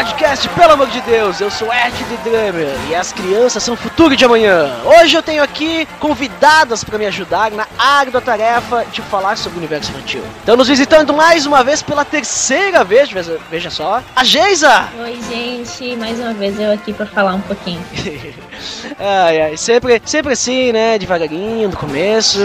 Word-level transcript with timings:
Podcast, 0.00 0.48
pelo 0.48 0.72
amor 0.72 0.86
de 0.88 0.98
Deus, 1.02 1.42
eu 1.42 1.50
sou 1.50 1.68
Ed 1.70 1.92
The 1.92 2.30
Drummer 2.30 2.74
e 2.88 2.94
as 2.94 3.12
crianças 3.12 3.62
são 3.62 3.74
o 3.74 3.76
futuro 3.76 4.16
de 4.16 4.24
amanhã. 4.24 4.80
Hoje 4.82 5.14
eu 5.14 5.22
tenho 5.22 5.42
aqui 5.42 5.86
convidadas 5.98 6.82
para 6.82 6.96
me 6.96 7.04
ajudar 7.04 7.50
na 7.50 7.66
árdua 7.78 8.18
tarefa 8.18 8.86
de 8.90 9.02
falar 9.02 9.36
sobre 9.36 9.58
o 9.58 9.60
universo 9.60 9.90
infantil. 9.90 10.24
Então 10.42 10.56
nos 10.56 10.68
visitando 10.68 11.12
mais 11.12 11.44
uma 11.44 11.62
vez 11.62 11.82
pela 11.82 12.02
terceira 12.02 12.82
vez, 12.82 13.10
veja, 13.50 13.68
só, 13.68 14.02
a 14.16 14.24
Geisa! 14.24 14.88
Oi, 15.02 15.20
gente, 15.28 15.94
mais 15.96 16.18
uma 16.18 16.32
vez 16.32 16.58
eu 16.58 16.72
aqui 16.72 16.94
pra 16.94 17.04
falar 17.04 17.34
um 17.34 17.42
pouquinho. 17.42 17.84
Ai, 18.98 19.40
ai, 19.40 19.56
sempre, 19.56 20.02
sempre 20.04 20.34
assim, 20.34 20.72
né? 20.72 20.98
Devagarinho, 20.98 21.70
no 21.70 21.76
começo. 21.76 22.38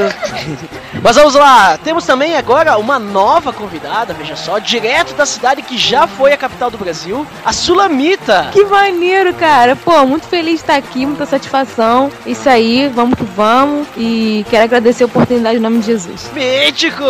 Mas 1.03 1.17
vamos 1.17 1.35
lá, 1.35 1.77
temos 1.77 2.05
também 2.05 2.37
agora 2.37 2.77
uma 2.77 2.97
nova 2.97 3.51
convidada, 3.51 4.13
veja 4.13 4.35
só, 4.35 4.57
direto 4.57 5.13
da 5.13 5.25
cidade 5.25 5.61
que 5.61 5.77
já 5.77 6.07
foi 6.07 6.31
a 6.31 6.37
capital 6.37 6.71
do 6.71 6.77
Brasil, 6.77 7.27
a 7.45 7.53
Sulamita. 7.53 8.49
Que 8.51 8.65
maneiro, 8.65 9.31
cara. 9.35 9.75
Pô, 9.75 10.03
muito 10.05 10.25
feliz 10.25 10.55
de 10.55 10.61
estar 10.61 10.75
aqui, 10.75 11.05
muita 11.05 11.27
satisfação. 11.27 12.11
Isso 12.25 12.49
aí, 12.49 12.87
vamos 12.87 13.15
que 13.15 13.23
vamos. 13.23 13.87
E 13.95 14.43
quero 14.49 14.63
agradecer 14.63 15.03
a 15.03 15.05
oportunidade 15.05 15.57
em 15.57 15.61
nome 15.61 15.79
de 15.79 15.85
Jesus. 15.85 16.31
Mítico! 16.33 17.03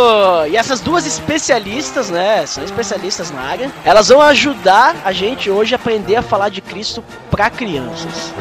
E 0.49 0.57
essas 0.57 0.81
duas 0.81 1.05
especialistas, 1.07 2.09
né? 2.09 2.45
São 2.45 2.63
especialistas 2.65 3.31
na 3.31 3.41
área. 3.41 3.71
Elas 3.85 4.09
vão 4.09 4.21
ajudar 4.21 4.95
a 5.05 5.13
gente 5.13 5.49
hoje 5.49 5.73
a 5.73 5.77
aprender 5.77 6.17
a 6.17 6.21
falar 6.21 6.49
de 6.49 6.61
Cristo 6.61 7.01
para 7.31 7.49
crianças. 7.49 8.33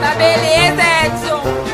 Tá 0.00 0.14
beleza, 0.14 0.82
Edson! 1.04 1.73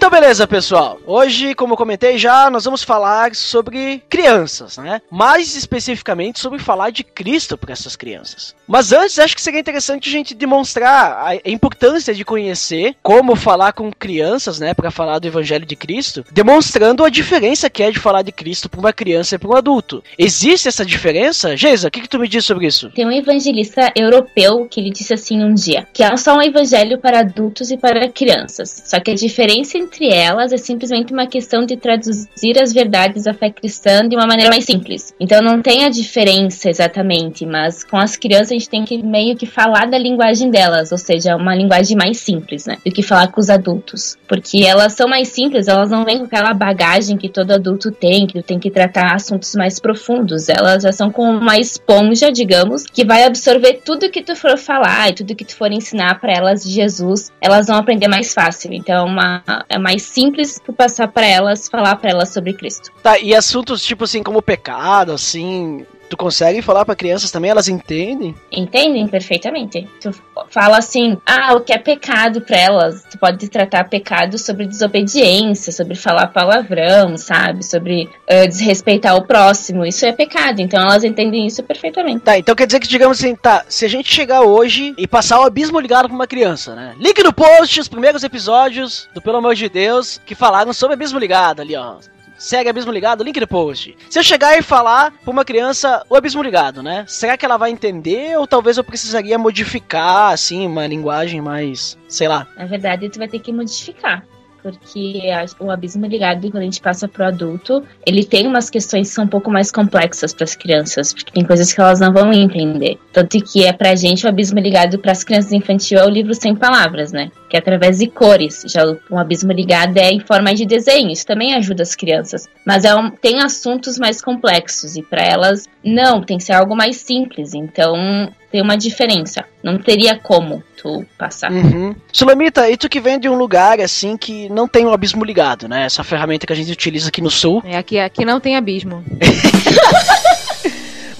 Então, 0.00 0.08
beleza, 0.08 0.46
pessoal. 0.48 0.98
Hoje, 1.06 1.54
como 1.54 1.74
eu 1.74 1.76
comentei 1.76 2.16
já, 2.16 2.48
nós 2.48 2.64
vamos 2.64 2.82
falar 2.82 3.34
sobre 3.34 4.02
crianças, 4.08 4.78
né? 4.78 5.02
Mais 5.10 5.54
especificamente 5.54 6.40
sobre 6.40 6.58
falar 6.58 6.88
de 6.88 7.04
Cristo 7.04 7.58
para 7.58 7.74
essas 7.74 7.96
crianças. 7.96 8.54
Mas 8.66 8.92
antes, 8.92 9.18
acho 9.18 9.34
que 9.36 9.42
seria 9.42 9.60
interessante 9.60 10.08
a 10.08 10.12
gente 10.12 10.34
demonstrar 10.34 11.22
a 11.44 11.50
importância 11.50 12.14
de 12.14 12.24
conhecer 12.24 12.96
como 13.02 13.36
falar 13.36 13.74
com 13.74 13.92
crianças, 13.92 14.58
né, 14.58 14.72
para 14.72 14.90
falar 14.90 15.18
do 15.18 15.28
Evangelho 15.28 15.66
de 15.66 15.76
Cristo, 15.76 16.24
demonstrando 16.32 17.04
a 17.04 17.10
diferença 17.10 17.68
que 17.68 17.82
é 17.82 17.90
de 17.90 17.98
falar 17.98 18.22
de 18.22 18.32
Cristo 18.32 18.70
para 18.70 18.80
uma 18.80 18.94
criança 18.94 19.34
e 19.34 19.38
para 19.38 19.50
um 19.50 19.54
adulto. 19.54 20.02
Existe 20.16 20.66
essa 20.66 20.84
diferença? 20.84 21.54
Geisa, 21.58 21.88
o 21.88 21.90
que, 21.90 22.00
que 22.00 22.08
tu 22.08 22.18
me 22.18 22.26
diz 22.26 22.46
sobre 22.46 22.66
isso? 22.66 22.88
Tem 22.88 23.04
um 23.06 23.12
evangelista 23.12 23.92
europeu 23.94 24.66
que 24.70 24.80
ele 24.80 24.90
disse 24.90 25.12
assim 25.12 25.44
um 25.44 25.52
dia, 25.52 25.86
que 25.92 26.02
é 26.02 26.16
só 26.16 26.38
um 26.38 26.42
evangelho 26.42 26.98
para 26.98 27.20
adultos 27.20 27.70
e 27.70 27.76
para 27.76 28.08
crianças. 28.08 28.84
Só 28.86 28.98
que 28.98 29.10
a 29.10 29.14
diferença 29.14 29.76
entre 29.90 30.08
elas 30.08 30.52
é 30.52 30.56
simplesmente 30.56 31.12
uma 31.12 31.26
questão 31.26 31.66
de 31.66 31.76
traduzir 31.76 32.62
as 32.62 32.72
verdades 32.72 33.24
da 33.24 33.34
fé 33.34 33.50
cristã 33.50 34.08
de 34.08 34.14
uma 34.14 34.26
maneira 34.26 34.48
mais 34.48 34.64
simples. 34.64 35.12
Então 35.18 35.42
não 35.42 35.60
tem 35.60 35.84
a 35.84 35.88
diferença 35.90 36.70
exatamente, 36.70 37.44
mas 37.44 37.82
com 37.82 37.96
as 37.96 38.16
crianças 38.16 38.52
a 38.52 38.54
gente 38.54 38.70
tem 38.70 38.84
que 38.84 39.02
meio 39.02 39.36
que 39.36 39.46
falar 39.46 39.86
da 39.86 39.98
linguagem 39.98 40.48
delas, 40.48 40.92
ou 40.92 40.98
seja, 40.98 41.34
uma 41.34 41.56
linguagem 41.56 41.96
mais 41.96 42.18
simples, 42.18 42.66
né, 42.66 42.78
do 42.86 42.92
que 42.92 43.02
falar 43.02 43.28
com 43.32 43.40
os 43.40 43.50
adultos, 43.50 44.16
porque 44.28 44.64
elas 44.64 44.92
são 44.92 45.08
mais 45.08 45.28
simples, 45.28 45.66
elas 45.66 45.90
não 45.90 46.04
vêm 46.04 46.18
com 46.18 46.24
aquela 46.24 46.54
bagagem 46.54 47.16
que 47.16 47.28
todo 47.28 47.50
adulto 47.50 47.90
tem, 47.90 48.28
que 48.28 48.40
tem 48.42 48.60
que 48.60 48.70
tratar 48.70 49.12
assuntos 49.14 49.54
mais 49.56 49.80
profundos. 49.80 50.48
Elas 50.48 50.84
já 50.84 50.92
são 50.92 51.10
como 51.10 51.32
uma 51.32 51.58
esponja, 51.58 52.30
digamos, 52.30 52.84
que 52.84 53.04
vai 53.04 53.24
absorver 53.24 53.80
tudo 53.84 54.10
que 54.10 54.22
tu 54.22 54.36
for 54.36 54.56
falar 54.56 55.10
e 55.10 55.14
tudo 55.14 55.34
que 55.34 55.44
tu 55.44 55.56
for 55.56 55.72
ensinar 55.72 56.20
para 56.20 56.32
elas 56.32 56.62
de 56.62 56.70
Jesus, 56.70 57.32
elas 57.40 57.66
vão 57.66 57.76
aprender 57.76 58.06
mais 58.06 58.32
fácil. 58.32 58.72
Então, 58.72 59.06
uma, 59.06 59.42
é 59.68 59.79
mais 59.80 60.02
simples 60.02 60.60
tu 60.64 60.72
passar 60.72 61.08
para 61.08 61.26
elas, 61.26 61.68
falar 61.68 61.96
para 61.96 62.10
elas 62.10 62.28
sobre 62.30 62.52
Cristo. 62.52 62.90
Tá, 63.02 63.18
e 63.18 63.34
assuntos 63.34 63.82
tipo 63.84 64.04
assim 64.04 64.22
como 64.22 64.42
pecado, 64.42 65.12
assim, 65.12 65.86
tu 66.10 66.16
consegue 66.16 66.60
falar 66.60 66.84
para 66.84 66.96
crianças 66.96 67.30
também, 67.30 67.52
elas 67.52 67.68
entendem? 67.68 68.34
Entendem 68.50 69.06
perfeitamente. 69.06 69.88
Tu 70.00 70.12
fala 70.50 70.78
assim, 70.78 71.16
ah, 71.24 71.54
o 71.54 71.60
que 71.60 71.72
é 71.72 71.78
pecado 71.78 72.40
para 72.40 72.58
elas? 72.58 73.04
Tu 73.08 73.16
pode 73.16 73.48
tratar 73.48 73.84
pecado 73.84 74.36
sobre 74.36 74.66
desobediência, 74.66 75.72
sobre 75.72 75.94
falar 75.94 76.26
palavrão, 76.26 77.16
sabe? 77.16 77.64
Sobre 77.64 78.10
uh, 78.28 78.48
desrespeitar 78.48 79.14
o 79.16 79.22
próximo. 79.24 79.86
Isso 79.86 80.04
é 80.04 80.12
pecado. 80.12 80.60
Então 80.60 80.82
elas 80.82 81.04
entendem 81.04 81.46
isso 81.46 81.62
perfeitamente. 81.62 82.24
Tá, 82.24 82.36
então 82.36 82.56
quer 82.56 82.66
dizer 82.66 82.80
que, 82.80 82.88
digamos 82.88 83.18
assim, 83.20 83.36
tá, 83.36 83.64
se 83.68 83.84
a 83.84 83.88
gente 83.88 84.12
chegar 84.12 84.42
hoje 84.42 84.92
e 84.98 85.06
passar 85.06 85.38
o 85.38 85.44
abismo 85.44 85.78
ligado 85.78 86.08
pra 86.08 86.14
uma 86.14 86.26
criança, 86.26 86.74
né? 86.74 86.96
Link 86.98 87.22
no 87.22 87.32
post 87.32 87.78
os 87.78 87.88
primeiros 87.88 88.24
episódios 88.24 89.08
do 89.14 89.22
Pelo 89.22 89.36
Amor 89.36 89.54
de 89.54 89.68
Deus 89.68 90.20
que 90.26 90.34
falaram 90.34 90.72
sobre 90.72 90.94
abismo 90.94 91.20
ligado 91.20 91.62
ali, 91.62 91.76
ó. 91.76 91.98
Segue 92.40 92.70
Abismo 92.70 92.90
Ligado, 92.90 93.22
link 93.22 93.38
no 93.38 93.46
post. 93.46 93.94
Se 94.08 94.18
eu 94.18 94.22
chegar 94.22 94.56
e 94.56 94.62
falar 94.62 95.12
pra 95.12 95.30
uma 95.30 95.44
criança 95.44 96.02
o 96.08 96.16
Abismo 96.16 96.42
Ligado, 96.42 96.82
né? 96.82 97.04
Será 97.06 97.36
que 97.36 97.44
ela 97.44 97.58
vai 97.58 97.70
entender 97.70 98.38
ou 98.38 98.46
talvez 98.46 98.78
eu 98.78 98.82
precisaria 98.82 99.36
modificar, 99.36 100.32
assim, 100.32 100.66
uma 100.66 100.86
linguagem 100.86 101.42
mais, 101.42 101.98
sei 102.08 102.28
lá. 102.28 102.48
Na 102.56 102.64
verdade, 102.64 103.10
tu 103.10 103.18
vai 103.18 103.28
ter 103.28 103.40
que 103.40 103.52
modificar. 103.52 104.24
Porque 104.62 105.22
o 105.58 105.70
abismo 105.70 106.06
ligado, 106.06 106.50
quando 106.50 106.62
a 106.62 106.64
gente 106.64 106.80
passa 106.80 107.08
pro 107.08 107.24
adulto, 107.24 107.82
ele 108.06 108.24
tem 108.24 108.46
umas 108.46 108.68
questões 108.68 109.08
que 109.08 109.14
são 109.14 109.24
um 109.24 109.28
pouco 109.28 109.50
mais 109.50 109.70
complexas 109.70 110.32
para 110.32 110.44
as 110.44 110.54
crianças, 110.54 111.12
porque 111.12 111.32
tem 111.32 111.44
coisas 111.44 111.72
que 111.72 111.80
elas 111.80 112.00
não 112.00 112.12
vão 112.12 112.32
entender. 112.32 112.98
Tanto 113.12 113.40
que 113.40 113.64
é 113.64 113.72
pra 113.72 113.94
gente 113.94 114.26
o 114.26 114.28
abismo 114.28 114.58
ligado 114.58 114.98
para 114.98 115.12
as 115.12 115.24
crianças 115.24 115.52
infantil 115.52 115.98
é 115.98 116.04
o 116.04 116.10
livro 116.10 116.34
sem 116.34 116.54
palavras, 116.54 117.12
né? 117.12 117.30
Que 117.48 117.56
é 117.56 117.60
através 117.60 117.98
de 117.98 118.06
cores. 118.06 118.62
Já 118.66 118.84
um 119.10 119.18
abismo 119.18 119.52
ligado 119.52 119.96
é 119.96 120.10
em 120.10 120.20
forma 120.20 120.54
de 120.54 120.66
desenho, 120.66 121.10
isso 121.10 121.26
também 121.26 121.54
ajuda 121.54 121.82
as 121.82 121.94
crianças. 121.94 122.48
Mas 122.66 122.84
é 122.84 122.94
um- 122.94 123.10
tem 123.10 123.40
assuntos 123.40 123.98
mais 123.98 124.20
complexos 124.22 124.96
e 124.96 125.02
para 125.02 125.22
elas 125.22 125.66
não, 125.84 126.22
tem 126.22 126.36
que 126.38 126.44
ser 126.44 126.52
algo 126.52 126.76
mais 126.76 126.96
simples. 126.96 127.54
Então 127.54 128.30
tem 128.50 128.60
uma 128.60 128.76
diferença. 128.76 129.44
Não 129.62 129.78
teria 129.78 130.18
como 130.18 130.62
tu 130.76 131.04
passar. 131.16 131.52
Uhum. 131.52 131.94
Sulamita, 132.12 132.68
e 132.68 132.76
tu 132.76 132.88
que 132.88 133.00
vem 133.00 133.18
de 133.18 133.28
um 133.28 133.36
lugar 133.36 133.80
assim 133.80 134.16
que 134.16 134.48
não 134.48 134.66
tem 134.66 134.86
o 134.86 134.92
abismo 134.92 135.24
ligado, 135.24 135.68
né? 135.68 135.84
Essa 135.84 136.02
ferramenta 136.02 136.46
que 136.46 136.52
a 136.52 136.56
gente 136.56 136.72
utiliza 136.72 137.08
aqui 137.08 137.20
no 137.20 137.30
sul. 137.30 137.62
É, 137.64 137.76
aqui, 137.76 137.98
aqui 137.98 138.24
não 138.24 138.40
tem 138.40 138.56
abismo. 138.56 139.04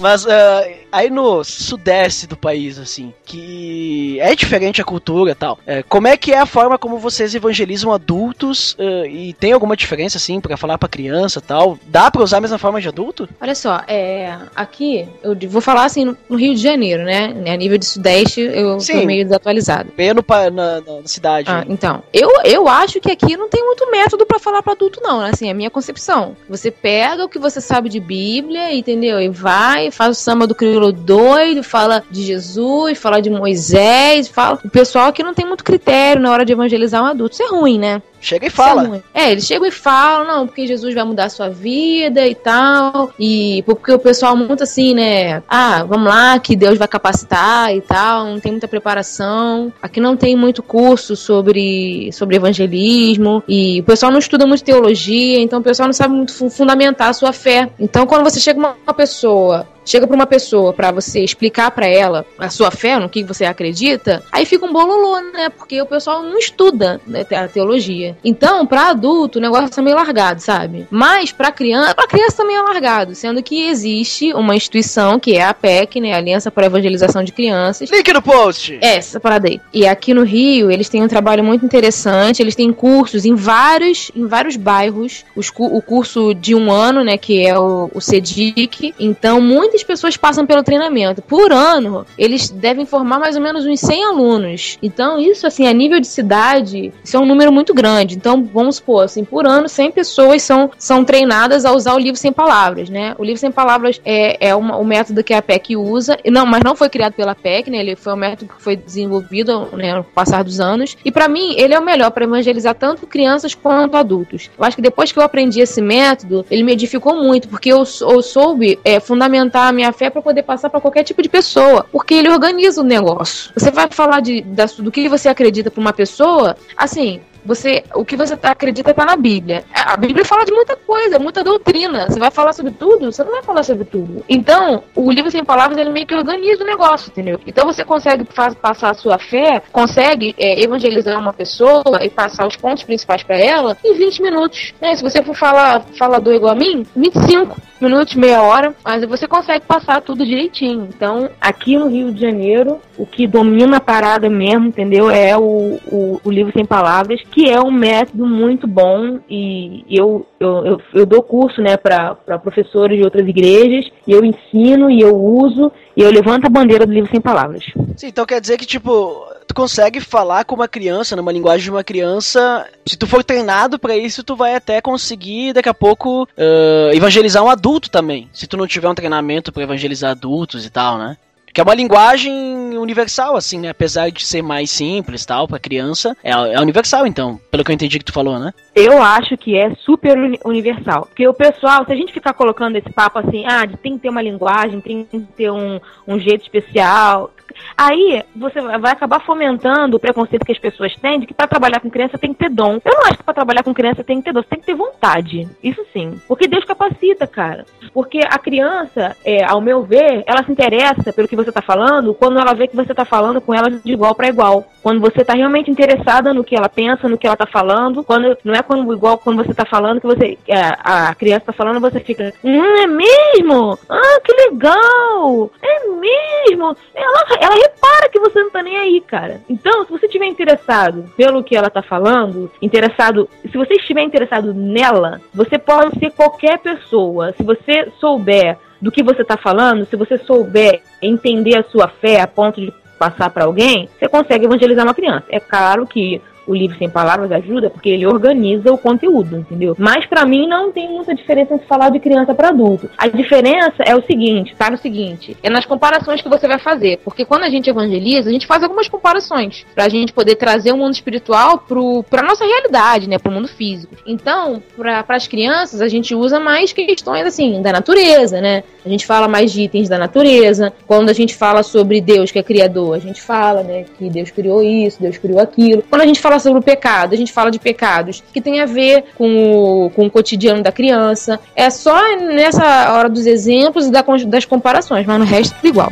Mas 0.01 0.25
ah, 0.27 0.67
aí 0.91 1.09
no 1.09 1.43
sudeste 1.43 2.27
do 2.27 2.35
país, 2.35 2.77
assim, 2.79 3.13
que 3.23 4.19
é 4.19 4.35
diferente 4.35 4.81
a 4.81 4.85
cultura 4.85 5.31
e 5.31 5.35
tal. 5.35 5.59
é, 5.65 5.83
como 5.83 6.07
é 6.07 6.17
que 6.17 6.31
é 6.33 6.39
a 6.39 6.45
forma 6.45 6.77
como 6.77 6.97
vocês 6.97 7.33
evangelizam 7.35 7.91
adultos? 7.91 8.75
ah, 8.79 9.07
e 9.07 9.33
tem 9.33 9.51
alguma 9.53 9.75
diferença, 9.77 10.17
assim, 10.17 10.41
pra 10.41 10.57
falar 10.57 10.77
pra 10.77 10.89
criança 10.89 11.39
e 11.39 11.41
tal? 11.41 11.77
Dá 11.85 12.09
pra 12.09 12.23
usar 12.23 12.37
a 12.37 12.41
mesma 12.41 12.57
forma 12.57 12.81
de 12.81 12.87
adulto? 12.87 13.29
Olha 13.39 13.55
só, 13.55 13.81
é, 13.87 14.37
aqui, 14.55 15.07
eu 15.23 15.37
vou 15.49 15.61
falar 15.61 15.85
assim, 15.85 16.15
no, 16.29 16.35
Rio 16.35 16.55
de 16.55 16.61
Janeiro, 16.61 17.03
né? 17.03 17.33
A 17.47 17.55
nível 17.55 17.77
de 17.77 17.85
sudeste, 17.85 18.41
eu 18.41 18.79
Sim. 18.79 19.01
tô 19.01 19.05
meio 19.05 19.23
desatualizado. 19.23 19.91
Bem 19.95 20.13
no, 20.13 20.25
na, 20.51 20.81
na- 20.81 20.81
cidade. 21.05 21.49
Ah, 21.49 21.63
então, 21.69 22.03
eu, 22.11 22.29
eu 22.43 22.67
acho 22.67 22.99
que 22.99 23.11
aqui 23.11 23.37
não 23.37 23.49
tem 23.49 23.63
muito 23.63 23.89
método 23.91 24.25
pra 24.25 24.39
falar 24.39 24.63
pra 24.63 24.73
adulto, 24.73 24.99
não, 25.03 25.21
né? 25.21 25.29
Assim, 25.31 25.47
é 25.47 25.51
a 25.51 25.53
minha 25.53 25.69
concepção. 25.69 26.35
Você 26.49 26.71
pega 26.71 27.23
o 27.25 27.29
que 27.29 27.37
você 27.37 27.61
sabe 27.61 27.89
de 27.89 27.99
Bíblia, 27.99 28.73
entendeu? 28.73 29.19
E 29.19 29.29
vai, 29.29 29.90
faz 29.91 30.17
o 30.17 30.19
samba 30.19 30.47
do 30.47 30.55
crioulo 30.55 30.91
doido, 30.91 31.63
fala 31.63 32.03
de 32.09 32.23
Jesus, 32.23 32.97
fala 32.97 33.21
de 33.21 33.29
Moisés, 33.29 34.27
fala. 34.27 34.59
O 34.63 34.69
pessoal 34.69 35.07
aqui 35.07 35.23
não 35.23 35.33
tem 35.33 35.45
muito 35.45 35.63
critério 35.63 36.21
na 36.21 36.31
hora 36.31 36.45
de 36.45 36.53
evangelizar 36.53 37.03
um 37.03 37.07
adulto. 37.07 37.33
Isso 37.33 37.43
é 37.43 37.47
ruim, 37.47 37.79
né? 37.79 38.01
Chega 38.21 38.45
e 38.45 38.47
é 38.47 38.51
fala. 38.51 38.83
ruim. 38.83 39.03
É, 39.13 39.31
eles 39.31 39.45
chegam 39.45 39.67
e 39.67 39.71
falam, 39.71 40.25
não, 40.27 40.47
porque 40.47 40.67
Jesus 40.67 40.93
vai 40.93 41.03
mudar 41.03 41.25
a 41.25 41.29
sua 41.29 41.49
vida 41.49 42.25
e 42.27 42.35
tal. 42.35 43.11
E 43.19 43.63
porque 43.65 43.91
o 43.91 43.99
pessoal 43.99 44.37
muito 44.37 44.63
assim, 44.63 44.93
né? 44.93 45.41
Ah, 45.49 45.83
vamos 45.83 46.07
lá, 46.07 46.37
que 46.39 46.55
Deus 46.55 46.77
vai 46.77 46.87
capacitar 46.87 47.75
e 47.75 47.81
tal. 47.81 48.25
Não 48.27 48.39
tem 48.39 48.51
muita 48.51 48.67
preparação. 48.67 49.73
Aqui 49.81 49.99
não 49.99 50.15
tem 50.15 50.35
muito 50.35 50.61
curso 50.61 51.15
sobre, 51.15 52.11
sobre 52.13 52.35
evangelismo. 52.35 53.43
E 53.47 53.79
o 53.81 53.83
pessoal 53.83 54.11
não 54.11 54.19
estuda 54.19 54.45
muito 54.45 54.63
teologia, 54.63 55.39
então 55.39 55.59
o 55.59 55.63
pessoal 55.63 55.87
não 55.87 55.93
sabe 55.93 56.13
muito 56.13 56.33
fu- 56.33 56.49
fundamentar 56.49 57.09
a 57.09 57.13
sua 57.13 57.33
fé. 57.33 57.69
Então, 57.79 58.05
quando 58.05 58.23
você 58.23 58.39
chega 58.39 58.59
uma 58.59 58.93
pessoa 58.93 59.67
chega 59.83 60.05
pra 60.05 60.15
uma 60.15 60.27
pessoa 60.27 60.71
pra 60.73 60.91
você 60.91 61.23
explicar 61.23 61.71
pra 61.71 61.87
ela 61.87 62.23
a 62.37 62.51
sua 62.51 62.69
fé, 62.69 62.99
no 62.99 63.09
que 63.09 63.23
você 63.23 63.45
acredita, 63.45 64.21
aí 64.31 64.45
fica 64.45 64.63
um 64.63 64.71
bololô, 64.71 65.19
né? 65.33 65.49
Porque 65.49 65.81
o 65.81 65.87
pessoal 65.87 66.21
não 66.21 66.37
estuda 66.37 67.01
né, 67.07 67.25
a 67.31 67.47
teologia. 67.47 68.10
Então, 68.23 68.65
pra 68.65 68.89
adulto, 68.89 69.39
o 69.39 69.41
negócio 69.41 69.79
é 69.79 69.81
meio 69.83 69.95
largado, 69.95 70.41
sabe? 70.41 70.87
Mas 70.89 71.31
pra 71.31 71.51
criança, 71.51 71.95
pra 71.95 72.07
criança 72.07 72.37
também 72.37 72.55
é 72.55 72.61
largado, 72.61 73.15
sendo 73.15 73.41
que 73.43 73.67
existe 73.67 74.33
uma 74.33 74.55
instituição 74.55 75.19
que 75.19 75.35
é 75.35 75.43
a 75.43 75.49
APEC, 75.49 75.99
né, 75.99 76.13
Aliança 76.13 76.51
para 76.51 76.65
a 76.65 76.67
Evangelização 76.67 77.23
de 77.23 77.31
Crianças, 77.31 77.89
Link 77.89 78.11
no 78.13 78.21
post. 78.21 78.77
é, 78.81 78.95
essa 78.95 79.19
parada 79.19 79.47
aí. 79.47 79.59
E 79.73 79.87
aqui 79.87 80.13
no 80.13 80.23
Rio, 80.23 80.71
eles 80.71 80.89
têm 80.89 81.03
um 81.03 81.07
trabalho 81.07 81.43
muito 81.43 81.65
interessante. 81.65 82.41
Eles 82.41 82.55
têm 82.55 82.71
cursos 82.71 83.25
em 83.25 83.35
vários, 83.35 84.11
em 84.15 84.25
vários 84.25 84.55
bairros. 84.55 85.25
Os 85.35 85.51
o 85.57 85.81
curso 85.81 86.33
de 86.33 86.55
um 86.55 86.71
ano, 86.71 87.03
né, 87.03 87.17
que 87.17 87.45
é 87.45 87.57
o, 87.57 87.89
o 87.93 88.01
CEDIC. 88.01 88.93
Então, 88.99 89.39
muitas 89.41 89.83
pessoas 89.83 90.17
passam 90.17 90.45
pelo 90.45 90.63
treinamento. 90.63 91.21
Por 91.21 91.51
ano, 91.51 92.05
eles 92.17 92.49
devem 92.49 92.85
formar 92.85 93.19
mais 93.19 93.35
ou 93.35 93.41
menos 93.41 93.65
uns 93.65 93.79
100 93.79 94.05
alunos. 94.05 94.77
Então, 94.81 95.19
isso, 95.19 95.45
assim, 95.45 95.67
a 95.67 95.73
nível 95.73 95.99
de 95.99 96.07
cidade, 96.07 96.91
isso 97.03 97.17
é 97.17 97.19
um 97.19 97.25
número 97.25 97.51
muito 97.51 97.73
grande. 97.73 98.00
Então, 98.15 98.43
vamos 98.43 98.77
supor, 98.77 99.03
assim, 99.05 99.23
por 99.23 99.45
ano, 99.45 99.67
100 99.69 99.91
pessoas 99.91 100.41
são, 100.41 100.71
são 100.77 101.03
treinadas 101.05 101.65
a 101.65 101.71
usar 101.73 101.93
o 101.93 101.99
livro 101.99 102.19
sem 102.19 102.31
palavras, 102.31 102.89
né? 102.89 103.15
O 103.17 103.23
livro 103.23 103.39
sem 103.39 103.51
palavras 103.51 103.99
é, 104.05 104.49
é 104.49 104.55
uma- 104.55 104.77
o 104.77 104.83
método 104.85 105.23
que 105.23 105.33
a 105.33 105.41
PEC 105.41 105.75
usa. 105.77 106.17
Não, 106.25 106.45
mas 106.45 106.61
não 106.63 106.75
foi 106.75 106.89
criado 106.89 107.13
pela 107.13 107.35
PEC, 107.35 107.69
né? 107.69 107.77
Ele 107.79 107.95
foi 107.95 108.13
um 108.13 108.17
método 108.17 108.53
que 108.53 108.61
foi 108.61 108.75
desenvolvido 108.75 109.67
né, 109.73 109.95
no 109.95 110.03
passar 110.03 110.43
dos 110.43 110.59
anos. 110.59 110.95
E 111.03 111.11
pra 111.11 111.27
mim, 111.27 111.53
ele 111.57 111.73
é 111.73 111.79
o 111.79 111.83
melhor 111.85 112.11
para 112.11 112.23
evangelizar 112.25 112.75
tanto 112.75 113.05
crianças 113.07 113.53
quanto 113.53 113.95
adultos. 113.97 114.49
Eu 114.57 114.63
acho 114.63 114.75
que 114.75 114.81
depois 114.81 115.11
que 115.11 115.19
eu 115.19 115.23
aprendi 115.23 115.59
esse 115.61 115.81
método, 115.81 116.45
ele 116.49 116.63
me 116.63 116.71
edificou 116.73 117.15
muito, 117.15 117.47
porque 117.47 117.71
eu, 117.71 117.83
eu 118.01 118.21
soube 118.21 118.79
é, 118.83 118.99
fundamentar 118.99 119.67
a 119.67 119.71
minha 119.71 119.91
fé 119.91 120.09
para 120.09 120.21
poder 120.21 120.43
passar 120.43 120.69
para 120.69 120.79
qualquer 120.81 121.03
tipo 121.03 121.21
de 121.21 121.29
pessoa, 121.29 121.85
porque 121.91 122.13
ele 122.13 122.29
organiza 122.29 122.81
o 122.81 122.83
negócio. 122.83 123.51
Você 123.55 123.71
vai 123.71 123.87
falar 123.89 124.21
de, 124.21 124.41
da- 124.41 124.65
do 124.77 124.91
que 124.91 125.07
você 125.09 125.27
acredita 125.29 125.69
para 125.71 125.81
uma 125.81 125.93
pessoa, 125.93 126.55
assim, 126.77 127.19
você, 127.45 127.83
o 127.95 128.03
que 128.05 128.15
você 128.15 128.35
tá- 128.37 128.51
acredita 128.51 128.93
tá 128.93 129.05
na 129.05 129.15
Bíblia. 129.15 129.63
A 129.73 129.97
Bíblia 129.97 130.23
fala 130.25 130.45
de 130.45 130.51
muita 130.51 130.75
coisa, 130.75 131.19
muita 131.19 131.43
doutrina. 131.43 132.07
Você 132.09 132.19
vai 132.19 132.31
falar 132.31 132.53
sobre 132.53 132.71
tudo? 132.71 133.11
Você 133.11 133.23
não 133.23 133.31
vai 133.31 133.43
falar 133.43 133.63
sobre 133.63 133.85
tudo. 133.85 134.23
Então, 134.29 134.83
o 134.95 135.11
livro 135.11 135.31
sem 135.31 135.43
palavras 135.43 135.77
ele 135.77 135.89
meio 135.89 136.05
que 136.05 136.15
organiza 136.15 136.63
o 136.63 136.67
negócio, 136.67 137.09
entendeu? 137.09 137.39
Então 137.45 137.65
você 137.65 137.83
consegue 137.83 138.25
fa- 138.31 138.53
passar 138.55 138.91
a 138.91 138.93
sua 138.93 139.17
fé, 139.17 139.61
consegue 139.71 140.35
é, 140.37 140.61
evangelizar 140.61 141.17
uma 141.19 141.33
pessoa 141.33 141.83
e 142.03 142.09
passar 142.09 142.47
os 142.47 142.55
pontos 142.55 142.83
principais 142.83 143.23
para 143.23 143.37
ela 143.37 143.77
em 143.83 143.93
20 143.95 144.21
minutos. 144.21 144.73
né? 144.81 144.95
Se 144.95 145.03
você 145.03 145.21
for 145.23 145.35
falar 145.35 145.81
falador 145.97 146.33
igual 146.33 146.51
a 146.53 146.55
mim, 146.55 146.85
25 146.95 147.57
minutos, 147.79 148.13
meia 148.15 148.41
hora, 148.43 148.75
mas 148.85 149.03
você 149.05 149.27
consegue 149.27 149.65
passar 149.65 150.01
tudo 150.01 150.23
direitinho. 150.25 150.87
Então, 150.95 151.29
aqui 151.39 151.77
no 151.77 151.87
Rio 151.87 152.11
de 152.11 152.21
Janeiro, 152.21 152.79
o 152.97 153.05
que 153.07 153.25
domina 153.25 153.77
a 153.77 153.81
parada 153.81 154.29
mesmo, 154.29 154.67
entendeu? 154.67 155.09
É 155.09 155.35
o, 155.35 155.79
o, 155.87 156.21
o 156.23 156.31
livro 156.31 156.53
sem 156.55 156.63
palavras, 156.65 157.21
que 157.31 157.49
é 157.49 157.59
um 157.59 157.71
método 157.71 158.27
muito 158.27 158.67
bom 158.67 159.19
e 159.29 159.85
eu, 159.89 160.25
eu, 160.39 160.65
eu, 160.65 160.81
eu 160.93 161.05
dou 161.05 161.23
curso, 161.23 161.61
né, 161.61 161.77
para 161.77 162.15
professores 162.41 162.97
de 162.97 163.03
outras 163.03 163.27
igrejas 163.27 163.89
e 164.05 164.11
eu 164.11 164.23
ensino 164.23 164.89
e 164.89 165.01
eu 165.01 165.15
uso 165.15 165.71
e 165.95 166.01
eu 166.01 166.11
levanto 166.11 166.45
a 166.45 166.49
bandeira 166.49 166.85
do 166.85 166.93
livro 166.93 167.09
sem 167.09 167.21
palavras. 167.21 167.63
Sim, 167.95 168.07
então 168.07 168.25
quer 168.25 168.41
dizer 168.41 168.57
que, 168.57 168.65
tipo, 168.65 169.25
tu 169.47 169.53
consegue 169.53 169.99
falar 169.99 170.45
com 170.45 170.55
uma 170.55 170.67
criança, 170.67 171.15
numa 171.15 171.31
linguagem 171.31 171.63
de 171.63 171.71
uma 171.71 171.83
criança. 171.83 172.67
Se 172.85 172.97
tu 172.97 173.07
for 173.07 173.23
treinado 173.23 173.77
pra 173.77 173.95
isso, 173.95 174.23
tu 174.23 174.35
vai 174.35 174.55
até 174.55 174.81
conseguir, 174.81 175.53
daqui 175.53 175.69
a 175.69 175.73
pouco, 175.73 176.27
ah, 176.37 176.91
evangelizar 176.93 177.43
um 177.43 177.49
adulto 177.49 177.89
também. 177.89 178.29
Se 178.33 178.47
tu 178.47 178.57
não 178.57 178.67
tiver 178.67 178.89
um 178.89 178.95
treinamento 178.95 179.51
pra 179.51 179.63
evangelizar 179.63 180.11
adultos 180.11 180.65
e 180.65 180.69
tal, 180.69 180.97
né? 180.97 181.17
Que 181.53 181.59
é 181.61 181.63
uma 181.63 181.75
linguagem 181.75 182.77
universal, 182.77 183.35
assim, 183.35 183.59
né? 183.59 183.69
Apesar 183.69 184.09
de 184.09 184.25
ser 184.25 184.41
mais 184.41 184.69
simples 184.71 185.25
tal, 185.25 185.47
pra 185.47 185.59
criança, 185.59 186.15
é, 186.23 186.31
é 186.31 186.59
universal, 186.59 187.05
então, 187.05 187.39
pelo 187.49 187.63
que 187.63 187.71
eu 187.71 187.75
entendi 187.75 187.99
que 187.99 188.05
tu 188.05 188.13
falou, 188.13 188.39
né? 188.39 188.53
Eu 188.75 189.01
acho 189.01 189.37
que 189.37 189.57
é 189.57 189.73
super 189.75 190.17
uni- 190.17 190.39
universal. 190.45 191.05
Porque 191.07 191.27
o 191.27 191.33
pessoal, 191.33 191.85
se 191.85 191.91
a 191.91 191.95
gente 191.95 192.13
ficar 192.13 192.33
colocando 192.33 192.77
esse 192.77 192.89
papo 192.91 193.19
assim, 193.19 193.45
ah, 193.45 193.67
tem 193.81 193.93
que 193.95 193.99
ter 194.03 194.09
uma 194.09 194.21
linguagem, 194.21 194.79
tem 194.81 195.03
que 195.05 195.19
ter 195.35 195.51
um, 195.51 195.79
um 196.07 196.19
jeito 196.19 196.43
especial. 196.43 197.31
Aí 197.77 198.23
você 198.35 198.61
vai 198.61 198.91
acabar 198.93 199.19
fomentando 199.25 199.97
o 199.97 199.99
preconceito 199.99 200.45
que 200.45 200.51
as 200.53 200.57
pessoas 200.57 200.95
têm 200.95 201.19
de 201.19 201.27
que 201.27 201.33
para 201.33 201.47
trabalhar 201.47 201.79
com 201.81 201.89
criança 201.89 202.17
tem 202.17 202.31
que 202.33 202.39
ter 202.39 202.49
dom. 202.49 202.79
Eu 202.83 202.93
não 202.93 203.01
acho 203.07 203.17
que 203.17 203.23
para 203.23 203.33
trabalhar 203.33 203.61
com 203.63 203.73
criança 203.73 204.03
tem 204.03 204.17
que 204.19 204.23
ter 204.23 204.33
dom, 204.33 204.41
você 204.41 204.47
tem 204.49 204.59
que 204.59 204.65
ter 204.65 204.73
vontade. 204.75 205.49
Isso 205.61 205.83
sim. 205.91 206.19
Porque 206.27 206.47
Deus 206.47 206.63
capacita, 206.63 207.27
cara. 207.27 207.65
Porque 207.93 208.19
a 208.23 208.39
criança, 208.39 209.15
é, 209.25 209.43
ao 209.43 209.59
meu 209.59 209.83
ver, 209.83 210.23
ela 210.25 210.43
se 210.43 210.51
interessa 210.51 211.11
pelo 211.11 211.27
que 211.27 211.35
você 211.43 211.51
tá 211.51 211.61
falando 211.61 212.13
quando 212.13 212.39
ela 212.39 212.53
vê 212.53 212.67
que 212.67 212.75
você 212.75 212.93
tá 212.93 213.05
falando 213.05 213.41
com 213.41 213.53
ela 213.53 213.69
de 213.69 213.91
igual 213.91 214.15
para 214.15 214.27
igual. 214.27 214.65
Quando 214.81 214.99
você 214.99 215.23
tá 215.23 215.33
realmente 215.33 215.69
interessada 215.69 216.33
no 216.33 216.43
que 216.43 216.55
ela 216.55 216.67
pensa, 216.67 217.07
no 217.07 217.17
que 217.17 217.27
ela 217.27 217.35
tá 217.35 217.45
falando, 217.45 218.03
quando 218.03 218.37
não 218.43 218.53
é 218.53 218.61
quando 218.61 218.91
igual 218.93 219.17
quando 219.17 219.43
você 219.43 219.53
tá 219.53 219.65
falando 219.65 220.01
que 220.01 220.07
você 220.07 220.37
é, 220.47 220.59
a 220.83 221.13
criança 221.13 221.47
tá 221.47 221.53
falando, 221.53 221.79
você 221.79 221.99
fica, 221.99 222.33
hum, 222.43 222.77
é 222.77 222.87
mesmo? 222.87 223.77
Ah, 223.89 224.19
que 224.23 224.33
legal! 224.33 225.51
É 225.61 225.87
mesmo? 225.87 226.75
Ela, 226.95 227.25
ela 227.39 227.55
repara 227.55 228.09
que 228.11 228.19
você 228.19 228.41
não 228.41 228.49
tá 228.49 228.63
nem 228.63 228.77
aí, 228.77 229.01
cara. 229.01 229.41
Então, 229.49 229.85
se 229.85 229.91
você 229.91 230.05
estiver 230.07 230.25
interessado 230.25 231.05
pelo 231.15 231.43
que 231.43 231.55
ela 231.55 231.69
tá 231.69 231.81
falando, 231.81 232.51
interessado, 232.61 233.29
se 233.43 233.57
você 233.57 233.75
estiver 233.75 234.01
interessado 234.01 234.53
nela, 234.53 235.21
você 235.33 235.57
pode 235.57 235.97
ser 235.99 236.11
qualquer 236.11 236.57
pessoa. 236.59 237.33
Se 237.33 237.43
você 237.43 237.91
souber 237.99 238.57
do 238.81 238.91
que 238.91 239.03
você 239.03 239.23
tá 239.23 239.37
falando, 239.37 239.85
se 239.85 239.95
você 239.95 240.17
souber 240.17 240.81
entender 241.01 241.57
a 241.57 241.63
sua 241.63 241.87
fé 241.87 242.19
a 242.19 242.27
ponto 242.27 242.59
de 242.59 242.73
passar 242.97 243.29
para 243.29 243.45
alguém, 243.45 243.89
você 243.97 244.07
consegue 244.07 244.45
evangelizar 244.45 244.85
uma 244.85 244.93
criança. 244.93 245.25
É 245.29 245.39
claro 245.39 245.85
que 245.85 246.21
o 246.47 246.53
livro 246.53 246.77
sem 246.77 246.89
palavras 246.89 247.31
ajuda 247.31 247.69
porque 247.69 247.89
ele 247.89 248.05
organiza 248.05 248.71
o 248.71 248.77
conteúdo, 248.77 249.37
entendeu? 249.37 249.75
Mas 249.77 250.05
pra 250.05 250.25
mim 250.25 250.47
não 250.47 250.71
tem 250.71 250.89
muita 250.89 251.13
diferença 251.13 251.53
entre 251.53 251.67
falar 251.67 251.89
de 251.89 251.99
criança 251.99 252.33
para 252.33 252.49
adulto. 252.49 252.89
A 252.97 253.07
diferença 253.07 253.83
é 253.85 253.95
o 253.95 254.03
seguinte, 254.05 254.55
tá 254.55 254.69
no 254.69 254.77
seguinte, 254.77 255.37
é 255.41 255.49
nas 255.49 255.65
comparações 255.65 256.21
que 256.21 256.29
você 256.29 256.47
vai 256.47 256.59
fazer, 256.59 256.99
porque 257.03 257.25
quando 257.25 257.43
a 257.43 257.49
gente 257.49 257.69
evangeliza, 257.69 258.29
a 258.29 258.33
gente 258.33 258.47
faz 258.47 258.63
algumas 258.63 258.87
comparações 258.87 259.65
pra 259.73 259.89
gente 259.89 260.13
poder 260.13 260.35
trazer 260.35 260.71
o 260.71 260.77
mundo 260.77 260.93
espiritual 260.93 261.59
pro 261.59 262.03
pra 262.09 262.23
nossa 262.23 262.45
realidade, 262.45 263.07
né, 263.07 263.17
pro 263.17 263.31
mundo 263.31 263.47
físico. 263.47 263.95
Então, 264.05 264.61
para 264.75 265.05
as 265.09 265.27
crianças, 265.27 265.81
a 265.81 265.87
gente 265.87 266.15
usa 266.15 266.39
mais 266.39 266.73
questões 266.73 267.25
assim 267.25 267.61
da 267.61 267.71
natureza, 267.71 268.41
né? 268.41 268.63
A 268.85 268.89
gente 268.89 269.05
fala 269.05 269.27
mais 269.27 269.51
de 269.51 269.61
itens 269.61 269.87
da 269.87 269.97
natureza. 269.97 270.73
Quando 270.87 271.09
a 271.09 271.13
gente 271.13 271.35
fala 271.35 271.63
sobre 271.63 272.01
Deus 272.01 272.31
que 272.31 272.39
é 272.39 272.43
criador, 272.43 272.95
a 272.95 272.99
gente 272.99 273.21
fala, 273.21 273.63
né, 273.63 273.85
que 273.97 274.09
Deus 274.09 274.31
criou 274.31 274.61
isso, 274.61 275.01
Deus 275.01 275.17
criou 275.17 275.39
aquilo. 275.39 275.83
Quando 275.89 276.01
a 276.01 276.05
gente 276.05 276.19
fala 276.19 276.30
sobre 276.39 276.59
o 276.59 276.63
pecado, 276.63 277.13
a 277.13 277.17
gente 277.17 277.31
fala 277.31 277.49
de 277.51 277.59
pecados 277.59 278.23
que 278.33 278.41
tem 278.41 278.61
a 278.61 278.65
ver 278.65 279.05
com 279.17 279.85
o, 279.85 279.89
com 279.91 280.05
o 280.05 280.11
cotidiano 280.11 280.61
da 280.63 280.71
criança. 280.71 281.39
É 281.55 281.69
só 281.69 281.95
nessa 282.17 282.93
hora 282.93 283.09
dos 283.09 283.25
exemplos 283.25 283.87
e 283.87 283.91
da- 283.91 284.03
das 284.27 284.45
comparações, 284.45 285.05
mas 285.05 285.19
no 285.19 285.25
resto 285.25 285.55
tudo 285.55 285.67
igual. 285.67 285.91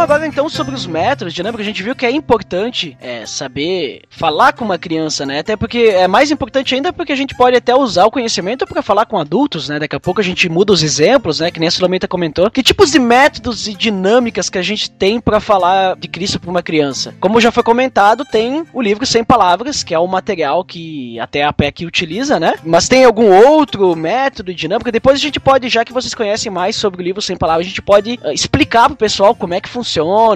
Agora 0.00 0.26
então 0.26 0.48
sobre 0.48 0.74
os 0.74 0.86
métodos, 0.86 1.36
né? 1.36 1.50
Porque 1.50 1.60
a 1.60 1.64
gente 1.64 1.82
viu 1.82 1.94
que 1.94 2.06
é 2.06 2.10
importante 2.10 2.96
é, 3.02 3.26
saber 3.26 4.00
falar 4.08 4.54
com 4.54 4.64
uma 4.64 4.78
criança, 4.78 5.26
né? 5.26 5.40
Até 5.40 5.56
porque 5.56 5.76
é 5.78 6.08
mais 6.08 6.30
importante 6.30 6.74
ainda 6.74 6.90
porque 6.90 7.12
a 7.12 7.16
gente 7.16 7.34
pode 7.34 7.54
até 7.54 7.74
usar 7.74 8.06
o 8.06 8.10
conhecimento 8.10 8.66
para 8.66 8.80
falar 8.80 9.04
com 9.04 9.18
adultos, 9.18 9.68
né? 9.68 9.78
Daqui 9.78 9.94
a 9.94 10.00
pouco 10.00 10.18
a 10.18 10.24
gente 10.24 10.48
muda 10.48 10.72
os 10.72 10.82
exemplos, 10.82 11.40
né? 11.40 11.50
Que 11.50 11.60
nem 11.60 11.68
a 11.68 11.70
Silomita 11.70 12.08
comentou. 12.08 12.50
Que 12.50 12.62
tipos 12.62 12.90
de 12.90 12.98
métodos 12.98 13.68
e 13.68 13.74
dinâmicas 13.74 14.48
que 14.48 14.56
a 14.56 14.62
gente 14.62 14.90
tem 14.90 15.20
para 15.20 15.38
falar 15.38 15.96
de 15.96 16.08
Cristo 16.08 16.40
para 16.40 16.50
uma 16.50 16.62
criança? 16.62 17.14
Como 17.20 17.38
já 17.38 17.52
foi 17.52 17.62
comentado, 17.62 18.24
tem 18.24 18.64
o 18.72 18.80
livro 18.80 19.04
Sem 19.04 19.22
Palavras, 19.22 19.82
que 19.82 19.94
é 19.94 19.98
o 19.98 20.06
material 20.06 20.64
que 20.64 21.20
até 21.20 21.44
a 21.44 21.52
PEC 21.52 21.84
utiliza, 21.84 22.40
né? 22.40 22.54
Mas 22.64 22.88
tem 22.88 23.04
algum 23.04 23.30
outro 23.30 23.94
método 23.94 24.50
e 24.50 24.54
dinâmica? 24.54 24.90
Depois 24.90 25.16
a 25.16 25.22
gente 25.22 25.38
pode, 25.38 25.68
já 25.68 25.84
que 25.84 25.92
vocês 25.92 26.14
conhecem 26.14 26.50
mais 26.50 26.74
sobre 26.74 27.02
o 27.02 27.04
livro 27.04 27.20
Sem 27.20 27.36
Palavras, 27.36 27.66
a 27.66 27.68
gente 27.68 27.82
pode 27.82 28.18
eh, 28.24 28.32
explicar 28.32 28.88
pro 28.88 28.96
pessoal 28.96 29.34
como 29.34 29.52
é 29.52 29.60
que 29.60 29.68
funciona 29.68 29.89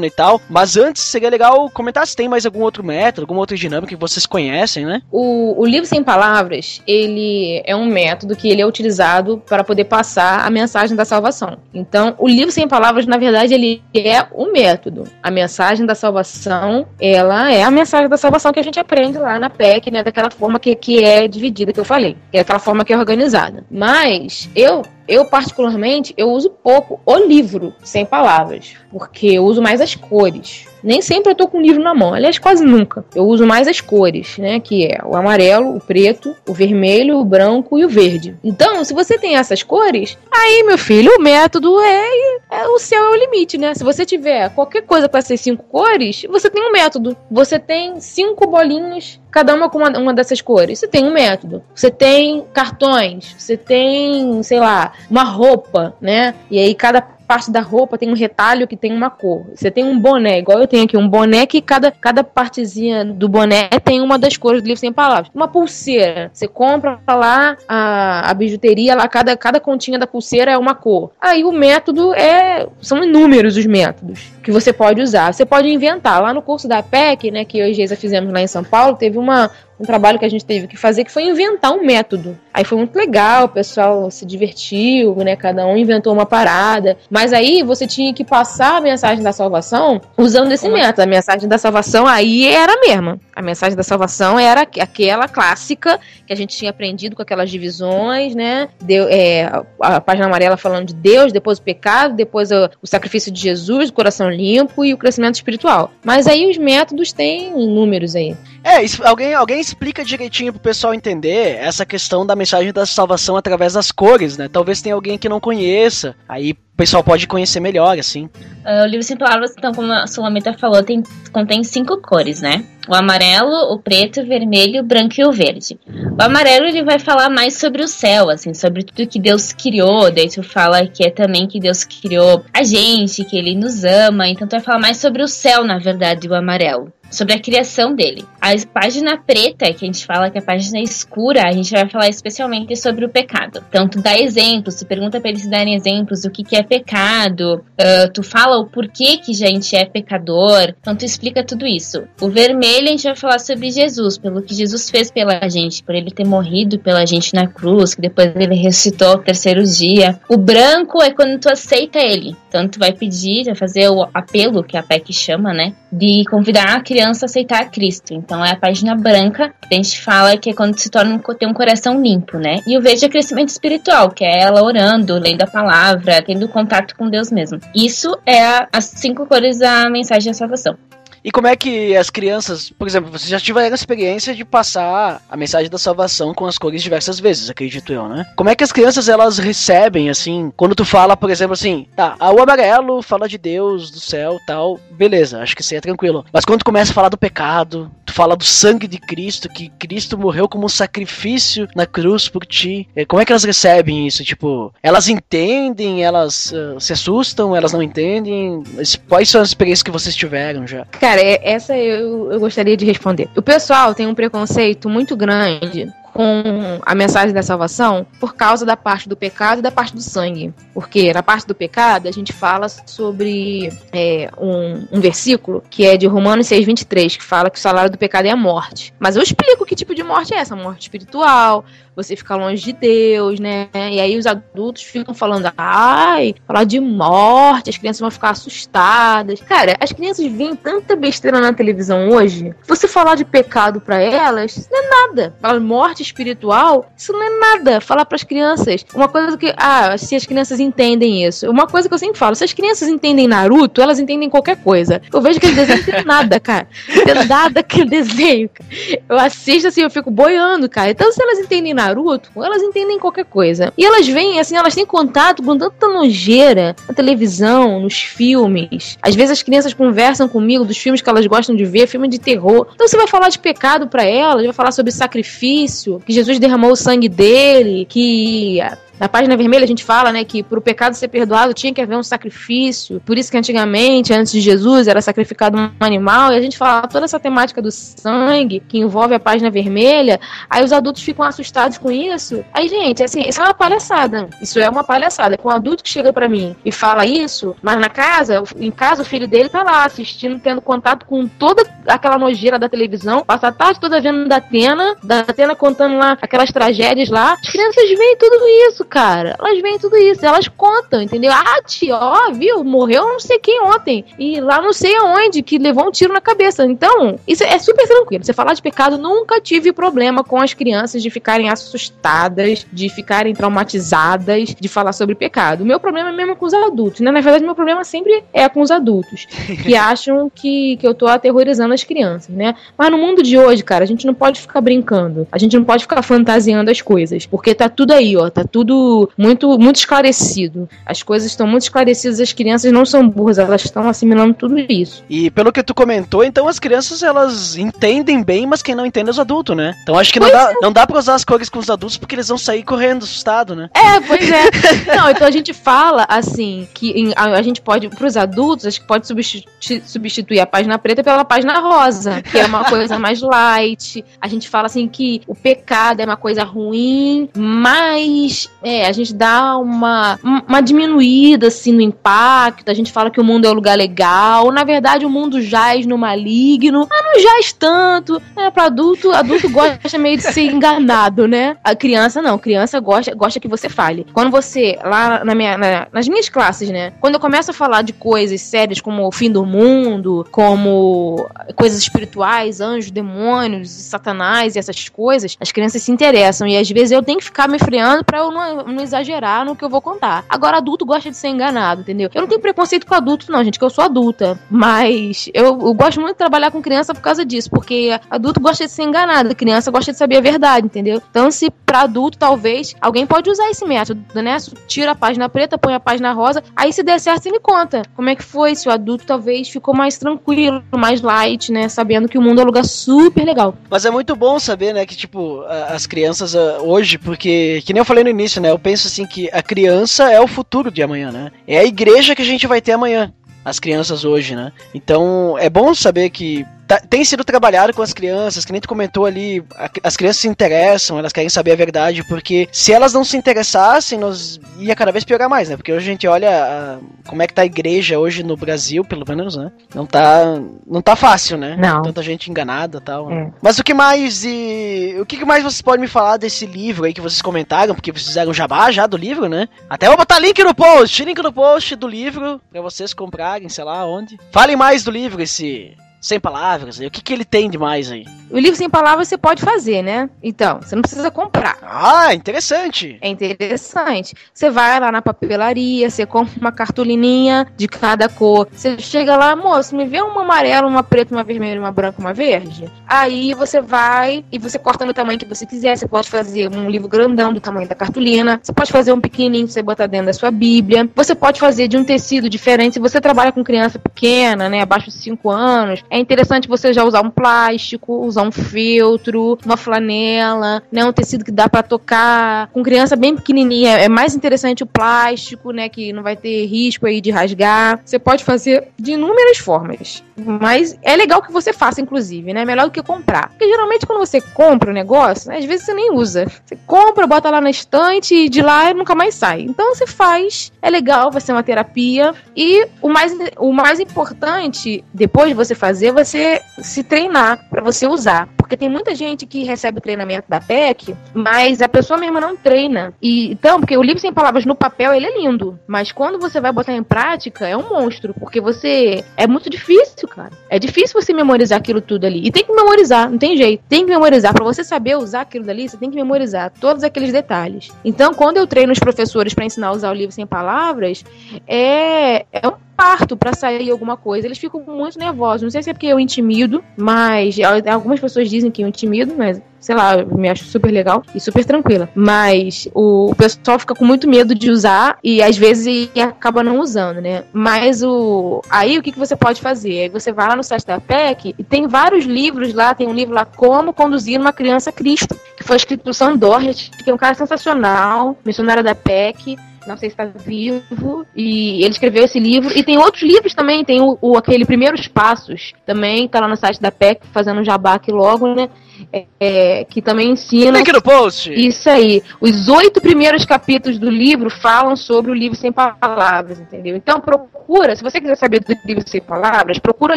e 0.06 0.11
tal. 0.11 0.40
Mas 0.49 0.76
antes, 0.76 1.02
seria 1.02 1.30
legal 1.30 1.70
comentar 1.70 2.06
se 2.06 2.16
tem 2.16 2.28
mais 2.28 2.44
algum 2.44 2.61
outro 2.61 2.82
método, 2.84 3.23
alguma 3.23 3.40
outra 3.40 3.56
dinâmica 3.56 3.94
que 3.94 4.00
vocês 4.00 4.26
conhecem, 4.26 4.84
né? 4.84 5.02
O, 5.11 5.61
o 5.61 5.66
livro 5.66 5.87
sem 5.87 6.02
palavras, 6.02 6.82
ele 6.87 7.62
é 7.64 7.75
um 7.75 7.87
método 7.87 8.37
que 8.37 8.49
ele 8.49 8.61
é 8.61 8.66
utilizado 8.66 9.42
para 9.46 9.64
poder 9.64 9.84
passar 9.84 10.46
a 10.46 10.50
mensagem 10.50 10.96
da 10.96 11.04
salvação. 11.04 11.58
Então, 11.73 12.14
o 12.18 12.28
livro 12.28 12.50
sem 12.50 12.66
palavras, 12.66 13.06
na 13.06 13.16
verdade, 13.16 13.54
ele 13.54 13.82
é 13.94 14.26
o 14.32 14.52
método. 14.52 15.04
A 15.23 15.30
mensagem 15.30 15.87
da 15.87 15.94
salvação, 15.94 16.87
ela 17.00 17.52
é 17.52 17.62
a 17.62 17.70
mensagem 17.70 18.08
da 18.08 18.16
salvação 18.16 18.52
que 18.52 18.61
a 18.61 18.64
gente 18.64 18.78
aprende 18.78 19.18
lá 19.18 19.38
na 19.38 19.50
PEC, 19.50 19.90
né? 19.90 20.02
Daquela 20.02 20.30
forma 20.30 20.58
que, 20.58 20.75
que 20.75 21.04
é 21.04 21.26
dividida, 21.28 21.73
que 21.73 21.80
eu 21.80 21.84
falei. 21.84 22.16
É 22.32 22.40
aquela 22.40 22.58
forma 22.58 22.84
que 22.84 22.92
é 22.92 22.99
organizada. 22.99 23.64
Mas 23.70 24.49
eu 24.54 24.82
eu, 25.06 25.25
particularmente, 25.26 26.14
eu 26.16 26.30
uso 26.30 26.50
pouco 26.50 27.00
o 27.04 27.16
livro 27.16 27.75
sem 27.82 28.04
palavras, 28.04 28.76
porque 28.90 29.26
eu 29.26 29.44
uso 29.44 29.61
mais 29.62 29.80
as 29.80 29.94
cores. 29.94 30.66
Nem 30.85 31.00
sempre 31.00 31.33
eu 31.33 31.35
tô 31.35 31.49
com 31.49 31.59
o 31.59 31.62
livro 31.62 31.83
na 31.83 31.95
mão, 31.95 32.12
aliás, 32.12 32.38
quase 32.38 32.64
nunca. 32.64 33.05
Eu 33.14 33.25
uso 33.25 33.47
mais 33.47 33.67
as 33.67 33.81
cores, 33.81 34.37
né? 34.38 34.61
Que 34.61 34.87
é 34.87 35.00
o 35.05 35.17
amarelo, 35.17 35.76
o 35.76 35.81
preto, 35.81 36.37
o 36.47 36.53
vermelho, 36.53 37.19
o 37.19 37.25
branco 37.25 37.79
e 37.79 37.85
o 37.85 37.88
verde. 37.88 38.37
Então, 38.45 38.85
se 38.85 38.93
você 38.93 39.19
tem 39.19 39.37
essas 39.37 39.62
cores, 39.62 40.19
aí, 40.31 40.62
meu 40.64 40.76
filho, 40.76 41.11
o 41.19 41.23
método 41.23 41.81
é, 41.81 42.09
é 42.53 42.69
o 42.69 42.79
céu 42.79 43.03
é 43.03 43.11
o 43.11 43.17
limite, 43.17 43.57
né? 43.57 43.75
Se 43.75 43.83
você 43.83 44.05
tiver 44.05 44.50
qualquer 44.50 44.83
coisa 44.83 45.09
com 45.09 45.17
essas 45.17 45.41
cinco 45.41 45.64
cores, 45.64 46.25
você 46.29 46.50
tem 46.50 46.62
um 46.62 46.73
método. 46.73 47.17
Você 47.31 47.59
tem 47.59 47.99
cinco 48.00 48.47
bolinhos 48.47 49.19
cada 49.35 49.53
uma 49.53 49.69
com 49.69 49.79
uma, 49.79 49.99
uma, 49.99 50.14
dessas 50.14 50.41
cores. 50.41 50.79
Você 50.79 50.87
tem 50.87 51.05
um 51.05 51.12
método. 51.12 51.61
Você 51.75 51.91
tem 51.91 52.45
cartões, 52.53 53.35
você 53.37 53.57
tem, 53.57 54.41
sei 54.45 54.61
lá, 54.61 54.93
uma 55.11 55.25
roupa, 55.25 55.97
né? 56.00 56.37
E 56.49 56.57
aí 56.57 56.73
cada 56.73 57.03
parte 57.26 57.50
da 57.50 57.61
roupa 57.61 57.99
tem 57.99 58.11
um 58.11 58.14
retalho 58.14 58.66
que 58.66 58.76
tem 58.76 58.93
uma 58.93 59.11
cor. 59.11 59.47
Você 59.54 59.71
tem 59.71 59.85
um 59.85 59.99
boné, 59.99 60.38
igual 60.38 60.59
eu 60.61 60.66
tenho 60.66 60.85
aqui, 60.85 60.97
um 60.97 61.09
boné 61.09 61.47
que 61.47 61.61
cada, 61.61 61.90
cada 61.90 62.23
partezinha 62.23 63.04
do 63.04 63.28
boné 63.28 63.69
tem 63.85 64.00
uma 64.00 64.19
das 64.19 64.37
cores 64.37 64.62
do 64.62 64.66
livro 64.66 64.81
sem 64.81 64.93
palavras. 64.93 65.31
Uma 65.35 65.49
pulseira, 65.49 66.31
você 66.33 66.47
compra 66.47 67.00
lá 67.09 67.57
a, 67.69 68.31
a 68.31 68.35
bijuteria, 68.35 68.95
lá 68.95 69.09
cada, 69.09 69.37
cada 69.37 69.61
continha 69.61 69.99
da 69.99 70.07
pulseira 70.07 70.52
é 70.52 70.59
uma 70.59 70.75
cor. 70.75 71.11
Aí 71.21 71.45
o 71.45 71.52
método 71.52 72.14
é. 72.14 72.66
São 72.81 73.02
inúmeros 73.02 73.57
os 73.57 73.66
métodos 73.66 74.33
que 74.43 74.52
você 74.52 74.73
pode 74.73 75.00
usar. 75.00 75.33
Você 75.33 75.45
pode 75.45 75.69
inventar. 75.69 76.23
Lá 76.23 76.33
no 76.33 76.43
curso 76.43 76.69
da 76.69 76.83
PEC, 76.83 77.31
né, 77.31 77.45
que 77.45 77.59
eu 77.59 77.66
e 77.66 77.75
Geisa 77.75 77.97
fizemos 77.97 78.33
lá 78.33 78.40
em 78.40 78.47
São 78.47 78.62
Paulo, 78.62 78.97
teve 78.97 79.19
uma, 79.19 79.50
um 79.78 79.85
trabalho 79.85 80.19
que 80.19 80.25
a 80.25 80.28
gente 80.28 80.45
teve 80.45 80.66
que 80.66 80.76
fazer 80.76 81.04
que 81.04 81.12
foi 81.12 81.25
inventar 81.25 81.73
um 81.73 81.85
método. 81.85 82.38
Aí 82.52 82.64
foi 82.64 82.78
muito 82.78 82.95
legal, 82.95 83.47
o 83.47 83.49
pessoal 83.49 84.11
se 84.11 84.25
divertiu, 84.25 85.16
né? 85.16 85.35
Cada 85.35 85.66
um 85.66 85.76
inventou 85.76 86.12
uma 86.12 86.25
parada. 86.25 86.97
Mas 87.11 87.33
aí 87.33 87.62
você 87.62 87.87
tinha 87.87 88.14
que 88.14 88.25
passar 88.25 88.76
a 88.76 88.81
mensagem 88.81 89.25
da 89.25 89.33
salvação 89.33 90.00
usando 90.16 90.52
esse 90.52 90.69
método. 90.69 91.02
A 91.02 91.07
mensagem 91.07 91.49
da 91.49 91.59
salvação 91.59 92.07
aí 92.07 92.47
era 92.47 92.75
a 92.75 92.81
mesma. 92.81 93.19
A 93.35 93.43
mensagem 93.43 93.76
da 93.76 93.83
salvação 93.83 94.38
era 94.38 94.62
aquela 94.62 95.26
clássica 95.26 95.99
que 96.25 96.33
a 96.33 96.37
gente 96.37 96.57
tinha 96.57 96.71
aprendido 96.71 97.16
com 97.16 97.23
aquelas 97.23 97.50
divisões, 97.50 98.35
né? 98.35 98.69
Deu, 98.81 99.09
é, 99.09 99.50
a 99.81 100.00
página 100.00 100.26
amarela 100.26 100.57
falando 100.57 100.87
de 100.87 100.95
Deus, 100.95 101.33
depois 101.33 101.59
o 101.59 101.62
pecado, 101.62 102.14
depois 102.14 102.52
o, 102.52 102.71
o 102.81 102.87
sacrifício 102.87 103.33
de 103.33 103.40
Jesus, 103.40 103.88
o 103.88 103.93
coração 103.93 104.31
limpo 104.31 104.85
e 104.85 104.95
o 104.95 104.99
crescimento 104.99 105.35
espiritual. 105.35 105.90
Mas 106.04 106.28
aí 106.28 106.49
os 106.49 106.57
métodos 106.57 107.12
têm 107.12 107.50
números 107.52 108.14
aí. 108.14 108.37
É, 108.62 108.76
alguém, 109.07 109.35
alguém 109.35 109.63
explica 109.64 110.04
direitinho 110.04 110.52
pro 110.52 110.61
pessoal 110.61 110.94
entender 110.94 111.56
essa 111.56 111.85
questão 111.85 112.25
da 112.25 112.37
mensagem 112.37 112.73
da 112.73 112.87
salvação 112.87 113.37
através 113.37 113.73
das 113.73 113.90
cores, 113.90 114.37
né? 114.37 114.49
Talvez 114.49 114.80
tenha 114.80 114.94
alguém 114.94 115.18
que 115.18 115.28
não 115.28 115.40
conheça. 115.40 116.14
Aí 116.28 116.54
o 116.75 116.76
pessoal 116.76 117.04
pode 117.04 117.28
conhecer 117.28 117.61
melhor, 117.61 117.97
assim. 117.97 118.25
Uh, 118.66 118.83
o 118.83 118.87
livro 118.87 119.04
sem 119.04 119.16
palavras, 119.16 119.54
então, 119.57 119.73
como 119.73 119.93
a 119.93 120.09
Sulamita 120.09 120.52
falou, 120.54 120.83
tem, 120.83 121.04
contém 121.33 121.62
cinco 121.62 121.99
cores, 122.02 122.43
né? 122.43 122.64
O 122.88 122.95
amarelo, 122.95 123.73
o 123.73 123.78
preto, 123.78 124.21
o 124.21 124.26
vermelho, 124.26 124.81
o 124.81 124.85
branco 124.85 125.14
e 125.19 125.25
o 125.25 125.31
verde. 125.31 125.78
O 125.88 126.21
amarelo 126.21 126.66
ele 126.66 126.83
vai 126.83 126.99
falar 126.99 127.31
mais 127.31 127.57
sobre 127.59 127.81
o 127.81 127.87
céu, 127.87 128.28
assim, 128.28 128.52
sobre 128.52 128.83
tudo 128.83 129.09
que 129.09 129.21
Deus 129.21 129.52
criou. 129.52 130.11
Daí 130.11 130.28
tu 130.28 130.43
fala 130.43 130.85
que 130.85 131.04
é 131.04 131.11
também 131.11 131.47
que 131.47 131.61
Deus 131.61 131.85
criou 131.85 132.45
a 132.52 132.64
gente, 132.64 133.25
que 133.25 133.38
Ele 133.38 133.54
nos 133.54 133.85
ama. 133.85 134.28
Então 134.28 134.49
tu 134.49 134.50
vai 134.50 134.61
falar 134.61 134.81
mais 134.81 134.97
sobre 134.97 135.23
o 135.23 135.28
céu, 135.28 135.62
na 135.64 135.78
verdade, 135.78 136.28
o 136.28 136.35
amarelo 136.35 136.93
sobre 137.14 137.35
a 137.35 137.40
criação 137.40 137.95
dele. 137.95 138.25
A 138.40 138.50
página 138.73 139.16
preta, 139.16 139.73
que 139.73 139.85
a 139.85 139.87
gente 139.87 140.04
fala 140.04 140.31
que 140.31 140.37
é 140.37 140.40
a 140.40 140.45
página 140.45 140.81
escura, 140.81 141.47
a 141.47 141.52
gente 141.52 141.71
vai 141.71 141.88
falar 141.88 142.09
especialmente 142.09 142.75
sobre 142.76 143.04
o 143.04 143.09
pecado. 143.09 143.62
Então, 143.69 143.88
tu 143.88 144.02
dá 144.02 144.19
exemplos, 144.19 144.75
tu 144.75 144.87
pergunta 144.87 145.21
para 145.21 145.31
eles 145.31 145.49
darem 145.49 145.75
exemplos 145.75 146.23
do 146.23 146.31
que, 146.31 146.43
que 146.43 146.57
é 146.57 146.62
pecado, 146.64 147.64
uh, 147.80 148.12
tu 148.12 148.23
fala 148.23 148.59
o 148.59 148.66
porquê 148.66 149.18
que 149.18 149.33
a 149.33 149.35
gente 149.35 149.76
é 149.76 149.85
pecador, 149.85 150.75
então 150.80 150.97
tu 150.97 151.04
explica 151.04 151.44
tudo 151.44 151.66
isso. 151.66 152.04
O 152.21 152.28
vermelho, 152.28 152.88
a 152.88 152.90
gente 152.90 153.04
vai 153.04 153.16
falar 153.16 153.38
sobre 153.38 153.71
Jesus, 153.71 154.18
pelo 154.18 154.42
que 154.42 154.54
Jesus 154.54 154.90
fez 154.90 155.11
pela 155.11 155.49
gente, 155.49 155.83
por 155.83 155.94
ele 155.94 156.11
ter 156.11 156.26
morrido 156.26 156.78
pela 156.78 157.06
gente 157.06 157.35
na 157.35 157.47
cruz, 157.47 157.94
que 157.94 158.00
depois 158.00 158.35
ele 158.35 158.54
ressuscitou 158.54 159.16
no 159.16 159.23
terceiro 159.23 159.62
dia. 159.64 160.18
O 160.28 160.37
branco 160.37 161.02
é 161.02 161.11
quando 161.11 161.38
tu 161.38 161.50
aceita 161.50 161.99
ele. 161.99 162.37
Tu 162.68 162.78
vai 162.78 162.92
pedir, 162.92 163.44
vai 163.44 163.54
fazer 163.54 163.88
o 163.88 164.08
apelo, 164.14 164.62
que 164.62 164.76
a 164.76 164.82
PEC 164.82 165.12
chama, 165.12 165.52
né? 165.52 165.75
De 165.92 166.25
convidar 166.30 166.76
a 166.76 166.80
criança 166.80 167.25
a 167.25 167.26
aceitar 167.26 167.70
Cristo. 167.70 168.14
Então, 168.14 168.44
é 168.44 168.52
a 168.52 168.56
página 168.56 168.94
branca, 168.94 169.52
que 169.68 169.75
a 169.75 169.76
gente 169.76 170.00
fala 170.00 170.37
que 170.37 170.50
é 170.50 170.54
quando 170.54 170.78
se 170.78 170.90
torna 170.90 171.20
tem 171.38 171.49
um 171.49 171.54
coração 171.54 172.00
limpo, 172.00 172.38
né? 172.38 172.61
E 172.66 172.78
o 172.78 172.82
verde 172.82 173.04
é 173.04 173.08
crescimento 173.08 173.49
espiritual, 173.49 174.11
que 174.11 174.25
é 174.25 174.42
ela 174.42 174.62
orando, 174.62 175.18
lendo 175.18 175.42
a 175.42 175.46
palavra, 175.46 176.23
tendo 176.23 176.49
contato 176.49 176.94
com 176.96 177.08
Deus 177.08 177.30
mesmo. 177.30 177.58
Isso 177.75 178.16
é 178.26 178.66
as 178.73 178.84
cinco 178.84 179.26
cores 179.26 179.58
da 179.58 179.88
mensagem 179.90 180.30
da 180.30 180.34
salvação. 180.34 180.76
E 181.25 181.31
como 181.31 181.47
é 181.47 181.57
que 181.57 181.97
as 181.97 182.11
crianças, 182.11 182.69
por 182.69 182.87
exemplo, 182.87 183.11
vocês 183.11 183.31
já 183.31 183.40
tiveram 183.40 183.73
a 183.73 183.75
experiência 183.75 184.35
de 184.35 184.45
passar 184.45 185.23
a 185.26 185.37
mensagem 185.38 185.71
da 185.71 185.78
salvação 185.78 186.35
com 186.35 186.45
as 186.45 186.59
cores 186.59 186.83
diversas 186.83 187.19
vezes, 187.19 187.49
acredito 187.49 187.90
eu, 187.93 188.07
né? 188.09 188.26
Como 188.37 188.50
é 188.50 188.54
que 188.54 188.62
as 188.62 188.71
crianças 188.71 189.09
elas 189.09 189.38
recebem, 189.38 190.11
assim, 190.11 190.52
quando 190.54 190.75
tu 190.75 190.85
fala, 190.85 191.16
por 191.16 191.31
exemplo, 191.31 191.54
assim, 191.54 191.87
tá, 191.97 192.14
o 192.21 192.43
amarelo 192.43 193.00
fala 193.00 193.26
de 193.26 193.38
Deus, 193.38 193.90
do 193.90 194.00
céu 194.00 194.38
tal, 194.47 194.78
beleza, 194.90 195.40
acho 195.40 195.57
que 195.57 195.62
isso 195.62 195.75
é 195.75 195.81
tranquilo. 195.81 196.26
Mas 196.31 196.45
quando 196.45 196.59
tu 196.59 196.66
começa 196.66 196.90
a 196.90 196.95
falar 196.95 197.09
do 197.09 197.16
pecado, 197.16 197.90
fala 198.14 198.37
do 198.37 198.44
sangue 198.44 198.87
de 198.87 198.99
Cristo, 198.99 199.49
que 199.49 199.68
Cristo 199.71 200.16
morreu 200.16 200.49
como 200.49 200.66
um 200.66 200.68
sacrifício 200.68 201.68
na 201.75 201.85
cruz 201.85 202.28
por 202.28 202.47
ti, 202.47 202.88
é, 202.94 203.04
como 203.04 203.21
é 203.21 203.25
que 203.25 203.33
elas 203.33 203.42
recebem 203.42 204.06
isso? 204.06 204.23
Tipo, 204.23 204.73
elas 204.80 205.09
entendem, 205.09 206.04
elas 206.04 206.52
uh, 206.52 206.78
se 206.78 206.92
assustam, 206.92 207.56
elas 207.56 207.73
não 207.73 207.83
entendem? 207.83 208.62
Quais 209.09 209.28
são 209.28 209.40
as 209.40 209.49
experiências 209.49 209.83
que 209.83 209.90
vocês 209.90 210.14
tiveram 210.14 210.64
já? 210.64 210.85
Cara, 211.00 211.21
é, 211.21 211.40
essa 211.42 211.76
eu, 211.76 212.30
eu 212.30 212.38
gostaria 212.38 212.76
de 212.76 212.85
responder. 212.85 213.28
O 213.37 213.42
pessoal 213.42 213.94
tem 213.94 214.06
um 214.06 214.14
preconceito 214.14 214.88
muito 214.88 215.16
grande 215.16 215.92
com 216.14 216.80
a 216.87 216.94
mensagem 216.94 217.35
da 217.35 217.42
salvação 217.42 218.06
por 218.21 218.37
causa 218.37 218.64
da 218.64 218.76
parte 218.76 219.09
do 219.09 219.16
pecado 219.16 219.59
e 219.59 219.62
da 219.62 219.71
parte 219.71 219.92
do 219.92 220.00
sangue. 220.00 220.54
Porque 220.73 221.12
na 221.12 221.25
parte 221.25 221.47
do 221.47 221.54
pecado 221.54 222.09
a 222.09 222.12
gente 222.12 222.33
fala 222.33 222.68
sobre 222.68 223.73
é, 223.92 224.30
um, 224.38 224.87
um, 224.92 225.00
versículo 225.00 225.62
que 225.68 225.85
é 225.85 225.97
de 225.97 226.06
Romanos 226.06 226.47
6,23, 226.47 227.18
que 227.18 227.25
fala 227.25 227.50
que 227.50 227.59
o 227.59 227.61
salário 227.61 227.90
do 227.90 227.99
pecado 227.99 228.26
é 228.26 228.30
a 228.30 228.37
morte. 228.37 228.94
Mas 228.99 229.16
eu 229.16 229.23
explico 229.23 229.66
que 229.66 229.75
tipo 229.75 229.94
de 229.94 230.04
morte 230.04 230.33
é 230.33 230.37
essa: 230.37 230.54
morte 230.54 230.83
espiritual, 230.83 231.64
você 231.95 232.17
fica 232.17 232.37
longe 232.37 232.63
de 232.65 232.73
Deus, 232.73 233.39
né? 233.39 233.69
E 233.75 234.01
aí 234.01 234.17
os 234.17 234.27
adultos 234.27 234.83
ficam 234.83 235.15
falando, 235.15 235.53
ai, 235.57 236.35
falar 236.47 236.65
de 236.65 236.81
morte, 236.81 237.71
as 237.71 237.77
crianças 237.77 238.01
vão 238.01 238.11
ficar 238.11 238.31
assustadas. 238.31 239.41
Cara, 239.41 239.77
as 239.81 239.93
crianças 239.93 240.27
veem 240.27 240.57
tanta 240.57 240.97
besteira 240.97 241.41
na 241.41 241.53
televisão 241.53 242.11
hoje, 242.11 242.55
você 242.67 242.89
falar 242.89 243.15
de 243.15 243.25
pecado 243.25 243.81
para 243.81 244.01
elas, 244.01 244.57
isso 244.57 244.69
não 244.71 244.79
é 244.79 244.89
nada. 244.89 245.35
Falar 245.41 245.61
morte 245.61 246.03
espiritual, 246.03 246.91
isso 246.97 247.13
não 247.13 247.23
é 247.23 247.39
nada. 247.39 247.81
Falar 247.81 248.05
para 248.05 248.17
as 248.17 248.25
crianças, 248.25 248.85
uma 248.95 249.09
coisa 249.09 249.37
que, 249.37 249.53
ah, 249.57 249.97
se 249.97 250.15
as 250.15 250.27
crianças 250.27 250.61
entendem 250.61 251.25
isso. 251.25 251.51
Uma 251.51 251.67
coisa 251.67 251.89
que 251.89 251.95
eu 251.95 251.99
sempre 251.99 252.19
falo, 252.19 252.35
se 252.35 252.45
as 252.45 252.53
crianças 252.53 252.89
entendem 252.89 253.27
Naruto, 253.27 253.81
elas 253.81 253.99
entendem 253.99 254.29
qualquer 254.29 254.57
coisa. 254.57 255.01
Eu 255.13 255.21
vejo 255.21 255.41
que 255.41 255.47
eles 255.47 255.57
desenhos 255.57 255.87
não 255.87 255.95
tem 255.95 256.05
nada, 256.05 256.41
cara. 256.41 256.69
Não 256.95 257.05
tem 257.05 257.25
nada 257.27 257.63
que 257.63 257.85
desenho, 257.85 258.49
cara. 258.49 258.71
Eu 259.09 259.19
assisto 259.19 259.69
assim, 259.69 259.83
eu 259.83 259.91
fico 259.91 260.11
boiando, 260.11 260.69
cara. 260.69 260.91
Então 260.91 261.11
se 261.13 261.23
elas 261.23 261.39
entendem 261.39 261.75
Naruto, 261.75 261.84
Naruto, 261.85 262.31
elas 262.43 262.62
entendem 262.62 262.99
qualquer 262.99 263.25
coisa. 263.25 263.73
E 263.76 263.85
elas 263.85 264.07
vêm, 264.09 264.41
assim, 264.41 264.57
elas 264.57 264.75
têm 264.75 264.87
contato 264.87 265.43
com 265.43 265.57
tanta 265.57 265.88
nojeira 265.88 266.75
na 266.88 266.95
televisão, 266.95 267.81
nos 267.81 268.00
filmes. 268.00 268.99
Às 269.03 269.14
vezes 269.14 269.33
as 269.33 269.43
crianças 269.43 269.75
conversam 269.75 270.29
comigo 270.29 270.64
dos 270.64 270.79
filmes 270.79 271.03
que 271.03 271.09
elas 271.09 271.26
gostam 271.26 271.55
de 271.55 271.64
ver, 271.64 271.87
filme 271.87 272.09
de 272.09 272.19
terror. 272.19 272.67
Então 272.75 272.88
você 272.88 272.97
vai 272.97 273.07
falar 273.07 273.29
de 273.29 273.38
pecado 273.38 273.87
para 273.87 274.05
elas, 274.05 274.45
vai 274.45 274.53
falar 274.53 274.73
sobre 274.73 274.93
sacrifício, 274.93 276.00
que 276.07 276.12
Jesus 276.12 276.38
derramou 276.38 276.73
o 276.73 276.76
sangue 276.76 277.09
dele, 277.09 277.87
que 277.88 278.61
Na 278.99 279.09
página 279.09 279.37
vermelha 279.37 279.65
a 279.65 279.69
gente 279.69 279.85
fala, 279.85 280.13
né, 280.13 280.25
que 280.25 280.43
pro 280.43 280.61
pecado 280.61 280.95
ser 280.95 281.09
perdoado 281.09 281.53
tinha 281.53 281.73
que 281.73 281.81
haver 281.81 281.97
um 281.97 282.03
sacrifício. 282.03 283.01
Por 283.05 283.19
isso 283.19 283.31
que 283.31 283.37
antigamente, 283.37 284.13
antes 284.13 284.33
de 284.33 284.41
Jesus, 284.41 284.87
era 284.87 285.01
sacrificado 285.03 285.59
um 285.59 285.71
animal. 285.81 286.33
E 286.33 286.37
a 286.37 286.41
gente 286.41 286.57
fala 286.57 286.87
toda 286.87 287.05
essa 287.05 287.19
temática 287.19 287.61
do 287.61 287.71
sangue 287.71 288.61
que 288.61 288.79
envolve 288.79 289.15
a 289.15 289.21
página 289.21 289.51
vermelha. 289.51 290.21
Aí 290.49 290.65
os 290.65 290.73
adultos 290.73 291.03
ficam 291.03 291.25
assustados 291.25 291.79
com 291.79 291.91
isso. 291.91 292.45
Aí, 292.53 292.69
gente, 292.69 293.03
assim, 293.03 293.23
isso 293.23 293.41
é 293.41 293.45
uma 293.45 293.55
palhaçada. 293.55 294.29
Isso 294.41 294.59
é 294.59 294.69
uma 294.69 294.85
palhaçada. 294.85 295.37
Com 295.37 295.49
um 295.49 295.53
adulto 295.53 295.83
que 295.83 295.91
chega 295.91 296.13
para 296.13 296.29
mim 296.29 296.55
e 296.65 296.71
fala 296.71 297.05
isso, 297.05 297.57
mas 297.63 297.79
na 297.79 297.89
casa, 297.89 298.43
em 298.57 298.71
casa 298.71 299.03
o 299.03 299.05
filho 299.05 299.27
dele 299.27 299.49
tá 299.49 299.63
lá 299.63 299.85
assistindo, 299.85 300.39
tendo 300.39 300.61
contato 300.61 301.07
com 301.07 301.27
toda 301.27 301.65
aquela 301.87 302.19
nojeira 302.19 302.59
da 302.59 302.69
televisão, 302.69 303.25
passa 303.25 303.49
a 303.49 303.53
tarde 303.53 303.81
toda 303.81 304.01
vendo 304.01 304.29
da 304.29 304.37
Atena, 304.37 304.97
da 305.03 305.21
Atena 305.21 305.55
contando 305.55 305.97
lá 305.97 306.17
aquelas 306.21 306.51
tragédias 306.51 307.09
lá. 307.09 307.35
As 307.35 307.51
crianças 307.51 307.89
veem 307.89 308.17
tudo 308.17 308.37
isso, 308.69 308.84
cara. 308.85 309.37
Elas 309.38 309.61
veem 309.61 309.79
tudo 309.79 309.97
isso, 309.97 310.25
elas 310.25 310.49
contam, 310.49 311.03
entendeu? 311.03 311.33
Ah, 311.33 311.62
tia, 311.64 311.97
ó, 311.97 312.31
viu? 312.33 312.62
Morreu 312.62 313.05
não 313.05 313.21
sei 313.21 313.38
quem 313.38 313.62
ontem. 313.62 314.05
E 314.19 314.41
lá 314.41 314.61
não 314.61 314.73
sei 314.73 314.95
aonde, 314.97 315.43
que 315.43 315.59
levou 315.59 315.87
um 315.87 315.91
tiro 315.91 316.12
na 316.12 316.21
cabeça. 316.21 316.64
Então, 316.64 317.19
isso 317.26 317.43
é 317.45 317.59
super 317.59 317.87
tranquilo. 317.87 318.25
Você 318.25 318.33
falar 318.33 318.55
de 318.55 318.62
pecado, 318.62 318.99
nunca 318.99 319.41
tive 319.41 319.73
problema 319.73 320.23
com 320.25 320.41
as 320.41 320.55
crianças 320.55 321.03
de 321.03 321.11
ficarem 321.11 321.50
assustadas, 321.50 322.67
de 322.73 322.88
ficarem 322.88 323.35
traumatizadas, 323.35 324.55
de 324.55 324.69
falar 324.69 324.93
sobre 324.93 325.14
pecado. 325.14 325.62
O 325.62 325.67
meu 325.67 325.81
problema 325.81 326.11
é 326.11 326.12
mesmo 326.12 326.37
com 326.37 326.47
os 326.47 326.55
adultos, 326.55 327.00
né? 327.00 327.11
Na 327.11 327.21
verdade, 327.21 327.45
meu 327.45 327.55
problema 327.55 327.85
sempre 327.85 328.25
é 328.33 328.49
com 328.49 328.61
os 328.61 328.71
adultos, 328.71 329.26
que 329.64 329.76
acham 329.76 330.31
que, 330.33 330.76
que 330.76 330.87
eu 330.87 330.95
tô 330.95 331.07
aterrorizando 331.07 331.75
as 331.75 331.85
crianças, 331.85 332.35
né? 332.35 332.55
Mas 332.76 332.91
no 332.91 332.99
mundo 332.99 333.23
de 333.23 333.38
hoje, 333.38 333.62
cara, 333.62 333.85
a 333.85 333.87
gente 333.87 334.07
não 334.07 334.14
pode 334.14 334.41
ficar 334.41 334.61
brincando. 334.61 335.26
A 335.31 335.38
gente 335.38 335.57
não 335.57 335.64
pode 335.64 335.85
ficar 335.85 336.03
fantasiando 336.03 336.71
as 336.71 336.81
coisas, 336.81 337.26
porque 337.26 337.55
tá 337.55 337.69
tudo 337.69 337.93
aí, 337.93 338.17
ó, 338.17 338.29
tá 338.31 338.45
tudo 338.45 338.74
muito 339.16 339.59
muito 339.59 339.76
esclarecido. 339.76 340.69
As 340.87 341.02
coisas 341.02 341.31
estão 341.31 341.47
muito 341.47 341.62
esclarecidas, 341.62 342.21
as 342.21 342.33
crianças 342.33 342.73
não 342.73 342.85
são 342.85 343.09
burras, 343.09 343.38
elas 343.38 343.64
estão 343.64 343.88
assimilando 343.88 344.35
tudo 344.35 344.59
isso. 344.59 345.02
E 345.09 345.31
pelo 345.31 345.52
que 345.52 345.62
tu 345.62 345.75
comentou, 345.75 346.25
então 346.25 346.49
as 346.49 346.59
crianças 346.59 347.02
elas 347.02 347.57
entendem 347.57 348.23
bem, 348.23 348.47
mas 348.47 348.62
quem 348.62 348.75
não 348.75 348.87
entende 348.87 349.09
é 349.09 349.12
os 349.12 349.19
adultos, 349.19 349.57
né? 349.57 349.75
Então 349.83 349.99
acho 349.99 350.12
que 350.12 350.21
não 350.21 350.28
Pois 350.31 350.43
dá, 350.43 350.54
não 350.62 350.73
dá 350.73 350.87
pra 350.87 350.99
usar 350.99 351.14
as 351.14 351.25
cores 351.25 351.49
com 351.49 351.59
os 351.59 351.71
adultos 351.71 351.97
porque 351.97 352.14
eles 352.14 352.28
vão 352.28 352.38
sair 352.38 352.62
correndo 352.62 353.04
assustado, 353.04 353.54
né? 353.54 353.69
É, 353.75 354.00
pois 354.00 354.31
é. 354.31 354.45
Não, 354.97 355.11
então 355.11 355.26
a 355.26 355.31
gente 355.31 355.52
fala 355.52 356.07
assim 356.09 356.66
que 356.75 356.90
em- 356.90 357.12
a, 357.16 357.25
a 357.38 357.43
gente 357.43 357.61
pode, 357.61 357.88
pros 357.88 358.16
adultos, 358.16 358.66
acho 358.66 358.81
que 358.81 358.87
pode 358.87 359.07
substituir, 359.07 359.83
substituir 359.87 360.40
a 360.40 360.47
página 360.47 360.78
preta 360.78 361.02
pela 361.02 361.25
página 361.25 361.59
rosa, 361.61 362.23
que 362.23 362.38
é 362.38 362.47
uma 362.47 362.64
coisa 362.64 362.99
mais 362.99 363.21
light. 363.21 364.04
A 364.21 364.28
gente 364.28 364.49
fala 364.49 364.66
assim 364.66 364.88
que 364.88 365.23
o 365.26 365.35
pecado 365.35 366.00
é 366.00 366.04
uma 366.04 366.16
coisa 366.16 366.45
ruim, 366.45 367.28
mas 367.37 368.49
é, 368.64 368.87
a 368.87 368.92
gente 368.92 369.12
dá 369.14 369.56
uma, 369.59 370.18
uma 370.49 370.61
diminuída 370.61 371.49
assim 371.49 371.73
no 371.73 371.80
impacto. 371.80 372.71
A 372.71 372.75
gente 372.75 372.90
fala 372.90 373.11
que 373.11 373.21
o 373.21 373.25
mundo 373.25 373.44
é 373.47 373.50
um 373.50 373.54
lugar 373.54 373.76
legal. 373.76 374.50
Na 374.50 374.64
verdade, 374.64 375.04
o 375.06 375.11
mundo 375.11 375.40
jaz 375.40 375.87
no 375.87 375.99
maligno. 375.99 376.87
Mas 376.90 377.04
não 377.04 377.23
jaz 377.23 377.52
tanto. 377.52 378.21
É, 378.37 378.50
pra 378.50 378.64
adulto, 378.64 379.11
adulto 379.12 379.49
gosta 379.50 379.99
meio 379.99 380.16
de 380.16 380.23
ser 380.25 380.42
enganado, 380.50 381.28
né? 381.28 381.56
A 381.62 381.75
criança 381.76 382.21
não, 382.23 382.38
criança 382.38 382.80
gosta, 382.80 383.14
gosta 383.14 383.38
que 383.38 383.49
você 383.49 383.68
fale. 383.68 384.06
Quando 384.12 384.30
você, 384.30 384.78
lá 384.83 385.25
na 385.25 385.35
minha, 385.35 385.56
na- 385.59 385.87
nas 385.92 386.09
minhas 386.09 386.28
classes, 386.28 386.71
né? 386.71 386.92
Quando 387.00 387.14
eu 387.14 387.21
começo 387.21 387.50
a 387.50 387.54
falar 387.54 387.83
de 387.83 387.92
coisas 387.92 388.40
sérias 388.40 388.80
como 388.80 389.06
o 389.06 389.12
fim 389.12 389.30
do 389.30 389.44
mundo, 389.44 390.26
como 390.30 391.26
coisas 391.56 391.78
espirituais, 391.78 392.61
anjos, 392.61 392.90
demônios, 392.90 393.68
satanás 393.71 394.56
e 394.56 394.59
essas 394.59 394.88
coisas, 394.88 395.37
as 395.40 395.52
crianças 395.52 395.83
se 395.83 395.90
interessam. 395.92 396.47
E 396.47 396.56
às 396.56 396.68
vezes 396.71 396.90
eu 396.92 397.02
tenho 397.02 397.18
que 397.18 397.25
ficar 397.25 397.49
me 397.49 397.59
freando 397.59 398.04
pra 398.04 398.18
eu 398.18 398.30
não, 398.30 398.53
não 398.62 398.82
exagerar 398.82 399.44
no 399.44 399.56
que 399.56 399.64
eu 399.64 399.68
vou 399.68 399.80
contar. 399.80 400.25
Agora, 400.28 400.58
adulto 400.58 400.87
gosta 400.87 401.11
de 401.11 401.16
ser 401.16 401.28
enganado, 401.28 401.82
entendeu? 401.82 402.11
Eu 402.14 402.23
não 402.23 402.28
tenho 402.28 402.40
preconceito 402.40 402.87
com 402.87 402.94
adulto, 402.94 403.30
não, 403.30 403.42
gente, 403.42 403.58
que 403.58 403.64
eu 403.64 403.70
sou 403.70 403.84
adulta. 403.84 404.38
Mas 404.50 405.28
eu, 405.34 405.46
eu 405.46 405.75
gosto 405.75 406.00
muito 406.00 406.14
de 406.14 406.18
trabalhar 406.18 406.50
com 406.50 406.62
criança 406.62 406.94
por 406.94 407.00
causa 407.00 407.25
disso, 407.25 407.50
porque 407.50 407.99
adulto 408.11 408.40
gosta 408.40 408.64
de 408.64 408.70
ser 408.70 408.82
enganado, 408.82 409.34
criança 409.34 409.70
gosta 409.70 409.92
de 409.92 409.99
saber 409.99 410.18
a 410.18 410.20
verdade, 410.20 410.66
entendeu? 410.66 411.02
Então, 411.11 411.30
se 411.30 411.50
pra 411.50 411.82
adulto, 411.82 412.18
talvez, 412.18 412.75
alguém 412.80 413.06
pode 413.06 413.30
usar 413.30 413.50
esse 413.50 413.64
método, 413.64 414.02
né? 414.14 414.37
Tira 414.66 414.92
a 414.92 414.94
página 414.94 415.28
preta, 415.28 415.58
põe 415.58 415.75
a 415.75 415.80
página 415.80 416.12
rosa, 416.12 416.42
aí 416.54 416.73
se 416.73 416.82
der 416.82 417.00
certo, 417.00 417.23
você 417.23 417.30
me 417.30 417.40
conta 417.40 417.82
como 417.94 418.08
é 418.08 418.14
que 418.14 418.23
foi, 418.23 418.54
se 418.54 418.68
o 418.68 418.73
adulto 418.73 419.04
talvez 419.06 419.49
ficou 419.49 419.75
mais 419.75 419.99
tranquilo, 419.99 420.62
mais 420.76 421.00
light, 421.00 421.50
né? 421.50 421.69
Sabendo 421.69 422.08
que 422.08 422.19
o 422.19 422.23
mundo 422.23 422.40
é 422.40 422.43
um 422.43 422.47
lugar 422.47 422.64
super 422.64 423.25
legal. 423.25 423.54
Mas 423.71 423.84
é 423.84 423.90
muito 423.90 424.14
bom 424.14 424.38
saber, 424.38 424.73
né, 424.73 424.86
que, 424.86 424.97
tipo, 424.97 425.43
as 425.69 425.86
crianças 425.86 426.34
ah, 426.34 426.58
hoje, 426.60 426.99
porque, 426.99 427.62
que 427.64 427.73
nem 427.73 427.80
eu 427.80 427.84
falei 427.84 428.04
no 428.04 428.10
início, 428.10 428.40
né, 428.45 428.50
eu 428.50 428.59
penso 428.59 428.87
assim 428.87 429.07
que 429.07 429.30
a 429.33 429.43
criança 429.43 430.13
é 430.13 430.21
o 430.21 430.28
futuro 430.28 430.71
de 430.71 430.83
amanhã, 430.83 431.11
né? 431.11 431.33
É 431.49 431.59
a 431.59 431.65
igreja 431.65 432.15
que 432.15 432.21
a 432.21 432.25
gente 432.26 432.47
vai 432.47 432.61
ter 432.61 432.73
amanhã. 432.73 433.11
As 433.43 433.59
crianças 433.59 434.04
hoje, 434.04 434.37
né? 434.37 434.52
Então 434.75 435.39
é 435.39 435.49
bom 435.49 435.75
saber 435.75 436.11
que 436.11 436.45
tá- 436.67 436.81
tem 436.89 437.05
sido 437.05 437.25
trabalhado 437.25 437.73
com 437.75 437.83
as 437.83 437.93
crianças, 437.93 438.45
que 438.45 438.53
nem 438.53 438.61
tu 438.61 438.69
comentou 438.69 439.07
ali, 439.07 439.45
a- 439.57 439.71
as 439.83 439.97
crianças 439.97 440.21
se 440.23 440.29
interessam, 440.29 440.99
elas 440.99 441.13
querem 441.13 441.29
saber 441.29 441.53
a 441.53 441.57
verdade, 441.57 442.05
porque 442.09 442.49
se 442.53 442.73
elas 442.73 442.93
não 442.93 443.05
se 443.05 443.17
interessassem, 443.17 443.99
nós 443.99 444.41
ia 444.59 444.75
cada 444.75 444.93
vez 444.93 445.05
piorar 445.05 445.29
mais, 445.29 445.49
né? 445.49 445.57
Porque 445.57 445.73
hoje 445.73 445.87
a 445.89 445.91
gente 445.93 446.07
olha 446.07 446.31
ah, 446.31 446.79
como 447.07 447.23
é 447.23 447.27
que 447.27 447.35
tá 447.35 447.43
a 447.43 447.47
igreja 447.47 447.99
hoje 447.99 448.23
no 448.23 448.37
Brasil, 448.37 448.85
pelo 448.85 449.05
menos, 449.07 449.37
né? 449.37 449.50
Não 449.75 449.87
tá, 449.87 450.25
não 450.67 450.81
tá 450.81 450.97
fácil, 450.97 451.37
né? 451.37 451.57
Não. 451.59 451.83
Tanta 451.83 452.03
gente 452.03 452.31
enganada 452.31 452.79
e 452.79 452.81
tal. 452.81 453.09
né? 453.09 453.23
É. 453.29 453.33
Mas 453.43 453.59
o 453.59 453.65
que 453.65 453.75
mais 453.75 454.25
e 454.25 454.97
o 455.00 455.07
que 455.07 455.25
mais 455.25 455.43
vocês 455.43 455.63
podem 455.63 455.81
me 455.83 455.89
falar 455.89 456.17
desse 456.17 456.47
livro 456.47 456.85
aí 456.85 456.93
que 456.95 457.00
vocês 457.00 457.21
comentaram, 457.23 457.75
porque 457.75 457.93
vocês 457.93 458.07
fizeram 458.07 458.33
jabá 458.33 458.71
já 458.71 458.87
do 458.87 458.97
livro, 458.97 459.29
né? 459.29 459.49
Até 459.69 459.87
vou 459.89 459.97
botar 459.97 460.19
link 460.19 460.43
no 460.43 460.55
post, 460.55 461.05
link 461.05 461.21
no 461.23 461.33
post 461.33 461.77
do 461.77 461.87
livro 461.87 462.41
pra 462.50 462.61
vocês 462.63 462.93
comprarem, 462.95 463.49
sei 463.49 463.65
lá 463.65 463.85
onde. 463.87 464.19
Falem 464.31 464.57
mais 464.57 464.83
do 464.85 464.91
livro 464.91 465.23
esse 465.23 465.77
sem 466.04 466.21
palavras, 466.21 466.78
aí. 466.78 466.86
o 466.86 466.90
que 466.90 467.00
que 467.00 467.14
ele 467.14 467.25
tem 467.25 467.49
de 467.49 467.56
mais 467.56 467.90
aí? 467.90 468.04
O 468.30 468.38
livro 468.38 468.56
sem 468.56 468.69
palavras 468.69 469.08
você 469.08 469.17
pode 469.17 469.40
fazer, 469.43 469.80
né? 469.80 470.10
Então, 470.23 470.60
você 470.60 470.75
não 470.75 470.82
precisa 470.82 471.10
comprar. 471.10 471.56
Ah, 471.62 472.12
interessante. 472.12 472.99
É 473.00 473.08
interessante. 473.08 474.14
Você 474.32 474.50
vai 474.50 474.78
lá 474.78 474.93
na 474.93 475.00
papelaria, 475.00 475.88
você 475.88 476.04
compra 476.04 476.34
uma 476.38 476.52
cartolininha 476.52 477.47
de 477.56 477.67
cada 477.67 478.06
cor. 478.08 478.49
Você 478.52 478.78
chega 478.78 479.17
lá, 479.17 479.34
moço, 479.34 479.75
me 479.75 479.86
vê 479.86 480.02
uma 480.02 480.23
amarela, 480.23 480.67
uma 480.67 480.82
preta, 480.82 481.14
uma 481.14 481.25
vermelha, 481.25 481.58
uma 481.58 481.73
branca, 481.73 482.00
uma 482.00 482.12
verde. 482.12 482.71
Aí 482.86 483.32
você 483.34 483.62
vai 483.62 484.25
e 484.30 484.38
você 484.38 484.58
corta 484.58 484.84
no 484.84 484.93
tamanho 484.93 485.19
que 485.19 485.25
você 485.25 485.47
quiser. 485.47 485.76
Você 485.76 485.88
pode 485.88 486.10
fazer 486.10 486.54
um 486.54 486.69
livro 486.69 486.88
grandão 486.88 487.32
do 487.32 487.40
tamanho 487.40 487.69
da 487.69 487.75
cartolina. 487.75 488.40
Você 488.43 488.52
pode 488.52 488.73
fazer 488.73 488.93
um 488.93 489.00
pequenininho 489.00 489.47
pra 489.47 489.54
você 489.54 489.62
botar 489.62 489.86
dentro 489.86 490.06
da 490.06 490.12
sua 490.12 490.30
Bíblia. 490.30 490.90
Você 490.95 491.14
pode 491.14 491.40
fazer 491.40 491.67
de 491.69 491.78
um 491.78 491.84
tecido 491.84 492.28
diferente. 492.28 492.75
Se 492.75 492.80
você 492.80 493.00
trabalha 493.00 493.32
com 493.32 493.43
criança 493.43 493.78
pequena, 493.78 494.49
né, 494.50 494.60
abaixo 494.60 494.86
de 494.86 494.93
5 494.93 495.30
anos, 495.30 495.84
é 495.95 495.99
interessante 496.00 496.49
você 496.49 496.73
já 496.73 496.83
usar 496.83 497.02
um 497.02 497.11
plástico, 497.11 498.04
usar 498.04 498.23
um 498.23 498.33
feltro, 498.33 499.39
uma 499.47 499.57
flanela, 499.57 500.61
né, 500.71 500.85
um 500.85 500.93
tecido 500.93 501.25
que 501.25 501.30
dá 501.30 501.49
pra 501.49 501.63
tocar. 501.63 502.49
Com 502.49 502.65
criança 502.65 502.97
bem 502.97 503.15
pequenininha, 503.15 503.78
é 503.78 503.89
mais 503.89 504.13
interessante 504.13 504.65
o 504.65 504.67
plástico, 504.67 505.52
né, 505.52 505.69
que 505.69 505.93
não 505.93 506.02
vai 506.02 506.17
ter 506.17 506.47
risco 506.47 506.85
aí 506.85 507.00
de 507.00 507.13
rasgar. 507.13 507.80
Você 507.85 507.97
pode 507.97 508.25
fazer 508.25 508.71
de 508.76 508.95
inúmeras 508.95 509.39
formas. 509.39 510.02
Mas 510.17 510.76
é 510.83 510.97
legal 510.97 511.23
que 511.23 511.33
você 511.33 511.52
faça, 511.52 511.80
inclusive, 511.80 512.33
né? 512.33 512.45
Melhor 512.45 512.67
do 512.67 512.71
que 512.71 512.83
comprar. 512.83 513.30
Porque 513.30 513.47
geralmente 513.47 513.87
quando 513.87 513.99
você 513.99 514.21
compra 514.21 514.71
o 514.71 514.75
negócio, 514.75 515.33
às 515.33 515.45
vezes 515.45 515.67
você 515.67 515.75
nem 515.75 515.93
usa. 515.93 516.26
Você 516.45 516.57
compra, 516.67 517.07
bota 517.07 517.30
lá 517.30 517.41
na 517.41 517.50
estante 517.50 518.15
e 518.15 518.28
de 518.28 518.41
lá 518.41 518.73
nunca 518.73 518.95
mais 518.95 519.15
sai. 519.15 519.43
Então 519.43 519.75
você 519.75 519.87
faz, 519.87 520.52
é 520.63 520.71
legal, 520.71 521.11
vai 521.11 521.21
ser 521.21 521.33
uma 521.33 521.43
terapia. 521.43 522.15
E 522.37 522.67
o 522.80 522.89
mais, 522.89 523.17
o 523.39 523.52
mais 523.52 523.80
importante, 523.80 524.85
depois 524.93 525.28
de 525.28 525.35
você 525.35 525.54
fazer, 525.54 525.83
é 525.88 525.92
você 525.92 526.40
se 526.58 526.82
treinar 526.82 527.49
pra 527.49 527.62
você 527.62 527.86
usar. 527.86 528.28
Porque 528.36 528.56
tem 528.56 528.68
muita 528.68 528.94
gente 528.94 529.25
que 529.25 529.42
recebe 529.44 529.78
o 529.78 529.80
treinamento 529.80 530.28
da 530.28 530.38
PEC, 530.38 530.94
mas 531.14 531.62
a 531.62 531.68
pessoa 531.68 531.99
mesma 531.99 532.20
não 532.20 532.36
treina. 532.36 532.92
E 533.00 533.32
então, 533.32 533.58
porque 533.58 533.76
o 533.76 533.82
livro 533.82 534.00
sem 534.00 534.12
palavras 534.12 534.44
no 534.44 534.54
papel, 534.54 534.92
ele 534.92 535.06
é 535.06 535.18
lindo. 535.18 535.58
Mas 535.66 535.90
quando 535.90 536.18
você 536.18 536.40
vai 536.40 536.52
botar 536.52 536.75
em 536.75 536.82
prática, 536.82 537.49
é 537.49 537.56
um 537.56 537.68
monstro. 537.68 538.12
Porque 538.12 538.40
você. 538.40 539.02
É 539.16 539.26
muito 539.26 539.49
difícil, 539.49 540.06
cara. 540.08 540.30
É 540.50 540.58
difícil 540.58 541.00
você 541.00 541.12
memorizar 541.12 541.58
aquilo 541.58 541.80
tudo 541.80 542.06
ali. 542.06 542.26
E 542.26 542.30
tem 542.30 542.44
que 542.44 542.52
memorizar, 542.52 543.10
não 543.10 543.18
tem 543.18 543.36
jeito. 543.36 543.64
Tem 543.68 543.84
que 543.84 543.90
memorizar. 543.90 544.34
Pra 544.34 544.44
você 544.44 544.62
saber 544.62 544.97
usar 544.97 545.23
aquilo 545.23 545.44
dali, 545.44 545.68
você 545.68 545.78
tem 545.78 545.90
que 545.90 545.97
memorizar 545.97 546.52
todos 546.60 546.84
aqueles 546.84 547.12
detalhes. 547.12 547.70
Então, 547.84 548.12
quando 548.12 548.36
eu 548.36 548.47
treino 548.47 548.73
os 548.73 548.78
professores 548.78 549.32
pra 549.32 549.44
ensinar 549.44 549.68
a 549.68 549.73
usar 549.73 549.90
o 549.90 549.94
livro 549.94 550.14
sem 550.14 550.26
palavras, 550.26 551.04
é, 551.47 552.26
é, 552.30 552.47
um, 552.47 552.54
parto 552.76 553.17
pra 553.17 553.32
sair 553.34 553.71
alguma 553.71 553.97
coisa. 553.97 554.26
Eles 554.26 554.39
ficam 554.39 554.63
muito 554.67 554.99
nervosos. 554.99 555.43
Não 555.43 555.50
sei 555.50 555.63
se 555.63 555.71
é 555.71 555.73
porque 555.73 555.87
eu 555.87 555.99
intimido, 556.00 556.63
mas 556.76 557.37
algumas 557.71 558.00
pessoas 558.00 558.28
dizem 558.28 558.50
que 558.50 558.63
eu 558.63 558.69
intimido, 558.69 559.15
mas 559.17 559.41
sei 559.65 559.75
lá, 559.75 559.97
eu 559.97 560.19
me 560.19 560.28
acho 560.28 560.45
super 560.45 560.71
legal 560.71 561.02
e 561.15 561.21
super 561.21 561.43
tranquila. 561.43 561.89
Mas 561.95 562.69
o, 562.75 563.15
pessoal 563.17 563.58
fica 563.58 563.75
com 563.75 563.84
muito 563.84 564.06
medo 564.06 564.34
de 564.34 564.50
usar 564.50 564.99
e 565.02 565.23
às 565.23 565.39
vezes 565.39 565.89
acaba 565.99 566.43
não 566.43 566.60
usando, 566.60 567.00
né? 567.00 567.25
Mas 567.32 567.82
o 567.82 568.43
aí 568.50 568.78
o 568.78 568.82
que, 568.82 568.93
que 568.93 568.99
você 568.99 569.17
pode 569.17 569.41
fazer? 569.41 569.89
Você 569.91 570.13
vai 570.13 570.28
lá 570.28 570.37
no 570.37 570.43
site 570.43 570.67
da 570.67 570.78
PEC 570.78 571.34
e 571.39 571.43
tem 571.43 571.67
vários 571.67 572.04
livros 572.04 572.52
lá, 572.52 572.75
tem 572.75 572.87
um 572.87 572.93
livro 572.93 573.15
lá 573.15 573.25
Como 573.25 573.73
Conduzir 573.73 574.21
uma 574.21 574.34
Criança 574.34 574.69
a 574.69 574.73
Cristo, 574.73 575.19
que 575.37 575.43
foi 575.43 575.56
escrito 575.56 575.82
por 575.82 575.95
Sam 575.95 576.17
Dorrit, 576.17 576.71
que 576.71 576.91
é 576.91 576.95
um 576.95 576.99
cara 576.99 577.15
sensacional, 577.15 578.19
missionário 578.25 578.63
da 578.63 578.75
PEC 578.75 579.37
não 579.67 579.77
sei 579.77 579.89
se 579.91 579.95
está 579.95 580.05
vivo, 580.05 581.07
e 581.15 581.63
ele 581.63 581.71
escreveu 581.71 582.05
esse 582.05 582.19
livro. 582.19 582.57
E 582.57 582.63
tem 582.63 582.77
outros 582.79 583.03
livros 583.03 583.35
também, 583.35 583.65
tem 583.65 583.81
o, 583.81 583.97
o- 584.00 584.17
aquele 584.17 584.45
Primeiros 584.45 584.87
Passos, 584.89 585.53
também 585.65 586.07
tá 586.09 586.21
lá 586.21 586.29
no 586.29 586.37
site 586.37 586.61
da 586.61 586.71
PEC, 586.71 587.07
fazendo 587.13 587.41
um 587.41 587.45
jabá 587.45 587.75
aqui 587.75 587.91
logo, 587.93 588.35
né? 588.35 588.49
É, 588.92 589.64
que 589.64 589.80
também 589.80 590.10
ensina. 590.10 590.58
Link 590.58 590.73
no 590.73 590.82
post. 590.82 591.32
Isso 591.32 591.68
aí. 591.68 592.02
Os 592.20 592.49
oito 592.49 592.80
primeiros 592.80 593.25
capítulos 593.25 593.78
do 593.78 593.90
livro 593.90 594.30
falam 594.30 594.76
sobre 594.76 595.10
o 595.10 595.14
livro 595.14 595.36
sem 595.36 595.52
palavras, 595.52 596.38
entendeu? 596.38 596.76
Então 596.76 597.00
procura, 597.00 597.75
se 597.75 597.82
você 597.82 598.00
quiser 598.00 598.16
saber 598.16 598.40
do 598.40 598.54
livro 598.64 598.82
sem 598.86 599.00
palavras, 599.00 599.58
procura 599.58 599.94
a 599.94 599.97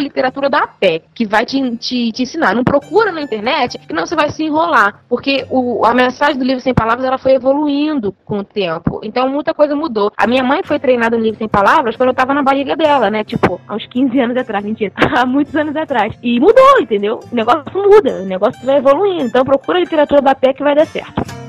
literatura 0.00 0.48
da 0.48 0.60
APEC, 0.60 1.04
que 1.14 1.26
vai 1.26 1.44
te, 1.44 1.76
te, 1.76 2.12
te 2.12 2.22
ensinar. 2.22 2.54
Não 2.54 2.64
procura 2.64 3.12
na 3.12 3.20
internet, 3.20 3.78
que 3.78 3.92
não 3.92 4.06
você 4.06 4.16
vai 4.16 4.30
se 4.30 4.44
enrolar. 4.44 5.02
Porque 5.08 5.46
o, 5.50 5.84
a 5.84 5.94
mensagem 5.94 6.38
do 6.38 6.44
livro 6.44 6.62
sem 6.62 6.74
palavras 6.74 7.06
ela 7.06 7.18
foi 7.18 7.32
evoluindo 7.32 8.14
com 8.24 8.38
o 8.38 8.44
tempo. 8.44 9.00
Então 9.02 9.28
muita 9.28 9.54
coisa 9.54 9.74
mudou. 9.74 10.12
A 10.16 10.26
minha 10.26 10.42
mãe 10.42 10.62
foi 10.64 10.78
treinada 10.78 11.16
no 11.16 11.22
livro 11.22 11.38
sem 11.38 11.48
palavras 11.48 11.96
quando 11.96 12.10
eu 12.10 12.14
tava 12.14 12.34
na 12.34 12.42
barriga 12.42 12.76
dela, 12.76 13.10
né? 13.10 13.24
Tipo, 13.24 13.60
há 13.66 13.74
uns 13.74 13.86
15 13.86 14.20
anos 14.20 14.36
atrás, 14.36 14.64
mentira, 14.64 14.92
há 14.96 15.26
muitos 15.26 15.54
anos 15.54 15.76
atrás. 15.76 16.14
E 16.22 16.38
mudou, 16.40 16.80
entendeu? 16.80 17.20
O 17.30 17.34
negócio 17.34 17.72
muda, 17.74 18.22
o 18.22 18.26
negócio 18.26 18.64
vai 18.64 18.77
evoluindo. 18.78 19.26
Então 19.26 19.44
procura 19.44 19.78
a 19.78 19.80
literatura 19.80 20.22
da 20.22 20.34
PEC 20.34 20.54
que 20.54 20.62
vai 20.62 20.74
dar 20.74 20.86
certo. 20.86 21.47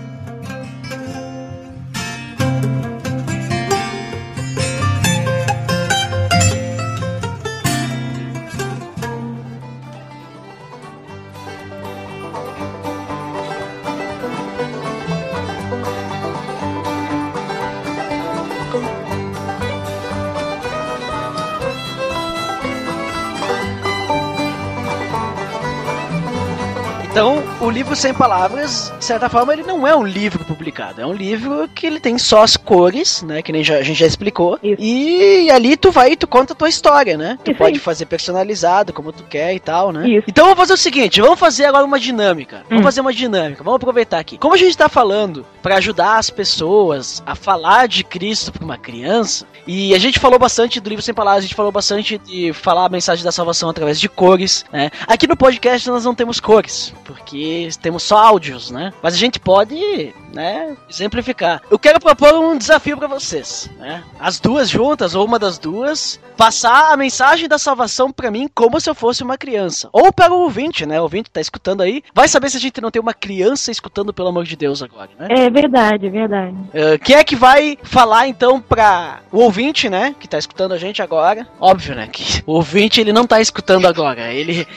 Então, 27.19 27.43
o 27.61 27.69
livro 27.69 27.93
Sem 27.93 28.13
Palavras, 28.13 28.91
de 28.97 29.03
certa 29.03 29.27
forma, 29.27 29.51
ele 29.51 29.63
não 29.63 29.85
é 29.85 29.93
um 29.93 30.03
livro 30.05 30.45
publicado. 30.45 31.01
É 31.01 31.05
um 31.05 31.11
livro 31.11 31.67
que 31.75 31.85
ele 31.85 31.99
tem 31.99 32.17
só 32.17 32.41
as 32.41 32.55
cores, 32.55 33.21
né? 33.21 33.41
Que 33.41 33.51
nem 33.51 33.63
já- 33.65 33.75
a 33.77 33.83
gente 33.83 33.99
já 33.99 34.05
explicou. 34.07 34.57
Isso. 34.63 34.81
E 34.81 35.51
ali 35.51 35.75
tu 35.75 35.91
vai 35.91 36.13
e 36.13 36.15
tu 36.15 36.25
conta 36.25 36.53
a 36.53 36.55
tua 36.55 36.69
história, 36.69 37.17
né? 37.17 37.37
Tu 37.43 37.51
Isso 37.51 37.57
pode 37.57 37.73
aí. 37.73 37.79
fazer 37.79 38.05
personalizado, 38.05 38.93
como 38.93 39.11
tu 39.11 39.23
quer 39.23 39.53
e 39.53 39.59
tal, 39.59 39.91
né? 39.91 40.07
Isso. 40.07 40.23
Então 40.29 40.45
vamos 40.45 40.57
fazer 40.59 40.73
o 40.73 40.77
seguinte, 40.77 41.19
vamos 41.19 41.37
fazer 41.37 41.65
agora 41.65 41.83
uma 41.85 41.99
dinâmica. 41.99 42.63
Vamos 42.69 42.81
Hum. 42.81 42.83
fazer 42.85 43.01
uma 43.01 43.13
dinâmica, 43.13 43.61
vamos 43.61 43.75
aproveitar 43.75 44.19
aqui. 44.19 44.37
Como 44.37 44.53
a 44.53 44.57
gente 44.57 44.77
tá 44.77 44.87
falando 44.87 45.45
pra 45.61 45.75
ajudar 45.75 46.17
as 46.17 46.29
pessoas 46.29 47.21
a 47.25 47.35
falar 47.35 47.89
de 47.89 48.05
Cristo 48.05 48.53
pra 48.53 48.63
uma 48.63 48.77
criança, 48.77 49.45
e 49.67 49.93
a 49.93 49.99
gente 49.99 50.17
falou 50.17 50.39
bastante 50.39 50.79
do 50.79 50.89
livro 50.89 51.03
Sem 51.03 51.13
Palavras, 51.13 51.39
a 51.43 51.47
gente 51.47 51.55
falou 51.55 51.73
bastante 51.73 52.17
de 52.19 52.53
falar 52.53 52.85
a 52.85 52.89
mensagem 52.89 53.23
da 53.25 53.33
salvação 53.33 53.69
através 53.69 53.99
de 53.99 54.07
cores, 54.07 54.63
né? 54.71 54.89
Aqui 55.05 55.27
no 55.27 55.35
podcast 55.35 55.89
nós 55.89 56.05
não 56.05 56.15
temos 56.15 56.39
cores, 56.39 56.93
porque 57.03 57.48
temos 57.81 58.03
só 58.03 58.17
áudios, 58.17 58.71
né? 58.71 58.93
Mas 59.01 59.13
a 59.13 59.17
gente 59.17 59.39
pode, 59.39 60.13
né, 60.33 60.75
exemplificar. 60.89 61.61
Eu 61.69 61.79
quero 61.79 61.99
propor 61.99 62.33
um 62.33 62.57
desafio 62.57 62.97
pra 62.97 63.07
vocês, 63.07 63.69
né? 63.77 64.03
As 64.19 64.39
duas 64.39 64.69
juntas, 64.69 65.15
ou 65.15 65.25
uma 65.25 65.39
das 65.39 65.57
duas, 65.57 66.19
passar 66.37 66.93
a 66.93 66.97
mensagem 66.97 67.47
da 67.47 67.57
salvação 67.57 68.11
pra 68.11 68.31
mim 68.31 68.49
como 68.53 68.79
se 68.79 68.89
eu 68.89 68.95
fosse 68.95 69.23
uma 69.23 69.37
criança. 69.37 69.89
Ou 69.91 70.11
para 70.11 70.33
o 70.33 70.39
ouvinte, 70.39 70.85
né? 70.85 70.99
O 70.99 71.03
ouvinte 71.03 71.29
tá 71.29 71.41
escutando 71.41 71.81
aí, 71.81 72.03
vai 72.13 72.27
saber 72.27 72.49
se 72.49 72.57
a 72.57 72.59
gente 72.59 72.81
não 72.81 72.91
tem 72.91 73.01
uma 73.01 73.13
criança 73.13 73.71
escutando 73.71 74.13
pelo 74.13 74.29
amor 74.29 74.45
de 74.45 74.55
Deus 74.55 74.81
agora, 74.81 75.09
né? 75.19 75.27
É 75.29 75.49
verdade, 75.49 76.07
é 76.07 76.09
verdade. 76.09 76.55
Uh, 76.55 76.99
quem 77.03 77.15
é 77.15 77.23
que 77.23 77.35
vai 77.35 77.77
falar 77.83 78.27
então 78.27 78.61
pra 78.61 79.19
o 79.31 79.39
ouvinte, 79.39 79.89
né? 79.89 80.15
Que 80.19 80.27
tá 80.27 80.37
escutando 80.37 80.73
a 80.73 80.77
gente 80.77 81.01
agora? 81.01 81.47
Óbvio, 81.59 81.95
né? 81.95 82.07
Que 82.07 82.43
o 82.45 82.53
ouvinte 82.53 83.01
ele 83.01 83.13
não 83.13 83.25
tá 83.25 83.41
escutando 83.41 83.87
agora. 83.87 84.31
Ele. 84.33 84.67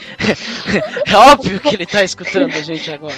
é 1.07 1.17
óbvio 1.17 1.61
que 1.61 1.75
ele 1.75 1.87
tá 1.87 2.03
escutando 2.03 2.55
a 2.55 2.63
gente 2.63 2.91
agora. 2.91 3.15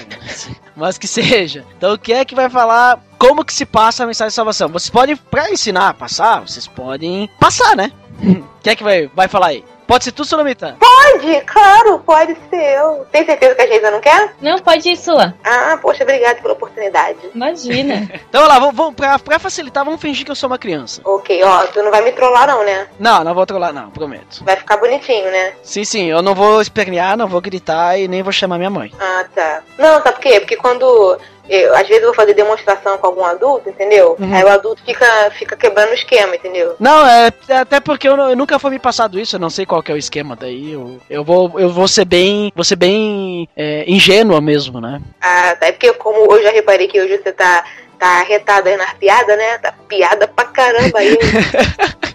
Mas 0.77 0.99
que 0.99 1.07
seja. 1.07 1.64
Então 1.77 1.97
quem 1.97 2.16
é 2.16 2.24
que 2.25 2.35
vai 2.35 2.49
falar 2.49 3.01
como 3.19 3.45
que 3.45 3.53
se 3.53 3.65
passa 3.65 4.05
a 4.05 4.07
mensagem 4.07 4.29
de 4.29 4.35
salvação? 4.35 4.69
Vocês 4.69 4.91
podem, 4.91 5.17
pra 5.17 5.51
ensinar 5.51 5.89
a 5.89 5.95
passar, 5.95 6.41
vocês 6.41 6.67
podem 6.67 7.29
passar, 7.41 7.77
né? 7.77 7.91
Quem 8.63 8.73
é 8.73 8.77
que 8.77 8.85
vai, 8.85 9.11
vai 9.15 9.29
falar 9.29 9.49
aí? 9.49 9.65
Pode 9.87 10.05
ser 10.05 10.13
tu, 10.13 10.25
Solomita? 10.25 10.77
Pode, 10.81 11.41
claro, 11.43 11.99
pode 12.01 12.35
ser 12.49 12.79
eu. 12.79 13.07
Tem 13.13 13.25
certeza 13.25 13.55
que 13.55 13.63
a 13.63 13.67
Geisa 13.67 13.91
não 13.91 14.01
quer? 14.01 14.35
Não, 14.41 14.59
pode 14.59 14.89
ir, 14.89 14.97
Sula. 14.97 15.35
Ah, 15.45 15.79
poxa, 15.81 16.05
obrigada 16.05 16.41
pela 16.41 16.55
oportunidade. 16.55 17.19
Imagina. 17.35 18.09
Então 18.35 18.43
vamos 18.43 18.49
lá, 18.49 18.59
vamos, 18.59 18.75
vamos, 18.75 18.95
pra, 18.95 19.19
pra 19.19 19.39
facilitar, 19.39 19.85
vamos 19.85 20.01
fingir 20.01 20.25
que 20.25 20.31
eu 20.31 20.35
sou 20.35 20.49
uma 20.49 20.59
criança. 20.59 21.01
Ok, 21.05 21.41
ó, 21.45 21.67
tu 21.67 21.83
não 21.83 21.91
vai 21.91 22.03
me 22.03 22.11
trollar 22.13 22.49
não, 22.49 22.65
né? 22.65 22.89
Não, 22.99 23.23
não 23.23 23.35
vou 23.35 23.47
trollar, 23.47 23.73
não, 23.73 23.91
prometo. 23.91 24.43
Vai 24.45 24.57
ficar 24.57 24.77
bonitinho, 24.79 25.31
né? 25.31 25.53
Sim, 25.63 25.85
sim, 25.85 26.07
eu 26.07 26.21
não 26.21 26.35
vou 26.35 26.61
espernear, 26.61 27.17
não 27.17 27.29
vou 27.29 27.41
gritar 27.41 27.97
e 27.97 28.09
nem 28.09 28.23
vou 28.25 28.33
chamar 28.33 28.59
minha 28.59 28.71
mãe. 28.71 28.91
Ah, 28.99 29.25
tá. 29.33 29.63
Não, 29.79 30.03
sabe 30.03 30.13
por 30.13 30.21
quê? 30.21 30.41
Porque 30.41 30.57
quando. 30.57 31.19
Eu, 31.48 31.74
às 31.74 31.87
vezes 31.87 32.02
eu 32.02 32.07
vou 32.09 32.14
fazer 32.14 32.33
demonstração 32.35 32.96
com 32.96 33.07
algum 33.07 33.24
adulto, 33.24 33.68
entendeu? 33.68 34.16
Uhum. 34.18 34.35
Aí 34.35 34.42
o 34.42 34.48
adulto 34.48 34.83
fica, 34.85 35.07
fica 35.33 35.54
quebrando 35.57 35.90
o 35.90 35.94
esquema, 35.94 36.35
entendeu? 36.35 36.74
Não, 36.80 37.07
é 37.07 37.30
é 37.48 37.57
até 37.59 37.80
porque 37.80 38.09
eu, 38.09 38.16
não- 38.16 38.30
eu 38.30 38.37
nunca 38.37 38.59
foi 38.59 38.70
me 38.70 38.78
passado 38.78 39.20
isso, 39.20 39.37
eu 39.37 39.40
não 39.40 39.50
sei 39.50 39.66
qual 39.66 39.83
que 39.83 39.92
é 39.92 39.94
o 39.94 39.98
esquema 39.98 40.35
daí. 40.35 40.72
Eu, 40.72 40.98
eu 41.11 41.22
vou 41.22 41.52
eu 41.61 41.68
vou 41.70 41.87
ser 41.87 42.04
bem, 42.07 42.50
vou 42.54 42.64
ser 42.64 42.76
bem 42.76 43.48
é, 43.57 43.85
ingênua 43.87 44.40
mesmo, 44.40 44.80
né? 44.80 45.00
Ah, 45.20 45.54
tá. 45.59 45.66
É 45.66 45.72
porque 45.72 45.92
como 45.94 46.33
eu 46.35 46.42
já 46.42 46.50
reparei 46.50 46.88
que 46.88 47.00
hoje 47.00 47.18
você 47.22 47.33
tá, 47.33 47.64
tá 47.98 48.20
arretado 48.20 48.68
aí 48.68 48.76
nas 48.76 48.94
piadas, 48.94 49.37
né? 49.37 49.59
Tá 49.59 49.74
piada 49.88 50.26
pra 50.26 50.44
caramba 50.46 50.98
aí. 50.98 51.18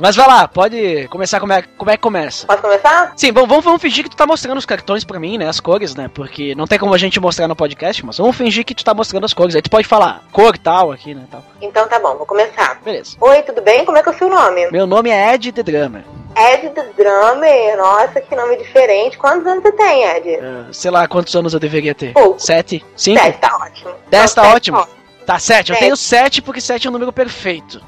Mas 0.00 0.16
vai 0.16 0.26
lá, 0.26 0.48
pode 0.48 1.06
começar 1.08 1.38
como 1.40 1.52
é, 1.52 1.62
como 1.76 1.90
é 1.90 1.96
que 1.96 2.02
começa. 2.02 2.46
Posso 2.46 2.62
começar? 2.62 3.12
Sim, 3.16 3.32
vamos, 3.32 3.48
vamos, 3.48 3.64
vamos 3.64 3.82
fingir 3.82 4.04
que 4.04 4.10
tu 4.10 4.16
tá 4.16 4.26
mostrando 4.26 4.58
os 4.58 4.64
cartões 4.66 5.04
pra 5.04 5.20
mim, 5.20 5.36
né? 5.38 5.48
As 5.48 5.60
cores, 5.60 5.94
né? 5.94 6.10
Porque 6.12 6.54
não 6.54 6.66
tem 6.66 6.78
como 6.78 6.94
a 6.94 6.98
gente 6.98 7.20
mostrar 7.20 7.46
no 7.48 7.56
podcast, 7.56 8.04
mas 8.06 8.16
vamos 8.18 8.36
fingir 8.36 8.64
que 8.64 8.74
tu 8.74 8.84
tá 8.84 8.94
mostrando 8.94 9.24
as 9.24 9.34
cores. 9.34 9.54
Aí 9.54 9.62
tu 9.62 9.70
pode 9.70 9.86
falar 9.86 10.22
cor 10.32 10.56
tal 10.56 10.92
aqui, 10.92 11.14
né? 11.14 11.24
Tal. 11.30 11.44
Então 11.60 11.86
tá 11.88 11.98
bom, 11.98 12.16
vou 12.16 12.26
começar. 12.26 12.80
Beleza. 12.82 13.16
Oi, 13.20 13.42
tudo 13.42 13.60
bem? 13.60 13.84
Como 13.84 13.98
é 13.98 14.02
que 14.02 14.08
é 14.08 14.12
o 14.12 14.18
seu 14.18 14.28
nome? 14.30 14.70
Meu 14.70 14.86
nome 14.86 15.10
é 15.10 15.34
Ed 15.34 15.52
The 15.52 15.62
Drummer. 15.62 16.02
Ed 16.36 16.70
the 16.70 16.84
Drummer. 16.96 17.76
Nossa, 17.76 18.20
que 18.20 18.34
nome 18.36 18.56
diferente. 18.56 19.18
Quantos 19.18 19.46
anos 19.46 19.62
você 19.62 19.72
tem, 19.72 20.04
Ed? 20.04 20.30
É, 20.36 20.64
sei 20.72 20.90
lá 20.90 21.06
quantos 21.08 21.34
anos 21.34 21.52
eu 21.52 21.60
deveria 21.60 21.94
ter. 21.94 22.12
Pouco. 22.12 22.38
Sete? 22.40 22.84
Cinco? 22.96 23.20
Dez, 23.20 23.36
tá 23.38 23.56
ótimo. 23.60 23.90
Dez 24.08 24.34
Não, 24.34 24.42
tá 24.44 24.54
ótimo. 24.54 24.78
ó. 24.78 24.86
Tá, 25.26 25.38
sete. 25.38 25.70
Eu 25.70 25.74
Sete. 25.74 25.84
tenho 25.84 25.96
sete 25.96 26.40
porque 26.42 26.60
sete 26.60 26.86
é 26.86 26.90
um 26.90 26.92
número 26.92 27.12
perfeito. 27.12 27.82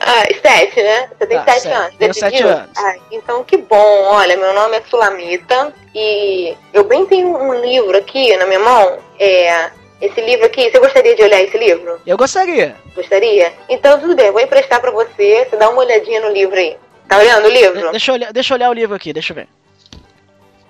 Ah, 0.00 0.24
sete, 0.42 0.82
né? 0.82 1.08
Você 1.18 1.26
tem 1.26 1.38
Tá, 1.38 1.44
sete 1.52 1.62
sete. 1.62 1.74
anos. 1.74 1.96
Tenho 1.96 2.12
decidiu? 2.12 2.30
sete 2.38 2.42
anos. 2.42 2.70
Ah, 2.76 2.94
então 3.12 3.44
que 3.44 3.56
bom. 3.56 4.02
Olha, 4.04 4.36
meu 4.36 4.52
nome 4.54 4.76
é 4.76 4.82
Sulamita 4.88 5.72
e 5.94 6.54
eu 6.72 6.84
bem 6.84 7.06
tenho 7.06 7.28
um 7.36 7.54
livro 7.60 7.96
aqui 7.96 8.36
na 8.36 8.46
minha 8.46 8.60
mão. 8.60 8.98
É, 9.18 9.70
esse 10.00 10.20
livro 10.20 10.44
aqui, 10.46 10.70
você 10.70 10.78
gostaria 10.78 11.14
de 11.14 11.22
olhar 11.22 11.40
esse 11.42 11.56
livro? 11.56 12.00
Eu 12.06 12.16
gostaria. 12.16 12.74
Gostaria? 12.94 13.52
Então 13.68 13.98
tudo 14.00 14.14
bem, 14.14 14.30
vou 14.30 14.40
emprestar 14.40 14.80
pra 14.80 14.90
você. 14.90 15.46
Você 15.48 15.56
dá 15.56 15.68
uma 15.70 15.80
olhadinha 15.82 16.20
no 16.20 16.30
livro 16.30 16.56
aí. 16.56 16.76
Tá 17.08 17.18
olhando 17.18 17.46
o 17.46 17.50
livro? 17.50 17.90
Deixa 17.92 18.10
eu, 18.10 18.14
olhar, 18.16 18.32
deixa 18.32 18.52
eu 18.52 18.56
olhar 18.56 18.70
o 18.70 18.74
livro 18.74 18.96
aqui, 18.96 19.12
deixa 19.12 19.32
eu 19.32 19.36
ver. 19.36 19.48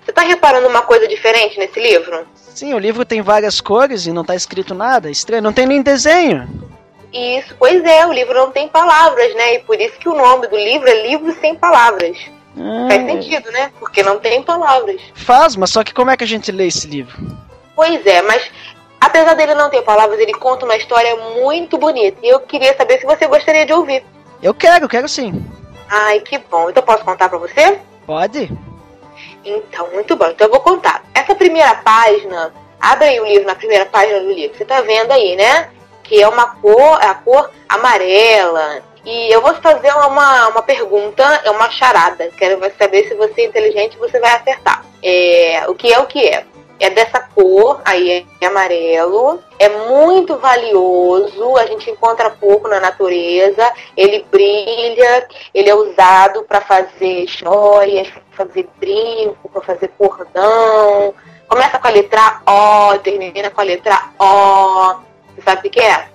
Você 0.05 0.11
tá 0.13 0.21
reparando 0.21 0.67
uma 0.67 0.83
coisa 0.83 1.07
diferente 1.07 1.57
nesse 1.59 1.79
livro? 1.79 2.25
Sim, 2.35 2.73
o 2.73 2.79
livro 2.79 3.03
tem 3.03 3.21
várias 3.21 3.59
cores 3.59 4.05
e 4.05 4.11
não 4.13 4.23
tá 4.23 4.35
escrito 4.35 4.73
nada. 4.73 5.09
Estranho, 5.09 5.43
não 5.43 5.51
tem 5.51 5.65
nem 5.65 5.81
desenho. 5.81 6.47
Isso, 7.13 7.55
pois 7.57 7.83
é, 7.83 8.05
o 8.05 8.11
livro 8.11 8.33
não 8.33 8.51
tem 8.51 8.67
palavras, 8.67 9.33
né? 9.35 9.55
E 9.55 9.59
por 9.59 9.79
isso 9.79 9.97
que 9.97 10.09
o 10.09 10.15
nome 10.15 10.47
do 10.47 10.57
livro 10.57 10.87
é 10.89 11.07
Livro 11.07 11.31
Sem 11.39 11.55
Palavras. 11.55 12.17
Ah, 12.57 12.87
Faz 12.89 13.05
sentido, 13.05 13.51
né? 13.51 13.71
Porque 13.79 14.03
não 14.03 14.19
tem 14.19 14.41
palavras. 14.43 15.01
Faz, 15.13 15.55
mas 15.55 15.69
só 15.69 15.83
que 15.83 15.93
como 15.93 16.11
é 16.11 16.17
que 16.17 16.23
a 16.23 16.27
gente 16.27 16.51
lê 16.51 16.67
esse 16.67 16.87
livro? 16.87 17.15
Pois 17.75 18.05
é, 18.05 18.21
mas 18.23 18.51
apesar 18.99 19.35
dele 19.35 19.53
não 19.53 19.69
ter 19.69 19.81
palavras, 19.83 20.19
ele 20.19 20.33
conta 20.33 20.65
uma 20.65 20.75
história 20.75 21.15
muito 21.41 21.77
bonita. 21.77 22.17
E 22.21 22.27
eu 22.29 22.39
queria 22.41 22.75
saber 22.75 22.99
se 22.99 23.05
você 23.05 23.27
gostaria 23.27 23.65
de 23.65 23.73
ouvir. 23.73 24.03
Eu 24.41 24.53
quero, 24.53 24.87
quero 24.89 25.07
sim. 25.07 25.45
Ai, 25.89 26.19
que 26.19 26.37
bom. 26.37 26.69
Então 26.69 26.83
posso 26.83 27.05
contar 27.05 27.29
pra 27.29 27.37
você? 27.37 27.79
Pode? 28.05 28.51
Então, 29.45 29.89
muito 29.93 30.15
bom. 30.15 30.27
Então 30.27 30.47
eu 30.47 30.51
vou 30.51 30.59
contar. 30.59 31.03
Essa 31.13 31.33
primeira 31.35 31.75
página, 31.75 32.53
abre 32.79 33.07
aí 33.07 33.19
o 33.19 33.25
livro 33.25 33.47
na 33.47 33.55
primeira 33.55 33.85
página 33.85 34.19
do 34.19 34.31
livro. 34.31 34.57
Você 34.57 34.65
tá 34.65 34.81
vendo 34.81 35.11
aí, 35.11 35.35
né? 35.35 35.69
Que 36.07 36.21
é 36.21 36.27
uma 36.27 36.55
cor, 36.55 37.01
a 37.01 37.13
cor 37.15 37.51
amarela. 37.67 38.81
E 39.05 39.33
eu 39.33 39.41
vou 39.41 39.53
fazer 39.55 39.89
uma, 39.93 40.49
uma 40.49 40.61
pergunta, 40.61 41.23
é 41.45 41.49
uma 41.49 41.69
charada. 41.69 42.29
Quero 42.37 42.59
saber 42.77 43.07
se 43.07 43.15
você 43.15 43.41
é 43.41 43.45
inteligente 43.45 43.97
você 43.97 44.19
vai 44.19 44.35
acertar. 44.35 44.83
É, 45.01 45.63
o 45.69 45.75
que 45.75 45.93
é 45.93 45.97
o 45.99 46.05
que 46.05 46.27
é? 46.27 46.45
É 46.77 46.89
dessa 46.89 47.21
cor, 47.21 47.81
aí 47.85 48.27
é 48.41 48.45
amarelo, 48.45 49.41
é 49.57 49.69
muito 49.69 50.37
valioso, 50.37 51.55
a 51.57 51.65
gente 51.65 51.89
encontra 51.89 52.29
pouco 52.29 52.67
na 52.67 52.79
natureza, 52.79 53.73
ele 53.95 54.23
brilha, 54.29 55.27
ele 55.53 55.69
é 55.69 55.73
usado 55.73 56.43
para 56.43 56.61
fazer 56.61 57.25
joias, 57.27 58.09
para 58.09 58.45
fazer 58.45 58.69
brinco, 58.77 59.49
para 59.49 59.61
fazer 59.61 59.87
cordão. 59.97 61.15
Começa 61.47 61.79
com 61.79 61.87
a 61.87 61.91
letra 61.91 62.41
O, 62.45 62.99
termina 62.99 63.49
com 63.49 63.61
a 63.61 63.63
letra 63.63 64.03
O. 64.19 65.06
Você 65.37 65.41
sabe 65.43 65.67
o 65.67 65.71
que 65.71 65.79
é? 65.79 66.07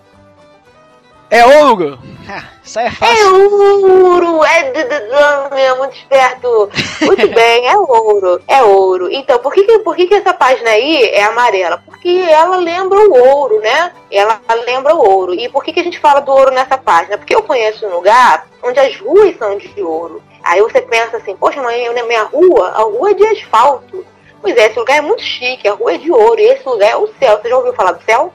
É 1.31 1.47
ouro! 1.47 1.99
Ah, 2.29 2.43
isso 2.63 2.79
aí 2.79 2.87
é 2.87 2.89
É 2.89 2.91
fácil. 2.91 3.35
ouro! 3.35 4.45
É 4.45 4.65
d- 4.71 4.85
d- 4.85 5.01
d- 5.01 5.75
muito 5.79 5.97
esperto! 5.97 6.69
Muito 7.01 7.29
bem, 7.33 7.69
é 7.69 7.77
ouro, 7.79 8.43
é 8.47 8.63
ouro. 8.63 9.09
Então, 9.11 9.39
por 9.39 9.55
que, 9.55 9.63
que, 9.65 9.79
por 9.79 9.97
que, 9.97 10.07
que 10.09 10.15
essa 10.15 10.35
página 10.35 10.71
aí 10.71 11.05
é 11.05 11.23
amarela? 11.23 11.79
Porque 11.87 12.09
ela 12.29 12.57
lembra 12.57 12.99
o 12.99 13.17
ouro, 13.17 13.61
né? 13.61 13.93
Ela 14.11 14.39
lembra 14.67 14.95
o 14.95 14.99
ouro. 15.09 15.33
E 15.35 15.49
por 15.49 15.65
que, 15.65 15.73
que 15.73 15.81
a 15.81 15.85
gente 15.85 15.99
fala 16.01 16.21
do 16.21 16.31
ouro 16.33 16.51
nessa 16.51 16.77
página? 16.77 17.17
Porque 17.17 17.35
eu 17.35 17.43
conheço 17.45 17.87
um 17.87 17.95
lugar 17.95 18.47
onde 18.63 18.79
as 18.79 18.95
ruas 19.01 19.35
são 19.39 19.57
de 19.57 19.83
ouro. 19.83 20.23
Aí 20.43 20.61
você 20.61 20.83
pensa 20.83 21.17
assim, 21.17 21.35
poxa, 21.37 21.63
mas 21.63 21.95
na 21.95 22.03
minha 22.03 22.25
rua, 22.25 22.69
a 22.77 22.83
rua 22.83 23.11
é 23.13 23.15
de 23.15 23.25
asfalto. 23.29 24.05
Pois 24.43 24.55
é, 24.57 24.67
esse 24.67 24.79
lugar 24.79 24.99
é 24.99 25.01
muito 25.01 25.23
chique, 25.23 25.67
a 25.69 25.73
rua 25.73 25.95
é 25.95 25.99
de 25.99 26.11
ouro, 26.13 26.39
e 26.41 26.45
esse 26.45 26.69
lugar 26.69 26.91
é 26.91 26.97
o 26.97 27.09
céu. 27.19 27.39
Você 27.41 27.49
já 27.49 27.57
ouviu 27.57 27.73
falar 27.73 27.93
do 27.93 28.03
céu? 28.05 28.31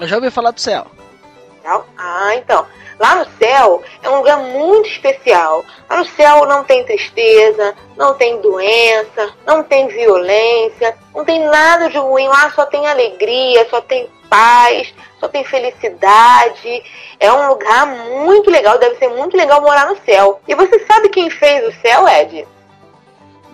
Eu 0.00 0.06
já 0.06 0.16
ouvi 0.16 0.30
falar 0.30 0.52
do 0.52 0.60
céu. 0.60 0.86
Não? 1.64 1.84
Ah, 1.96 2.34
então. 2.36 2.66
Lá 2.98 3.14
no 3.14 3.26
céu 3.38 3.82
é 4.02 4.08
um 4.08 4.16
lugar 4.16 4.38
muito 4.38 4.88
especial. 4.88 5.64
Lá 5.88 5.98
no 5.98 6.04
céu 6.04 6.46
não 6.46 6.64
tem 6.64 6.84
tristeza, 6.84 7.74
não 7.96 8.14
tem 8.14 8.40
doença, 8.40 9.32
não 9.46 9.62
tem 9.62 9.86
violência, 9.86 10.96
não 11.14 11.24
tem 11.24 11.44
nada 11.44 11.88
de 11.88 11.98
ruim. 11.98 12.26
Lá 12.26 12.50
só 12.50 12.66
tem 12.66 12.86
alegria, 12.86 13.68
só 13.70 13.80
tem 13.80 14.10
paz, 14.28 14.92
só 15.20 15.28
tem 15.28 15.44
felicidade. 15.44 16.82
É 17.20 17.32
um 17.32 17.48
lugar 17.48 17.86
muito 17.86 18.50
legal, 18.50 18.78
deve 18.78 18.96
ser 18.96 19.08
muito 19.08 19.36
legal 19.36 19.60
morar 19.60 19.86
no 19.86 19.98
céu. 20.04 20.40
E 20.48 20.54
você 20.54 20.84
sabe 20.86 21.08
quem 21.08 21.30
fez 21.30 21.68
o 21.68 21.80
céu, 21.80 22.08
Ed? 22.08 22.46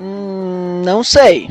Hum, 0.01 0.83
não 0.85 1.05
sei. 1.05 1.49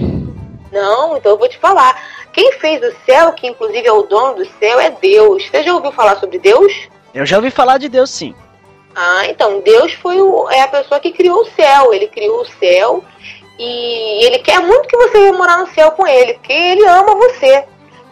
Não, 0.71 1.15
então 1.15 1.33
eu 1.33 1.37
vou 1.37 1.47
te 1.47 1.59
falar. 1.59 1.95
Quem 2.33 2.51
fez 2.53 2.81
o 2.83 2.93
céu, 3.05 3.31
que 3.33 3.47
inclusive 3.47 3.87
é 3.87 3.91
o 3.91 4.03
dono 4.03 4.35
do 4.35 4.45
céu, 4.59 4.79
é 4.79 4.89
Deus. 4.89 5.47
Você 5.47 5.63
já 5.63 5.73
ouviu 5.73 5.91
falar 5.91 6.17
sobre 6.19 6.39
Deus? 6.39 6.73
Eu 7.13 7.25
já 7.25 7.37
ouvi 7.37 7.51
falar 7.51 7.77
de 7.77 7.87
Deus 7.87 8.09
sim. 8.09 8.33
Ah, 8.95 9.25
então 9.27 9.61
Deus 9.61 9.93
foi 9.93 10.19
o, 10.21 10.49
é 10.49 10.61
a 10.61 10.67
pessoa 10.67 10.99
que 10.99 11.11
criou 11.11 11.41
o 11.41 11.49
céu. 11.51 11.93
Ele 11.93 12.07
criou 12.07 12.41
o 12.41 12.45
céu 12.45 13.03
e 13.59 14.25
ele 14.25 14.39
quer 14.39 14.59
muito 14.59 14.87
que 14.87 14.97
você 14.97 15.19
venha 15.19 15.33
morar 15.33 15.57
no 15.59 15.67
céu 15.73 15.91
com 15.91 16.07
ele, 16.07 16.33
porque 16.33 16.53
ele 16.53 16.85
ama 16.87 17.15
você. 17.15 17.65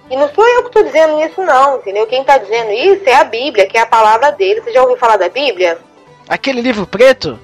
E 0.09 0.15
não 0.15 0.29
sou 0.33 0.45
eu 0.47 0.61
que 0.63 0.67
estou 0.69 0.83
dizendo 0.83 1.19
isso, 1.21 1.41
não, 1.41 1.77
entendeu? 1.77 2.05
Quem 2.05 2.21
está 2.21 2.37
dizendo 2.37 2.71
isso 2.71 3.07
é 3.07 3.15
a 3.15 3.23
Bíblia, 3.23 3.65
que 3.65 3.77
é 3.77 3.81
a 3.81 3.85
palavra 3.85 4.31
dele. 4.31 4.61
Você 4.61 4.71
já 4.73 4.81
ouviu 4.81 4.97
falar 4.97 5.17
da 5.17 5.29
Bíblia? 5.29 5.79
Aquele 6.27 6.61
livro 6.61 6.85
preto? 6.85 7.39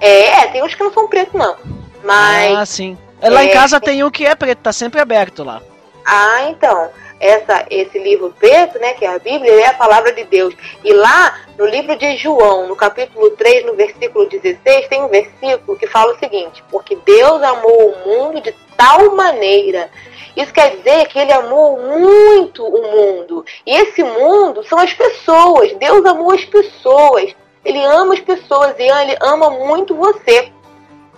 É, 0.00 0.46
tem 0.46 0.62
uns 0.62 0.74
que 0.74 0.82
não 0.84 0.92
são 0.92 1.08
pretos, 1.08 1.34
não. 1.34 1.56
Mas. 2.04 2.56
Ah, 2.56 2.64
sim. 2.64 2.96
É, 3.20 3.28
Lá 3.28 3.42
em 3.44 3.48
É. 3.48 3.52
casa 3.52 3.80
tem 3.80 4.04
um 4.04 4.10
que 4.10 4.24
é 4.24 4.34
preto, 4.34 4.60
tá 4.60 4.72
sempre 4.72 5.00
aberto 5.00 5.42
lá. 5.42 5.60
Ah, 6.10 6.48
então, 6.48 6.90
essa, 7.20 7.66
esse 7.68 7.98
livro 7.98 8.34
preto, 8.38 8.78
né, 8.78 8.94
que 8.94 9.04
é 9.04 9.14
a 9.14 9.18
Bíblia, 9.18 9.52
é 9.52 9.66
a 9.66 9.74
palavra 9.74 10.10
de 10.10 10.24
Deus. 10.24 10.54
E 10.82 10.90
lá, 10.90 11.38
no 11.58 11.66
livro 11.66 11.96
de 11.96 12.16
João, 12.16 12.66
no 12.66 12.74
capítulo 12.74 13.30
3, 13.32 13.66
no 13.66 13.74
versículo 13.74 14.26
16, 14.26 14.88
tem 14.88 15.02
um 15.02 15.08
versículo 15.08 15.76
que 15.76 15.86
fala 15.86 16.14
o 16.14 16.18
seguinte, 16.18 16.64
porque 16.70 16.96
Deus 17.04 17.42
amou 17.42 17.90
o 17.90 18.08
mundo 18.08 18.40
de 18.40 18.54
tal 18.74 19.14
maneira. 19.14 19.90
Isso 20.34 20.50
quer 20.50 20.76
dizer 20.76 21.08
que 21.08 21.18
ele 21.18 21.32
amou 21.32 21.78
muito 21.78 22.64
o 22.64 22.82
mundo. 22.90 23.44
E 23.66 23.76
esse 23.76 24.02
mundo 24.02 24.64
são 24.64 24.78
as 24.78 24.94
pessoas. 24.94 25.74
Deus 25.74 26.06
amou 26.06 26.32
as 26.32 26.44
pessoas. 26.46 27.36
Ele 27.62 27.84
ama 27.84 28.14
as 28.14 28.20
pessoas 28.20 28.74
e 28.78 28.82
ele 28.82 29.14
ama 29.20 29.50
muito 29.50 29.94
você. 29.94 30.50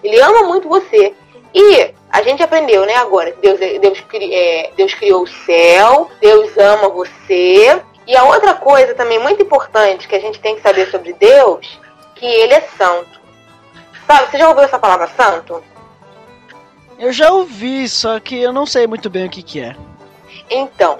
Ele 0.02 0.20
ama 0.20 0.48
muito 0.48 0.68
você. 0.68 1.14
E 1.54 1.94
a 2.10 2.22
gente 2.22 2.42
aprendeu, 2.42 2.84
né, 2.86 2.94
agora, 2.96 3.34
Deus, 3.40 3.58
Deus, 3.58 4.04
é, 4.14 4.70
Deus 4.76 4.94
criou 4.94 5.22
o 5.22 5.26
céu, 5.26 6.10
Deus 6.20 6.56
ama 6.56 6.88
você. 6.88 7.82
E 8.06 8.16
a 8.16 8.24
outra 8.24 8.54
coisa 8.54 8.94
também 8.94 9.18
muito 9.18 9.42
importante 9.42 10.08
que 10.08 10.16
a 10.16 10.20
gente 10.20 10.40
tem 10.40 10.56
que 10.56 10.62
saber 10.62 10.90
sobre 10.90 11.12
Deus, 11.12 11.78
que 12.14 12.26
ele 12.26 12.54
é 12.54 12.60
santo. 12.76 13.20
Sabe, 14.06 14.30
você 14.30 14.38
já 14.38 14.48
ouviu 14.48 14.64
essa 14.64 14.78
palavra 14.78 15.08
santo? 15.16 15.62
Eu 16.98 17.12
já 17.12 17.32
ouvi, 17.32 17.88
só 17.88 18.18
que 18.20 18.40
eu 18.40 18.52
não 18.52 18.66
sei 18.66 18.86
muito 18.86 19.08
bem 19.08 19.26
o 19.26 19.30
que 19.30 19.42
que 19.42 19.60
é. 19.60 19.74
Então, 20.50 20.98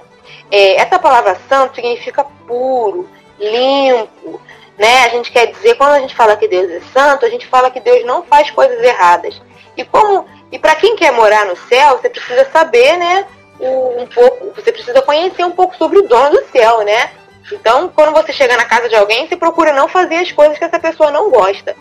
é, 0.49 0.75
essa 0.75 0.97
palavra 0.97 1.37
santo 1.47 1.75
significa 1.75 2.23
puro, 2.47 3.09
limpo, 3.37 4.41
né? 4.77 5.05
A 5.05 5.09
gente 5.09 5.31
quer 5.31 5.47
dizer, 5.47 5.75
quando 5.75 5.91
a 5.91 5.99
gente 5.99 6.15
fala 6.15 6.37
que 6.37 6.47
Deus 6.47 6.69
é 6.69 6.81
santo, 6.93 7.25
a 7.25 7.29
gente 7.29 7.45
fala 7.47 7.69
que 7.69 7.79
Deus 7.79 8.05
não 8.05 8.23
faz 8.23 8.49
coisas 8.49 8.81
erradas. 8.81 9.41
E 9.75 9.83
como 9.83 10.25
e 10.51 10.59
para 10.59 10.75
quem 10.75 10.95
quer 10.95 11.11
morar 11.11 11.45
no 11.45 11.55
céu, 11.55 11.97
você 11.97 12.09
precisa 12.09 12.47
saber, 12.51 12.97
né, 12.97 13.25
um 13.59 14.05
pouco, 14.07 14.51
você 14.55 14.71
precisa 14.71 15.01
conhecer 15.01 15.45
um 15.45 15.51
pouco 15.51 15.75
sobre 15.75 15.99
o 15.99 16.07
dono 16.07 16.31
do 16.31 16.45
céu, 16.51 16.81
né? 16.83 17.11
Então, 17.51 17.89
quando 17.89 18.13
você 18.13 18.33
chega 18.33 18.57
na 18.57 18.65
casa 18.65 18.89
de 18.89 18.95
alguém, 18.95 19.27
você 19.27 19.35
procura 19.35 19.73
não 19.73 19.87
fazer 19.87 20.15
as 20.15 20.31
coisas 20.31 20.57
que 20.57 20.63
essa 20.63 20.79
pessoa 20.79 21.11
não 21.11 21.29
gosta. 21.29 21.75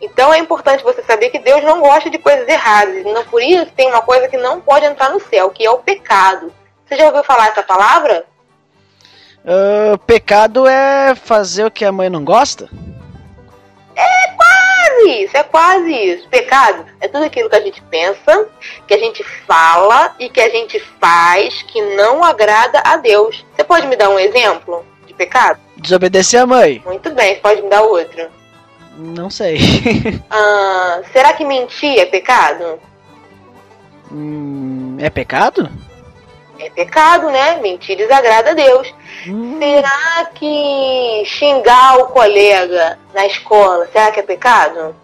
Então 0.00 0.32
é 0.32 0.38
importante 0.38 0.84
você 0.84 1.02
saber 1.02 1.30
que 1.30 1.38
Deus 1.38 1.62
não 1.64 1.80
gosta 1.80 2.10
de 2.10 2.18
coisas 2.18 2.46
erradas. 2.46 3.04
Não 3.04 3.24
por 3.24 3.42
isso 3.42 3.72
tem 3.74 3.88
uma 3.88 4.02
coisa 4.02 4.28
que 4.28 4.36
não 4.36 4.60
pode 4.60 4.84
entrar 4.84 5.10
no 5.10 5.20
céu, 5.20 5.50
que 5.50 5.64
é 5.64 5.70
o 5.70 5.78
pecado. 5.78 6.52
Você 6.86 6.96
já 6.96 7.06
ouviu 7.06 7.24
falar 7.24 7.48
essa 7.48 7.62
palavra? 7.62 8.24
Ah, 9.44 9.98
pecado 10.06 10.66
é 10.66 11.14
fazer 11.14 11.64
o 11.64 11.70
que 11.70 11.84
a 11.84 11.92
mãe 11.92 12.10
não 12.10 12.24
gosta? 12.24 12.68
Quase 14.86 15.24
isso, 15.24 15.36
é 15.36 15.42
quase 15.42 15.90
isso. 15.90 16.28
Pecado 16.28 16.86
é 17.00 17.08
tudo 17.08 17.24
aquilo 17.24 17.50
que 17.50 17.56
a 17.56 17.60
gente 17.60 17.82
pensa, 17.82 18.48
que 18.86 18.94
a 18.94 18.98
gente 18.98 19.22
fala 19.46 20.14
e 20.18 20.28
que 20.28 20.40
a 20.40 20.48
gente 20.48 20.78
faz 21.00 21.62
que 21.62 21.80
não 21.96 22.22
agrada 22.22 22.80
a 22.84 22.96
Deus. 22.96 23.44
Você 23.54 23.64
pode 23.64 23.86
me 23.86 23.96
dar 23.96 24.08
um 24.08 24.18
exemplo 24.18 24.84
de 25.06 25.14
pecado? 25.14 25.58
Desobedecer 25.76 26.40
a 26.40 26.46
mãe? 26.46 26.82
Muito 26.84 27.10
bem, 27.10 27.34
você 27.34 27.40
pode 27.40 27.62
me 27.62 27.68
dar 27.68 27.82
outro. 27.82 28.28
Não 28.96 29.30
sei. 29.30 29.58
Ah, 30.30 31.02
será 31.12 31.32
que 31.32 31.44
mentir 31.44 31.98
é 31.98 32.06
pecado? 32.06 32.80
Hum, 34.10 34.96
é 35.00 35.10
pecado? 35.10 35.70
É 36.58 36.70
pecado, 36.70 37.30
né? 37.30 37.56
Mentir 37.60 37.96
desagrada 37.96 38.50
a 38.50 38.54
Deus. 38.54 38.92
Hum, 39.26 39.58
Será 39.58 40.26
que 40.34 41.22
xingar 41.26 41.98
o 41.98 42.06
colega 42.06 42.98
na 43.14 43.26
escola, 43.26 43.88
será 43.92 44.10
que 44.10 44.20
é 44.20 44.22
pecado? 44.22 44.94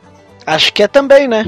acho 0.47 0.73
que 0.73 0.83
é 0.83 0.89
também, 0.89 1.29
né? 1.29 1.45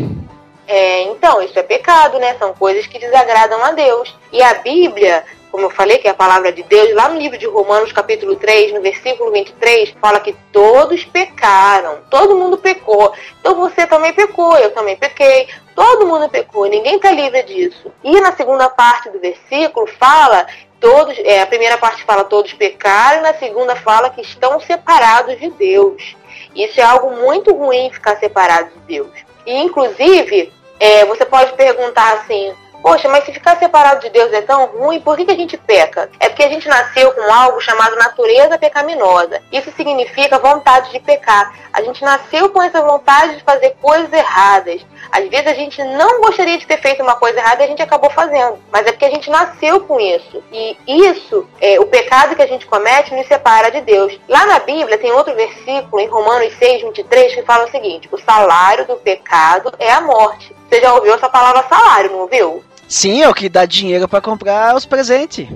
É, 0.66 1.02
então, 1.02 1.42
isso 1.42 1.58
é 1.58 1.62
pecado, 1.62 2.18
né? 2.18 2.36
São 2.38 2.54
coisas 2.54 2.86
que 2.86 2.98
desagradam 2.98 3.62
a 3.62 3.72
Deus. 3.72 4.14
E 4.32 4.42
a 4.42 4.54
Bíblia, 4.54 5.24
como 5.54 5.66
eu 5.66 5.70
falei, 5.70 5.98
que 5.98 6.08
é 6.08 6.10
a 6.10 6.14
palavra 6.14 6.50
de 6.50 6.64
Deus, 6.64 6.92
lá 6.96 7.08
no 7.08 7.16
livro 7.16 7.38
de 7.38 7.46
Romanos, 7.46 7.92
capítulo 7.92 8.34
3, 8.34 8.74
no 8.74 8.80
versículo 8.80 9.30
23, 9.30 9.94
fala 10.00 10.18
que 10.18 10.34
todos 10.50 11.04
pecaram. 11.04 11.98
Todo 12.10 12.36
mundo 12.36 12.58
pecou. 12.58 13.12
Então 13.38 13.54
você 13.54 13.86
também 13.86 14.12
pecou, 14.12 14.56
eu 14.56 14.72
também 14.72 14.96
pequei. 14.96 15.46
Todo 15.72 16.08
mundo 16.08 16.28
pecou, 16.28 16.66
ninguém 16.66 16.96
está 16.96 17.12
livre 17.12 17.40
disso. 17.44 17.92
E 18.02 18.20
na 18.20 18.32
segunda 18.32 18.68
parte 18.68 19.10
do 19.10 19.20
versículo 19.20 19.86
fala 19.86 20.44
todos, 20.80 21.16
é, 21.20 21.40
a 21.40 21.46
primeira 21.46 21.78
parte 21.78 22.02
fala 22.02 22.24
todos 22.24 22.52
pecaram, 22.54 23.20
e 23.20 23.22
na 23.22 23.34
segunda 23.34 23.76
fala 23.76 24.10
que 24.10 24.22
estão 24.22 24.58
separados 24.58 25.38
de 25.38 25.50
Deus. 25.50 26.16
Isso 26.52 26.80
é 26.80 26.82
algo 26.82 27.12
muito 27.12 27.54
ruim 27.54 27.92
ficar 27.92 28.16
separado 28.16 28.70
de 28.70 28.80
Deus. 28.88 29.12
E 29.46 29.56
inclusive, 29.62 30.52
é, 30.80 31.04
você 31.04 31.24
pode 31.24 31.52
perguntar 31.52 32.14
assim, 32.14 32.52
poxa, 32.84 33.08
mas 33.08 33.24
se 33.24 33.32
ficar 33.32 33.58
separado 33.58 34.02
de 34.02 34.10
Deus 34.10 34.30
é 34.30 34.42
tão 34.42 34.66
ruim, 34.66 35.00
por 35.00 35.16
que, 35.16 35.24
que 35.24 35.30
a 35.30 35.36
gente 35.36 35.56
peca? 35.56 36.10
É 36.20 36.28
porque 36.28 36.42
a 36.42 36.50
gente 36.50 36.68
nasceu 36.68 37.10
com 37.12 37.32
algo 37.32 37.58
chamado 37.58 37.96
natureza 37.96 38.58
pecaminosa. 38.58 39.40
Isso 39.50 39.72
significa 39.74 40.38
vontade 40.38 40.92
de 40.92 41.00
pecar. 41.00 41.54
A 41.72 41.80
gente 41.82 42.04
nasceu 42.04 42.50
com 42.50 42.62
essa 42.62 42.82
vontade 42.82 43.36
de 43.36 43.42
fazer 43.42 43.74
coisas 43.80 44.12
erradas. 44.12 44.84
Às 45.10 45.26
vezes 45.30 45.46
a 45.46 45.54
gente 45.54 45.82
não 45.82 46.20
gostaria 46.20 46.58
de 46.58 46.66
ter 46.66 46.76
feito 46.76 47.02
uma 47.02 47.14
coisa 47.16 47.38
errada 47.38 47.62
e 47.62 47.64
a 47.64 47.68
gente 47.68 47.80
acabou 47.80 48.10
fazendo. 48.10 48.58
Mas 48.70 48.86
é 48.86 48.92
porque 48.92 49.06
a 49.06 49.10
gente 49.10 49.30
nasceu 49.30 49.80
com 49.80 49.98
isso. 49.98 50.44
E 50.52 50.76
isso, 50.86 51.48
é, 51.62 51.80
o 51.80 51.86
pecado 51.86 52.36
que 52.36 52.42
a 52.42 52.46
gente 52.46 52.66
comete, 52.66 53.14
nos 53.14 53.26
separa 53.26 53.70
de 53.70 53.80
Deus. 53.80 54.20
Lá 54.28 54.44
na 54.44 54.58
Bíblia 54.58 54.98
tem 54.98 55.10
outro 55.10 55.34
versículo, 55.34 56.00
em 56.00 56.06
Romanos 56.06 56.52
6, 56.58 56.82
23, 56.82 57.34
que 57.34 57.42
fala 57.44 57.64
o 57.64 57.70
seguinte: 57.70 58.10
o 58.12 58.18
salário 58.18 58.86
do 58.86 58.96
pecado 58.96 59.72
é 59.78 59.90
a 59.90 60.02
morte. 60.02 60.54
Você 60.68 60.82
já 60.82 60.92
ouviu 60.92 61.14
essa 61.14 61.30
palavra 61.30 61.64
salário, 61.66 62.10
não 62.10 62.18
ouviu? 62.20 62.62
Sim, 62.88 63.22
é 63.22 63.28
o 63.28 63.34
que 63.34 63.48
dá 63.48 63.64
dinheiro 63.64 64.08
pra 64.08 64.20
comprar 64.20 64.74
os 64.74 64.84
presentes. 64.84 65.48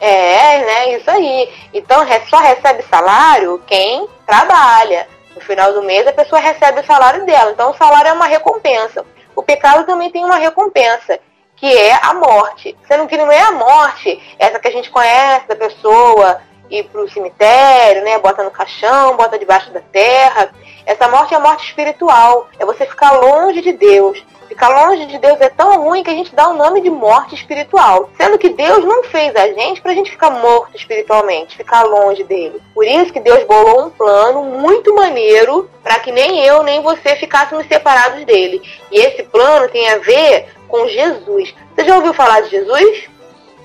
É, 0.00 0.64
né? 0.64 0.96
Isso 0.96 1.10
aí. 1.10 1.48
Então 1.72 2.04
só 2.28 2.38
recebe 2.38 2.82
salário 2.90 3.62
quem 3.66 4.08
trabalha. 4.26 5.06
O 5.36 5.40
final 5.40 5.72
do 5.72 5.82
mês 5.82 6.06
a 6.06 6.12
pessoa 6.12 6.40
recebe 6.40 6.80
o 6.80 6.86
salário 6.86 7.24
dela. 7.24 7.52
Então 7.52 7.70
o 7.70 7.76
salário 7.76 8.08
é 8.08 8.12
uma 8.12 8.26
recompensa. 8.26 9.04
O 9.34 9.42
pecado 9.42 9.86
também 9.86 10.10
tem 10.10 10.24
uma 10.24 10.36
recompensa, 10.36 11.18
que 11.56 11.66
é 11.66 11.94
a 12.02 12.14
morte. 12.14 12.76
Sendo 12.86 13.06
que 13.06 13.16
não 13.16 13.30
é 13.30 13.40
a 13.40 13.52
morte, 13.52 14.20
essa 14.38 14.58
que 14.58 14.68
a 14.68 14.72
gente 14.72 14.90
conhece 14.90 15.46
da 15.48 15.56
pessoa 15.56 16.40
ir 16.68 16.84
para 16.84 17.02
o 17.02 17.10
cemitério, 17.10 18.02
né? 18.02 18.18
Bota 18.18 18.42
no 18.42 18.50
caixão, 18.50 19.16
bota 19.16 19.38
debaixo 19.38 19.70
da 19.70 19.80
terra. 19.80 20.52
Essa 20.84 21.08
morte 21.08 21.32
é 21.32 21.36
a 21.36 21.40
morte 21.40 21.66
espiritual. 21.66 22.48
É 22.58 22.64
você 22.64 22.86
ficar 22.86 23.12
longe 23.12 23.60
de 23.60 23.72
Deus. 23.72 24.22
Ficar 24.52 24.68
longe 24.68 25.06
de 25.06 25.16
Deus 25.16 25.40
é 25.40 25.48
tão 25.48 25.82
ruim 25.82 26.02
que 26.02 26.10
a 26.10 26.14
gente 26.14 26.34
dá 26.34 26.46
o 26.46 26.52
nome 26.54 26.82
de 26.82 26.90
morte 26.90 27.34
espiritual. 27.34 28.10
Sendo 28.18 28.36
que 28.36 28.50
Deus 28.50 28.84
não 28.84 29.02
fez 29.04 29.34
a 29.34 29.48
gente 29.48 29.80
para 29.80 29.92
a 29.92 29.94
gente 29.94 30.10
ficar 30.10 30.28
morto 30.28 30.76
espiritualmente, 30.76 31.56
ficar 31.56 31.84
longe 31.84 32.22
dele. 32.24 32.60
Por 32.74 32.86
isso 32.86 33.10
que 33.10 33.18
Deus 33.18 33.42
bolou 33.44 33.86
um 33.86 33.90
plano 33.90 34.44
muito 34.44 34.94
maneiro 34.94 35.70
para 35.82 35.98
que 36.00 36.12
nem 36.12 36.44
eu 36.44 36.62
nem 36.62 36.82
você 36.82 37.16
ficássemos 37.16 37.66
separados 37.66 38.22
dele. 38.26 38.60
E 38.90 39.00
esse 39.00 39.22
plano 39.22 39.70
tem 39.70 39.88
a 39.88 39.96
ver 39.98 40.48
com 40.68 40.86
Jesus. 40.86 41.54
Você 41.74 41.84
já 41.86 41.96
ouviu 41.96 42.12
falar 42.12 42.42
de 42.42 42.50
Jesus? 42.50 43.04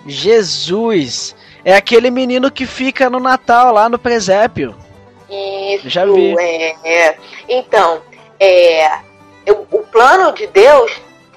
Jesus. 0.05 1.35
É 1.65 1.75
aquele 1.75 2.09
menino 2.09 2.49
que 2.49 2.65
fica 2.65 3.09
no 3.09 3.19
Natal 3.19 3.73
lá 3.73 3.89
no 3.89 3.99
presépio. 3.99 4.73
Isso, 5.29 5.89
Já 5.89 6.05
vi. 6.05 6.33
É, 6.39 6.75
é. 6.85 7.17
Então, 7.49 8.01
é, 8.39 8.89
eu- 9.45 9.67
plano 9.97 10.31
de 10.33 10.45
Deus 10.45 10.91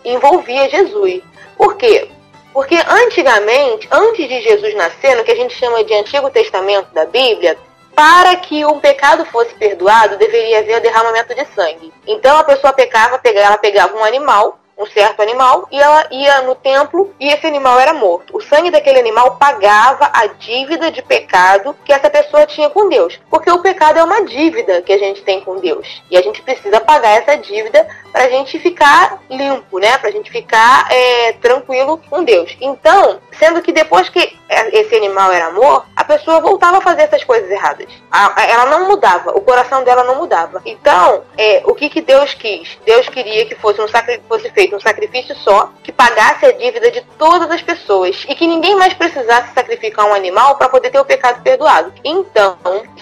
envolvia 0.05 0.69
Jesus. 0.69 1.23
Por 1.57 1.77
quê? 1.79 2.11
Porque 2.53 2.77
antigamente, 2.77 3.89
antes 3.91 4.29
de 4.29 4.43
Jesus 4.43 4.75
nascer, 4.75 5.17
no 5.17 5.25
que 5.25 5.31
a 5.31 5.37
gente 5.37 5.55
chama 5.55 5.83
de 5.83 5.95
Antigo 5.95 6.29
Testamento 6.29 6.93
da 6.93 7.07
Bíblia, 7.07 7.57
para 7.97 8.37
que 8.37 8.63
um 8.67 8.79
pecado 8.79 9.25
fosse 9.25 9.55
perdoado, 9.55 10.19
deveria 10.19 10.59
haver 10.59 10.79
derramamento 10.83 11.35
de 11.35 11.47
sangue. 11.55 11.91
Então 12.07 12.37
a 12.37 12.45
pessoa 12.45 12.75
pecava, 12.75 13.19
ela 13.25 13.57
pegava 13.57 13.97
um 13.97 14.05
animal, 14.05 14.61
um 14.81 14.87
certo 14.87 15.21
animal, 15.21 15.69
e 15.71 15.79
ela 15.79 16.07
ia 16.11 16.41
no 16.43 16.55
templo 16.55 17.15
e 17.21 17.29
esse 17.29 17.47
animal 17.47 17.79
era 17.79 17.93
morto. 17.93 18.35
O 18.35 18.41
sangue 18.41 18.71
daquele 18.71 18.99
animal 18.99 19.37
pagava 19.37 20.11
a 20.13 20.27
dívida 20.27 20.91
de 20.91 21.03
pecado 21.03 21.77
que 21.85 21.93
essa 21.93 22.09
pessoa 22.09 22.47
tinha 22.47 22.71
com 22.71 22.89
Deus. 22.89 23.21
Porque 23.29 23.51
o 23.51 23.61
pecado 23.61 23.99
é 23.99 24.05
uma 24.05 24.25
dívida 24.25 24.81
que 24.81 24.93
a 24.93 24.99
gente 24.99 25.23
tem 25.23 25.43
com 25.43 25.57
Deus. 25.59 26.03
E 26.11 26.17
a 26.17 26.23
gente 26.23 26.41
precisa 26.41 26.81
pagar 26.81 27.11
essa 27.11 27.37
dívida 27.37 27.87
para 28.13 28.25
a 28.25 28.29
gente 28.29 28.59
ficar 28.59 29.23
limpo, 29.31 29.79
né? 29.79 29.99
Para 29.99 30.09
a 30.09 30.13
gente 30.13 30.31
ficar 30.31 30.87
é, 30.91 31.33
tranquilo 31.35 32.01
com 32.09 32.25
Deus. 32.25 32.57
Então, 32.61 33.21
sendo 33.39 33.63
que 33.63 33.73
depois 33.73 34.09
que 34.09 34.37
esse 34.73 34.95
animal 34.97 35.33
era 35.33 35.51
morto, 35.51 35.87
a 35.95 36.05
pessoa 36.05 36.41
voltava 36.41 36.79
a 36.79 36.81
fazer 36.81 37.03
essas 37.03 37.23
coisas 37.25 37.51
erradas. 37.51 37.87
Ela 38.49 38.67
não 38.67 38.89
mudava, 38.89 39.31
o 39.31 39.41
coração 39.41 39.85
dela 39.85 40.05
não 40.05 40.17
mudava. 40.17 40.61
Então, 40.67 41.23
é, 41.39 41.63
o 41.65 41.75
que, 41.75 41.89
que 41.89 42.01
Deus 42.01 42.35
quis? 42.35 42.79
Deus 42.85 43.09
queria 43.09 43.47
que 43.47 43.55
fosse, 43.55 43.81
um 43.81 43.87
fosse 44.29 44.51
feito 44.51 44.75
um 44.75 44.81
sacrifício 44.81 45.37
só, 45.37 45.73
que 45.83 45.93
pagasse 45.93 46.47
a 46.47 46.53
dívida 46.53 46.91
de 46.91 47.01
todas 47.17 47.51
as 47.51 47.63
pessoas 47.63 48.25
e 48.29 48.35
que 48.35 48.47
ninguém 48.47 48.75
mais 48.75 48.95
precisasse 48.95 49.55
sacrificar 49.55 50.07
um 50.07 50.15
animal 50.15 50.57
para 50.57 50.69
poder 50.69 50.91
ter 50.91 50.99
o 50.99 51.05
pecado 51.05 51.43
perdoado. 51.43 51.93
Então, 52.05 52.59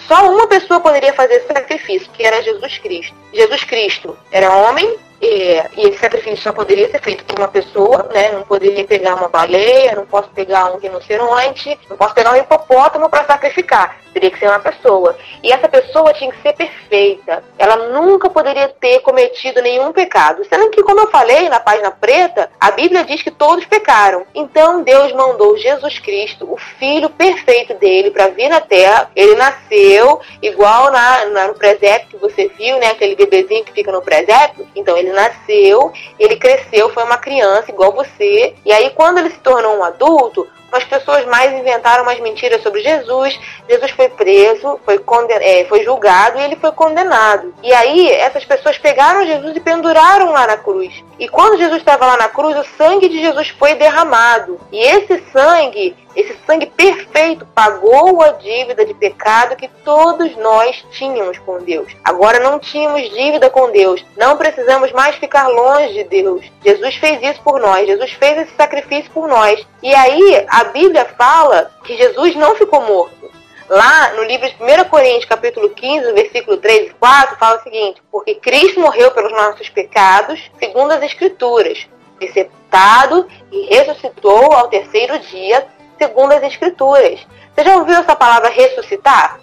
só 0.06 0.30
uma 0.30 0.46
pessoa 0.46 0.80
poderia 0.80 1.12
fazer 1.12 1.34
esse 1.34 1.46
sacrifício, 1.46 2.10
que 2.12 2.24
era 2.24 2.42
Jesus 2.42 2.78
Cristo. 2.78 3.14
Jesus 3.32 3.64
Cristo 3.64 4.16
era 4.30 4.52
homem, 4.52 4.97
e 5.20 5.60
esse 5.88 5.98
sacrifício 5.98 6.38
só 6.42 6.52
poderia 6.52 6.88
ser 6.90 7.00
feito 7.00 7.24
por 7.24 7.38
uma 7.38 7.48
pessoa, 7.48 8.08
né? 8.12 8.32
Não 8.32 8.42
poderia 8.42 8.84
pegar 8.84 9.14
uma 9.16 9.28
baleia, 9.28 9.94
não 9.96 10.06
posso 10.06 10.28
pegar 10.30 10.72
um 10.72 10.78
rinoceronte, 10.78 11.78
não 11.90 11.96
posso 11.96 12.14
pegar 12.14 12.32
um 12.32 12.36
hipopótamo 12.36 13.08
para 13.08 13.24
sacrificar. 13.24 13.98
Teria 14.12 14.30
que 14.30 14.38
ser 14.38 14.48
uma 14.48 14.58
pessoa. 14.58 15.16
E 15.42 15.52
essa 15.52 15.68
pessoa 15.68 16.12
tinha 16.14 16.30
que 16.32 16.40
ser 16.42 16.52
perfeita. 16.54 17.44
Ela 17.58 17.76
nunca 17.88 18.28
poderia 18.30 18.68
ter 18.68 19.00
cometido 19.00 19.60
nenhum 19.62 19.92
pecado. 19.92 20.44
Sendo 20.48 20.70
que, 20.70 20.82
como 20.82 21.00
eu 21.00 21.08
falei 21.08 21.48
na 21.48 21.60
página 21.60 21.90
preta, 21.90 22.50
a 22.58 22.70
Bíblia 22.70 23.04
diz 23.04 23.22
que 23.22 23.30
todos 23.30 23.64
pecaram. 23.66 24.24
Então 24.34 24.82
Deus 24.82 25.12
mandou 25.12 25.56
Jesus 25.56 25.98
Cristo, 25.98 26.50
o 26.50 26.56
Filho 26.56 27.10
perfeito 27.10 27.74
dele, 27.74 28.10
para 28.10 28.28
vir 28.28 28.48
na 28.48 28.60
Terra. 28.60 29.10
Ele 29.14 29.34
nasceu 29.36 30.20
igual 30.42 30.90
na, 30.90 31.24
na- 31.26 31.48
no 31.48 31.54
presépio 31.54 32.08
que 32.08 32.16
você 32.16 32.48
viu, 32.56 32.78
né? 32.78 32.88
Aquele 32.88 33.14
bebezinho 33.14 33.64
que 33.64 33.72
fica 33.72 33.92
no 33.92 34.02
presépio. 34.02 34.66
Então 34.74 34.96
ele 34.96 35.07
nasceu, 35.12 35.92
ele 36.18 36.36
cresceu, 36.36 36.90
foi 36.90 37.04
uma 37.04 37.18
criança 37.18 37.70
igual 37.70 37.92
você. 37.92 38.54
E 38.64 38.72
aí 38.72 38.90
quando 38.90 39.18
ele 39.18 39.30
se 39.30 39.38
tornou 39.38 39.76
um 39.78 39.84
adulto, 39.84 40.46
as 40.70 40.84
pessoas 40.84 41.24
mais 41.24 41.52
inventaram 41.52 42.02
umas 42.02 42.20
mentiras 42.20 42.62
sobre 42.62 42.82
Jesus. 42.82 43.38
Jesus 43.68 43.90
foi 43.92 44.08
preso, 44.10 44.78
foi, 44.84 44.98
conden- 44.98 45.38
é, 45.40 45.64
foi 45.64 45.82
julgado 45.82 46.38
e 46.38 46.42
ele 46.42 46.56
foi 46.56 46.72
condenado. 46.72 47.54
E 47.62 47.72
aí 47.72 48.10
essas 48.10 48.44
pessoas 48.44 48.76
pegaram 48.78 49.26
Jesus 49.26 49.56
e 49.56 49.60
penduraram 49.60 50.30
lá 50.30 50.46
na 50.46 50.56
cruz. 50.58 50.92
E 51.18 51.28
quando 51.28 51.58
Jesus 51.58 51.78
estava 51.78 52.06
lá 52.06 52.16
na 52.16 52.28
cruz, 52.28 52.56
o 52.56 52.76
sangue 52.76 53.08
de 53.08 53.20
Jesus 53.20 53.48
foi 53.58 53.74
derramado. 53.74 54.60
E 54.70 54.78
esse 54.78 55.22
sangue, 55.32 55.96
esse 56.16 56.36
sangue 56.46 56.66
perfeito, 56.66 57.46
pagou 57.54 58.22
a 58.22 58.32
dívida 58.32 58.84
de 58.84 58.94
pecado 58.94 59.56
que 59.56 59.68
todos 59.84 60.36
nós 60.36 60.84
tínhamos 60.90 61.38
com 61.38 61.58
Deus. 61.58 61.92
Agora 62.02 62.40
não 62.40 62.58
tínhamos 62.58 63.08
dívida 63.10 63.50
com 63.50 63.70
Deus. 63.70 64.04
Não 64.16 64.36
precisamos 64.36 64.90
mais 64.92 65.16
ficar 65.16 65.48
longe 65.48 65.92
de 65.92 66.04
Deus. 66.04 66.44
Jesus 66.64 66.96
fez 66.96 67.22
isso 67.22 67.42
por 67.42 67.60
nós. 67.60 67.86
Jesus 67.86 68.12
fez 68.12 68.38
esse 68.38 68.56
sacrifício 68.56 69.10
por 69.12 69.28
nós. 69.28 69.64
E 69.82 69.94
aí 69.94 70.44
a 70.48 70.64
Bíblia 70.64 71.04
fala 71.16 71.70
que 71.84 71.96
Jesus 71.96 72.34
não 72.34 72.54
ficou 72.56 72.80
morto. 72.82 73.30
Lá 73.68 74.14
no 74.14 74.24
livro 74.24 74.48
de 74.48 74.54
1 74.54 74.88
Coríntios, 74.88 75.26
capítulo 75.26 75.68
15, 75.68 76.12
versículo 76.12 76.56
3 76.56 76.90
e 76.90 76.94
4, 76.94 77.36
fala 77.36 77.58
o 77.58 77.62
seguinte: 77.62 78.02
Porque 78.10 78.34
Cristo 78.36 78.80
morreu 78.80 79.10
pelos 79.10 79.30
nossos 79.30 79.68
pecados, 79.68 80.40
segundo 80.58 80.92
as 80.92 81.02
Escrituras, 81.02 81.86
foi 82.18 82.28
sepultado 82.28 83.28
e 83.52 83.66
ressuscitou 83.66 84.54
ao 84.54 84.68
terceiro 84.68 85.18
dia, 85.18 85.66
segundo 85.98 86.32
as 86.32 86.42
Escrituras. 86.42 87.20
Você 87.54 87.64
já 87.64 87.76
ouviu 87.76 87.96
essa 87.96 88.14
palavra 88.14 88.48
ressuscitar? 88.48 89.40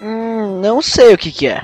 Hum, 0.00 0.60
não 0.60 0.80
sei 0.80 1.14
o 1.14 1.18
que 1.18 1.32
que 1.32 1.48
é. 1.48 1.62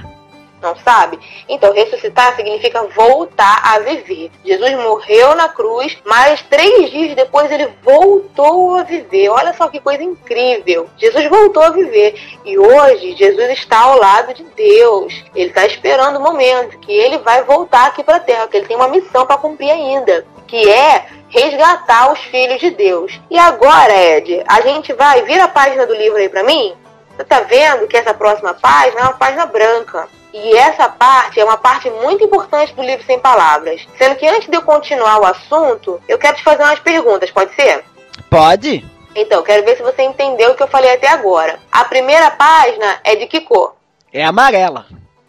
Não 0.65 0.75
sabe? 0.77 1.19
Então, 1.47 1.75
ressuscitar 1.75 2.35
significa 2.35 2.83
voltar 2.85 3.61
a 3.63 3.81
viver. 3.81 4.31
Jesus 4.43 4.73
morreu 4.77 5.35
na 5.35 5.47
cruz, 5.47 5.99
mas 6.07 6.41
três 6.41 6.91
dias 6.91 7.15
depois 7.15 7.53
ele 7.53 7.69
voltou 7.83 8.77
a 8.77 8.83
viver. 8.83 9.29
Olha 9.29 9.53
só 9.53 9.69
que 9.69 9.79
coisa 9.79 10.03
incrível. 10.03 10.89
Jesus 10.97 11.29
voltou 11.29 11.63
a 11.63 11.69
viver. 11.69 12.19
E 12.47 12.59
hoje, 12.59 13.15
Jesus 13.15 13.51
está 13.51 13.81
ao 13.81 13.99
lado 13.99 14.33
de 14.33 14.43
Deus. 14.43 15.23
Ele 15.35 15.51
está 15.51 15.67
esperando 15.67 16.17
o 16.17 16.23
momento 16.23 16.79
que 16.79 16.93
ele 16.93 17.19
vai 17.19 17.43
voltar 17.43 17.89
aqui 17.89 18.03
para 18.03 18.17
a 18.17 18.21
terra, 18.21 18.49
que 18.49 18.57
ele 18.57 18.67
tem 18.67 18.77
uma 18.77 18.89
missão 18.89 19.27
para 19.27 19.37
cumprir 19.37 19.71
ainda, 19.71 20.27
que 20.46 20.70
é 20.70 21.07
resgatar 21.28 22.12
os 22.12 22.20
filhos 22.20 22.61
de 22.61 22.70
Deus. 22.70 23.20
E 23.30 23.38
agora, 23.38 23.92
Ed, 23.92 24.42
a 24.46 24.61
gente 24.61 24.92
vai. 24.92 25.22
Vira 25.22 25.44
a 25.44 25.48
página 25.48 25.87
do 25.87 25.94
livro 25.94 26.18
aí 26.18 26.28
para 26.28 26.44
mim. 26.44 26.74
Você 27.16 27.24
tá 27.24 27.40
vendo 27.40 27.87
que 27.87 27.96
essa 27.96 28.14
próxima 28.14 28.54
página 28.54 29.00
é 29.00 29.04
uma 29.04 29.14
página 29.14 29.46
branca. 29.46 30.09
E 30.33 30.57
essa 30.57 30.88
parte 30.88 31.38
é 31.38 31.44
uma 31.44 31.57
parte 31.57 31.88
muito 31.88 32.24
importante 32.24 32.74
do 32.74 32.83
livro 32.83 33.07
Sem 33.07 33.20
Palavras. 33.20 33.87
Sendo 33.96 34.16
que 34.16 34.26
antes 34.26 34.48
de 34.48 34.57
eu 34.57 34.62
continuar 34.62 35.20
o 35.20 35.24
assunto, 35.24 36.00
eu 36.09 36.18
quero 36.18 36.37
te 36.37 36.42
fazer 36.42 36.64
umas 36.64 36.80
perguntas, 36.80 37.30
pode 37.30 37.54
ser? 37.54 37.85
Pode? 38.28 38.85
Então, 39.14 39.44
quero 39.44 39.64
ver 39.64 39.76
se 39.76 39.83
você 39.85 40.02
entendeu 40.02 40.50
o 40.50 40.54
que 40.57 40.62
eu 40.64 40.68
falei 40.68 40.92
até 40.92 41.07
agora. 41.07 41.61
A 41.70 41.85
primeira 41.85 42.33
página 42.33 42.98
é 43.04 43.14
de 43.14 43.28
que 43.28 43.42
cor? 43.42 43.76
É 44.12 44.24
amarela. 44.24 44.87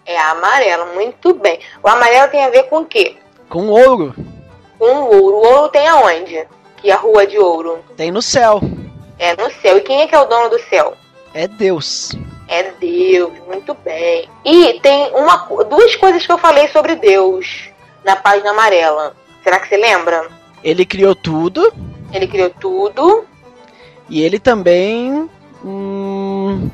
É 0.08 0.18
amarela, 0.18 0.86
muito 0.94 1.36
bem. 1.36 1.60
O 1.84 1.88
amarelo 1.88 2.32
tem 2.32 2.44
a 2.44 2.50
ver 2.50 2.64
com 2.64 2.80
o 2.80 2.86
quê? 2.86 3.16
Com 3.48 3.68
ouro. 3.68 4.16
Com 4.78 4.86
o 4.86 5.22
ouro. 5.22 5.38
O 5.38 5.46
ouro 5.56 5.70
tem 5.70 5.88
aonde? 5.88 6.46
Que 6.78 6.90
é 6.90 6.94
a 6.94 6.98
rua 6.98 7.26
de 7.26 7.38
ouro. 7.40 7.80
Tem 7.98 8.12
no 8.12 8.22
céu. 8.22 8.60
É 9.18 9.36
no 9.36 9.50
céu. 9.62 9.78
E 9.78 9.82
quem 9.82 10.02
é 10.02 10.08
que 10.08 10.16
é 10.16 10.20
o 10.20 10.26
dono 10.26 10.50
do 10.50 10.60
céu? 10.64 10.94
É 11.34 11.48
Deus. 11.48 12.12
É 12.48 12.72
Deus, 12.80 13.32
muito 13.48 13.74
bem. 13.74 14.30
E 14.44 14.80
tem 14.82 15.12
uma, 15.14 15.38
duas 15.68 15.96
coisas 15.96 16.26
que 16.26 16.32
eu 16.32 16.38
falei 16.38 16.68
sobre 16.68 16.96
Deus 16.96 17.70
na 18.04 18.16
página 18.16 18.52
amarela. 18.52 19.16
Será 19.44 19.60
que 19.60 19.68
você 19.68 19.78
lembra? 19.78 20.30
Ele 20.64 20.86
criou 20.86 21.16
tudo 21.16 21.74
Ele 22.14 22.28
criou 22.28 22.50
tudo. 22.50 23.26
e 24.10 24.22
ele 24.22 24.40
também. 24.40 25.30
Hum, 25.64 26.70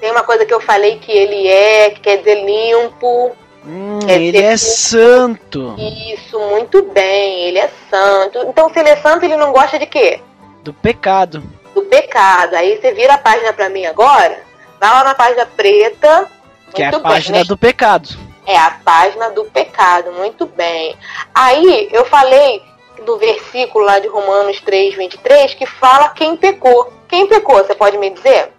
Tem 0.00 0.10
uma 0.10 0.22
coisa 0.22 0.46
que 0.46 0.54
eu 0.54 0.60
falei 0.60 0.98
que 0.98 1.12
ele 1.12 1.46
é, 1.46 1.90
que 1.90 2.00
quer 2.00 2.16
dizer 2.18 2.42
limpo. 2.44 3.32
Hum, 3.66 3.98
É 4.08 4.14
ele 4.14 4.38
é 4.38 4.56
santo. 4.56 5.74
Isso, 5.78 6.38
muito 6.38 6.82
bem. 6.82 7.40
Ele 7.46 7.58
é 7.58 7.70
santo. 7.90 8.38
Então, 8.48 8.68
se 8.72 8.78
ele 8.78 8.90
é 8.90 8.96
santo, 8.96 9.24
ele 9.24 9.36
não 9.36 9.52
gosta 9.52 9.78
de 9.78 9.86
quê? 9.86 10.20
Do 10.62 10.72
pecado. 10.72 11.42
Do 11.74 11.82
pecado. 11.82 12.54
Aí 12.54 12.80
você 12.80 12.92
vira 12.92 13.14
a 13.14 13.18
página 13.18 13.52
pra 13.52 13.68
mim 13.68 13.84
agora. 13.86 14.42
Vai 14.80 14.90
lá 14.90 15.04
na 15.04 15.14
página 15.14 15.46
preta. 15.46 16.28
Que 16.74 16.82
é 16.82 16.86
a 16.86 16.90
bem, 16.90 17.00
página 17.00 17.38
né? 17.38 17.44
do 17.44 17.56
pecado. 17.56 18.08
É 18.46 18.56
a 18.56 18.70
página 18.84 19.30
do 19.30 19.44
pecado, 19.44 20.12
muito 20.12 20.46
bem. 20.46 20.96
Aí 21.34 21.88
eu 21.92 22.04
falei 22.04 22.62
do 23.04 23.18
versículo 23.18 23.84
lá 23.84 23.98
de 23.98 24.08
Romanos 24.08 24.60
3, 24.60 24.94
23, 24.96 25.54
que 25.54 25.66
fala 25.66 26.10
quem 26.10 26.36
pecou. 26.36 26.92
Quem 27.08 27.26
pecou, 27.26 27.56
você 27.56 27.74
pode 27.74 27.96
me 27.98 28.10
dizer? 28.10 28.52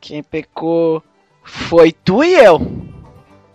Quem 0.00 0.22
pecou 0.22 1.02
foi 1.42 1.92
tu 1.92 2.22
e 2.22 2.34
eu. 2.34 2.60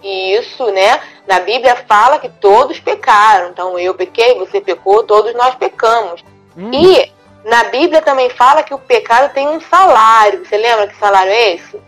Isso, 0.05 0.65
né? 0.71 1.01
Na 1.27 1.39
Bíblia 1.39 1.75
fala 1.87 2.19
que 2.19 2.29
todos 2.29 2.79
pecaram. 2.79 3.49
Então 3.49 3.79
eu 3.79 3.95
pequei, 3.95 4.37
você 4.37 4.61
pecou, 4.61 5.03
todos 5.03 5.33
nós 5.33 5.55
pecamos. 5.55 6.23
Hum, 6.55 6.71
E 6.71 7.11
na 7.43 7.63
Bíblia 7.65 8.01
também 8.03 8.29
fala 8.29 8.61
que 8.61 8.73
o 8.73 8.77
pecado 8.77 9.33
tem 9.33 9.47
um 9.47 9.59
salário. 9.59 10.45
Você 10.45 10.57
lembra 10.57 10.87
que 10.87 10.95
salário 10.97 11.31
é 11.31 11.53
esse? 11.55 11.81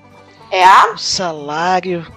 É 0.49 0.63
a, 0.63 0.91
o 0.93 0.97
salário. 0.97 2.07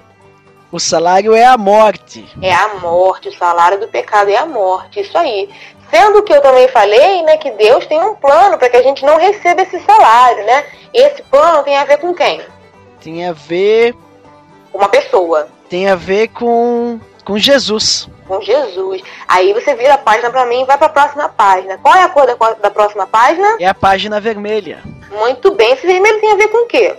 O 0.73 0.79
salário 0.79 1.35
é 1.35 1.45
a 1.45 1.59
morte. 1.59 2.27
é 2.41 2.55
a 2.55 2.75
morte. 2.77 3.29
O 3.29 3.37
salário 3.37 3.79
do 3.79 3.89
pecado 3.89 4.31
é 4.31 4.37
a 4.37 4.47
morte. 4.47 5.01
Isso 5.01 5.19
aí. 5.19 5.51
Sendo 5.91 6.23
que 6.23 6.33
eu 6.33 6.41
também 6.41 6.69
falei, 6.69 7.21
né, 7.25 7.37
que 7.37 7.51
Deus 7.51 7.85
tem 7.87 8.01
um 8.01 8.15
plano 8.15 8.57
para 8.57 8.69
que 8.71 8.77
a 8.77 8.83
gente 8.83 9.05
não 9.05 9.17
receba 9.19 9.63
esse 9.63 9.81
salário, 9.81 10.47
né? 10.47 10.65
Esse 10.95 11.21
plano 11.25 11.65
tem 11.65 11.77
a 11.77 11.85
ver 11.85 11.99
com 11.99 12.15
quem? 12.15 12.41
Tem 13.03 13.27
a 13.27 13.33
ver. 13.33 13.95
Uma 14.73 14.89
pessoa. 14.89 15.49
Tem 15.71 15.89
a 15.89 15.95
ver 15.95 16.29
com. 16.29 16.99
com 17.25 17.39
Jesus. 17.39 18.09
com 18.27 18.41
Jesus. 18.43 19.03
Aí 19.29 19.53
você 19.53 19.73
vira 19.77 19.95
a 19.95 19.99
página 19.99 20.29
pra 20.29 20.45
mim 20.45 20.63
e 20.63 20.65
vai 20.65 20.77
pra 20.77 20.89
próxima 20.89 21.29
página. 21.29 21.79
Qual 21.79 21.95
é 21.95 22.03
a 22.03 22.09
cor 22.09 22.27
da, 22.27 22.35
da 22.55 22.71
próxima 22.73 23.07
página? 23.07 23.57
É 23.61 23.69
a 23.69 23.75
página 23.75 24.21
vermelha. 24.21 24.83
Muito 25.13 25.55
bem. 25.55 25.73
Esse 25.73 25.87
vermelho 25.87 26.21
tem 26.21 26.33
a 26.33 26.37
ver 26.37 26.49
com 26.49 26.65
o 26.65 26.67
quê? 26.67 26.97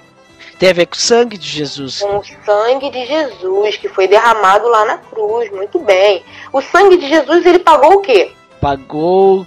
Tem 0.58 0.70
a 0.70 0.74
ver 0.74 0.86
com 0.86 0.96
o 0.96 1.00
sangue 1.00 1.38
de 1.38 1.48
Jesus. 1.48 2.00
Com 2.00 2.20
o 2.20 2.24
sangue 2.46 2.90
de 2.90 3.06
Jesus, 3.06 3.76
que 3.76 3.90
foi 3.90 4.08
derramado 4.08 4.70
lá 4.70 4.86
na 4.86 4.98
cruz. 5.00 5.52
Muito 5.52 5.78
bem. 5.80 6.24
O 6.54 6.62
sangue 6.62 6.96
de 6.96 7.10
Jesus, 7.10 7.46
ele 7.46 7.60
pagou 7.60 7.96
o 7.96 8.02
quê? 8.02 8.32
Pagou. 8.62 9.46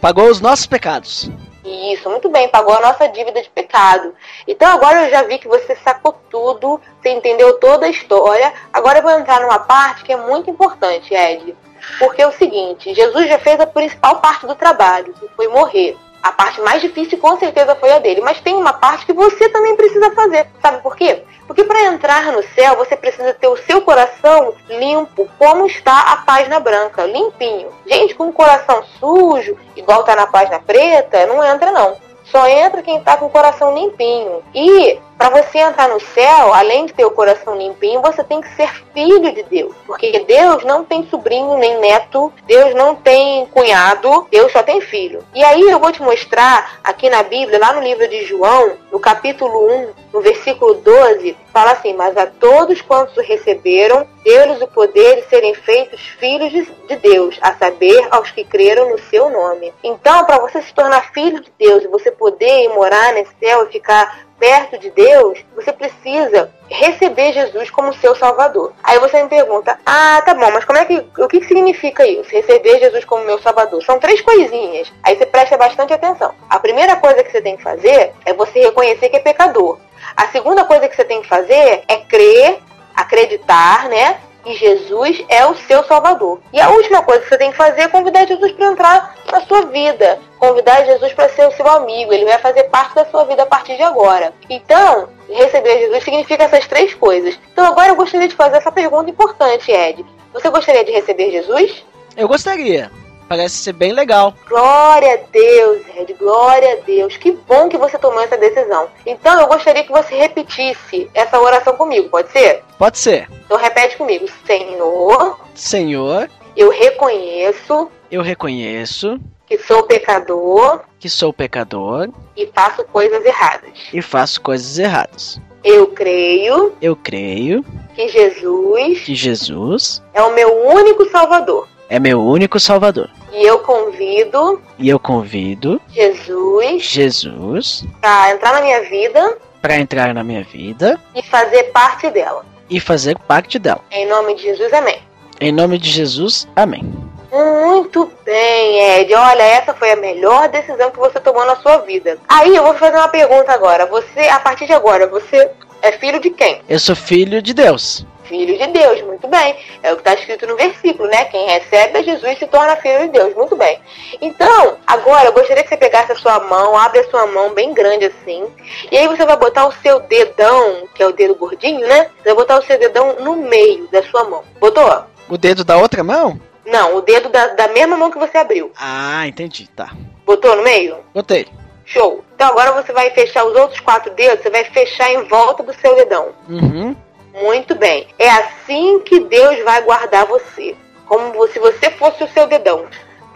Pagou 0.00 0.28
os 0.28 0.40
nossos 0.40 0.66
pecados. 0.66 1.28
Isso, 1.68 2.08
muito 2.08 2.30
bem, 2.30 2.48
pagou 2.48 2.74
a 2.74 2.80
nossa 2.80 3.06
dívida 3.08 3.42
de 3.42 3.50
pecado. 3.50 4.14
Então 4.46 4.66
agora 4.68 5.04
eu 5.04 5.10
já 5.10 5.22
vi 5.22 5.38
que 5.38 5.46
você 5.46 5.76
sacou 5.76 6.14
tudo, 6.30 6.80
você 7.00 7.10
entendeu 7.10 7.58
toda 7.58 7.84
a 7.84 7.90
história. 7.90 8.52
Agora 8.72 8.98
eu 8.98 9.02
vou 9.02 9.12
entrar 9.12 9.40
numa 9.42 9.58
parte 9.58 10.02
que 10.02 10.12
é 10.12 10.16
muito 10.16 10.48
importante, 10.48 11.12
Ed. 11.14 11.54
Porque 11.98 12.22
é 12.22 12.26
o 12.26 12.32
seguinte, 12.32 12.94
Jesus 12.94 13.28
já 13.28 13.38
fez 13.38 13.60
a 13.60 13.66
principal 13.66 14.20
parte 14.20 14.46
do 14.46 14.54
trabalho, 14.54 15.12
que 15.12 15.28
foi 15.36 15.48
morrer. 15.48 15.96
A 16.22 16.32
parte 16.32 16.60
mais 16.60 16.82
difícil 16.82 17.18
com 17.18 17.38
certeza 17.38 17.76
foi 17.76 17.92
a 17.92 17.98
dele, 17.98 18.20
mas 18.20 18.40
tem 18.40 18.54
uma 18.54 18.72
parte 18.72 19.06
que 19.06 19.12
você 19.12 19.48
também 19.48 19.76
precisa 19.76 20.10
fazer. 20.10 20.46
Sabe 20.60 20.82
por 20.82 20.96
quê? 20.96 21.22
Porque 21.46 21.64
para 21.64 21.84
entrar 21.84 22.32
no 22.32 22.42
céu, 22.54 22.76
você 22.76 22.96
precisa 22.96 23.32
ter 23.32 23.48
o 23.48 23.56
seu 23.56 23.80
coração 23.80 24.54
limpo, 24.68 25.28
como 25.38 25.66
está 25.66 26.12
a 26.12 26.16
página 26.18 26.60
branca, 26.60 27.04
limpinho. 27.04 27.70
Gente 27.86 28.14
com 28.14 28.28
o 28.28 28.32
coração 28.32 28.82
sujo, 28.98 29.56
igual 29.74 30.04
tá 30.04 30.14
na 30.14 30.26
página 30.26 30.58
preta, 30.58 31.26
não 31.26 31.42
entra 31.42 31.70
não. 31.70 31.96
Só 32.24 32.46
entra 32.46 32.82
quem 32.82 33.00
tá 33.00 33.16
com 33.16 33.26
o 33.26 33.30
coração 33.30 33.74
limpinho. 33.74 34.42
E 34.54 34.98
para 35.18 35.42
você 35.42 35.58
entrar 35.58 35.88
no 35.88 36.00
céu, 36.00 36.54
além 36.54 36.86
de 36.86 36.94
ter 36.94 37.04
o 37.04 37.10
coração 37.10 37.58
limpinho, 37.58 38.00
você 38.00 38.22
tem 38.22 38.40
que 38.40 38.54
ser 38.54 38.72
filho 38.94 39.32
de 39.32 39.42
Deus. 39.42 39.74
Porque 39.84 40.20
Deus 40.20 40.64
não 40.64 40.84
tem 40.84 41.06
sobrinho 41.08 41.58
nem 41.58 41.80
neto, 41.80 42.32
Deus 42.46 42.72
não 42.74 42.94
tem 42.94 43.44
cunhado, 43.46 44.28
Deus 44.30 44.52
só 44.52 44.62
tem 44.62 44.80
filho. 44.80 45.24
E 45.34 45.42
aí 45.42 45.60
eu 45.60 45.80
vou 45.80 45.90
te 45.90 46.00
mostrar 46.00 46.78
aqui 46.84 47.10
na 47.10 47.24
Bíblia, 47.24 47.58
lá 47.58 47.72
no 47.72 47.82
livro 47.82 48.06
de 48.06 48.24
João, 48.26 48.76
no 48.92 49.00
capítulo 49.00 49.68
1, 49.70 49.88
no 50.12 50.20
versículo 50.20 50.74
12, 50.74 51.36
fala 51.52 51.72
assim: 51.72 51.94
Mas 51.94 52.16
a 52.16 52.26
todos 52.26 52.80
quantos 52.80 53.16
o 53.16 53.20
receberam, 53.20 54.06
deu-lhes 54.22 54.62
o 54.62 54.68
poder 54.68 55.16
de 55.16 55.28
serem 55.28 55.54
feitos 55.54 56.00
filhos 56.00 56.52
de 56.52 56.78
de 56.88 56.96
Deus, 56.96 57.38
a 57.42 57.54
saber, 57.54 58.08
aos 58.10 58.30
que 58.30 58.42
creram 58.42 58.90
no 58.90 58.98
seu 58.98 59.28
nome. 59.28 59.72
Então, 59.84 60.24
para 60.24 60.38
você 60.38 60.62
se 60.62 60.72
tornar 60.72 61.12
filho 61.12 61.40
de 61.40 61.52
Deus 61.58 61.84
e 61.84 61.88
você 61.88 62.10
poder 62.10 62.64
ir 62.64 62.68
morar 62.70 63.12
nesse 63.12 63.32
céu 63.38 63.64
e 63.64 63.72
ficar 63.72 64.27
perto 64.38 64.78
de 64.78 64.90
Deus, 64.90 65.44
você 65.54 65.72
precisa 65.72 66.52
receber 66.68 67.32
Jesus 67.32 67.70
como 67.70 67.94
seu 67.94 68.14
Salvador. 68.14 68.72
Aí 68.82 68.98
você 68.98 69.22
me 69.22 69.28
pergunta: 69.28 69.78
"Ah, 69.84 70.22
tá 70.24 70.34
bom, 70.34 70.50
mas 70.52 70.64
como 70.64 70.78
é 70.78 70.84
que 70.84 71.04
o 71.18 71.28
que, 71.28 71.40
que 71.40 71.46
significa 71.46 72.06
isso? 72.06 72.30
Receber 72.30 72.78
Jesus 72.78 73.04
como 73.04 73.24
meu 73.24 73.38
Salvador?" 73.40 73.82
São 73.82 73.98
três 73.98 74.20
coisinhas. 74.20 74.92
Aí 75.02 75.16
você 75.16 75.26
presta 75.26 75.56
bastante 75.56 75.92
atenção. 75.92 76.34
A 76.48 76.58
primeira 76.58 76.96
coisa 76.96 77.22
que 77.22 77.30
você 77.30 77.40
tem 77.40 77.56
que 77.56 77.62
fazer 77.62 78.12
é 78.24 78.32
você 78.32 78.60
reconhecer 78.60 79.08
que 79.08 79.16
é 79.16 79.20
pecador. 79.20 79.78
A 80.16 80.28
segunda 80.28 80.64
coisa 80.64 80.88
que 80.88 80.96
você 80.96 81.04
tem 81.04 81.22
que 81.22 81.28
fazer 81.28 81.82
é 81.88 81.96
crer, 81.96 82.58
acreditar, 82.94 83.88
né? 83.88 84.20
Que 84.44 84.54
Jesus 84.54 85.24
é 85.28 85.44
o 85.46 85.54
seu 85.54 85.84
Salvador. 85.84 86.40
E 86.52 86.60
a 86.60 86.70
última 86.70 87.02
coisa 87.02 87.22
que 87.22 87.28
você 87.28 87.38
tem 87.38 87.50
que 87.50 87.56
fazer 87.56 87.82
é 87.82 87.88
convidar 87.88 88.26
Jesus 88.26 88.52
para 88.52 88.72
entrar 88.72 89.14
na 89.30 89.40
sua 89.42 89.66
vida. 89.66 90.18
Convidar 90.38 90.84
Jesus 90.84 91.12
para 91.12 91.28
ser 91.28 91.46
o 91.48 91.52
seu 91.52 91.68
amigo. 91.68 92.12
Ele 92.12 92.24
vai 92.24 92.38
fazer 92.38 92.64
parte 92.64 92.94
da 92.94 93.04
sua 93.06 93.24
vida 93.24 93.42
a 93.42 93.46
partir 93.46 93.76
de 93.76 93.82
agora. 93.82 94.32
Então, 94.48 95.08
receber 95.28 95.80
Jesus 95.80 96.04
significa 96.04 96.44
essas 96.44 96.66
três 96.66 96.94
coisas. 96.94 97.38
Então, 97.52 97.66
agora 97.66 97.88
eu 97.88 97.96
gostaria 97.96 98.28
de 98.28 98.34
fazer 98.34 98.56
essa 98.56 98.72
pergunta 98.72 99.10
importante, 99.10 99.70
Ed. 99.70 100.04
Você 100.32 100.48
gostaria 100.50 100.84
de 100.84 100.92
receber 100.92 101.30
Jesus? 101.30 101.84
Eu 102.16 102.28
gostaria. 102.28 102.90
Parece 103.28 103.56
ser 103.56 103.72
bem 103.74 103.92
legal. 103.92 104.32
Glória 104.48 105.14
a 105.14 105.18
Deus, 105.30 105.82
Ed, 105.96 106.14
glória 106.14 106.72
a 106.72 106.84
Deus. 106.86 107.16
Que 107.16 107.32
bom 107.32 107.68
que 107.68 107.76
você 107.76 107.98
tomou 107.98 108.20
essa 108.20 108.36
decisão. 108.38 108.88
Então 109.04 109.38
eu 109.40 109.46
gostaria 109.46 109.84
que 109.84 109.92
você 109.92 110.14
repetisse 110.16 111.10
essa 111.14 111.38
oração 111.38 111.76
comigo, 111.76 112.08
pode 112.08 112.30
ser? 112.32 112.62
Pode 112.78 112.98
ser. 112.98 113.28
Então 113.44 113.58
repete 113.58 113.96
comigo. 113.96 114.26
Senhor, 114.46 115.38
Senhor, 115.54 116.28
eu 116.56 116.70
reconheço 116.70 117.90
eu 118.10 118.22
reconheço 118.22 119.20
que 119.46 119.58
sou 119.58 119.82
pecador 119.82 120.80
que 120.98 121.08
sou 121.10 121.32
pecador 121.32 122.08
e 122.36 122.46
faço 122.54 122.82
coisas 122.84 123.24
erradas. 123.24 123.70
e 123.92 124.00
faço 124.00 124.40
coisas 124.40 124.78
erradas. 124.78 125.38
Eu 125.62 125.88
creio 125.88 126.72
Eu 126.80 126.96
creio 126.96 127.62
que 127.94 128.08
Jesus 128.08 129.00
que 129.00 129.14
Jesus 129.14 130.02
é 130.14 130.22
o 130.22 130.32
meu 130.32 130.66
único 130.68 131.04
Salvador. 131.10 131.68
é 131.90 131.98
meu 131.98 132.20
único 132.20 132.58
Salvador. 132.58 133.10
E 133.32 133.42
eu 133.44 133.58
convido 133.60 134.60
E 134.78 134.88
eu 134.88 134.98
convido 134.98 135.80
Jesus 135.88 136.82
Jesus 136.82 137.84
para 138.00 138.30
entrar 138.32 138.52
na 138.54 138.60
minha 138.62 138.82
vida 138.82 139.38
para 139.60 139.76
entrar 139.76 140.14
na 140.14 140.22
minha 140.24 140.42
vida 140.44 140.98
e 141.14 141.22
fazer 141.22 141.64
parte 141.64 142.08
dela. 142.10 142.44
e 142.70 142.78
fazer 142.78 143.18
parte 143.18 143.58
dela. 143.58 143.80
Em 143.90 144.06
nome 144.06 144.34
de 144.36 144.42
Jesus, 144.42 144.72
amém. 144.72 144.98
Em 145.40 145.50
nome 145.52 145.78
de 145.78 145.90
Jesus, 145.90 146.46
amém. 146.56 146.84
Muito 147.32 148.10
bem, 148.24 149.00
Ed. 149.00 149.14
Olha, 149.14 149.42
essa 149.42 149.74
foi 149.74 149.90
a 149.92 149.96
melhor 149.96 150.48
decisão 150.48 150.90
que 150.90 150.98
você 150.98 151.20
tomou 151.20 151.44
na 151.44 151.56
sua 151.56 151.78
vida. 151.78 152.18
Aí 152.28 152.54
eu 152.56 152.62
vou 152.62 152.74
fazer 152.74 152.96
uma 152.96 153.08
pergunta 153.08 153.52
agora. 153.52 153.86
Você, 153.86 154.20
a 154.30 154.40
partir 154.40 154.66
de 154.66 154.72
agora, 154.72 155.06
você 155.06 155.50
é 155.82 155.92
filho 155.92 156.20
de 156.20 156.30
quem? 156.30 156.62
Eu 156.68 156.78
sou 156.78 156.96
filho 156.96 157.42
de 157.42 157.52
Deus. 157.52 158.06
Filho 158.28 158.58
de 158.58 158.66
Deus, 158.66 159.00
muito 159.02 159.26
bem. 159.26 159.56
É 159.82 159.92
o 159.92 159.96
que 159.96 160.02
está 160.02 160.14
escrito 160.14 160.46
no 160.46 160.56
versículo, 160.56 161.08
né? 161.08 161.24
Quem 161.24 161.48
recebe 161.48 161.98
a 161.98 162.02
Jesus 162.02 162.38
se 162.38 162.46
torna 162.46 162.76
filho 162.76 163.00
de 163.00 163.08
Deus. 163.08 163.34
Muito 163.34 163.56
bem. 163.56 163.80
Então, 164.20 164.76
agora 164.86 165.26
eu 165.26 165.32
gostaria 165.32 165.62
que 165.62 165.68
você 165.68 165.76
pegasse 165.76 166.12
a 166.12 166.16
sua 166.16 166.38
mão, 166.40 166.76
abre 166.76 167.00
a 167.00 167.10
sua 167.10 167.26
mão 167.26 167.54
bem 167.54 167.72
grande 167.72 168.04
assim. 168.04 168.46
E 168.92 168.98
aí 168.98 169.08
você 169.08 169.24
vai 169.24 169.36
botar 169.36 169.66
o 169.66 169.72
seu 169.72 170.00
dedão, 170.00 170.86
que 170.94 171.02
é 171.02 171.06
o 171.06 171.12
dedo 171.12 171.34
gordinho, 171.34 171.86
né? 171.86 172.10
Você 172.18 172.24
vai 172.24 172.34
botar 172.34 172.58
o 172.58 172.62
seu 172.62 172.78
dedão 172.78 173.16
no 173.20 173.36
meio 173.36 173.88
da 173.88 174.02
sua 174.04 174.24
mão. 174.24 174.44
Botou? 174.60 175.04
O 175.28 175.38
dedo 175.38 175.64
da 175.64 175.76
outra 175.78 176.04
mão? 176.04 176.40
Não, 176.66 176.96
o 176.96 177.00
dedo 177.00 177.30
da, 177.30 177.48
da 177.48 177.68
mesma 177.68 177.96
mão 177.96 178.10
que 178.10 178.18
você 178.18 178.36
abriu. 178.36 178.70
Ah, 178.78 179.26
entendi. 179.26 179.68
Tá. 179.74 179.90
Botou 180.26 180.54
no 180.54 180.62
meio? 180.62 180.98
Botei. 181.14 181.46
Show. 181.84 182.22
Então 182.34 182.48
agora 182.48 182.72
você 182.72 182.92
vai 182.92 183.10
fechar 183.10 183.44
os 183.44 183.56
outros 183.56 183.80
quatro 183.80 184.12
dedos, 184.12 184.42
você 184.42 184.50
vai 184.50 184.64
fechar 184.64 185.10
em 185.10 185.22
volta 185.24 185.62
do 185.62 185.72
seu 185.72 185.96
dedão. 185.96 186.28
Uhum. 186.48 186.94
Muito 187.40 187.74
bem. 187.74 188.08
É 188.18 188.30
assim 188.30 189.00
que 189.00 189.20
Deus 189.20 189.62
vai 189.64 189.82
guardar 189.82 190.26
você. 190.26 190.76
Como 191.06 191.46
se 191.48 191.58
você 191.58 191.90
fosse 191.92 192.22
o 192.24 192.28
seu 192.28 192.46
dedão. 192.46 192.86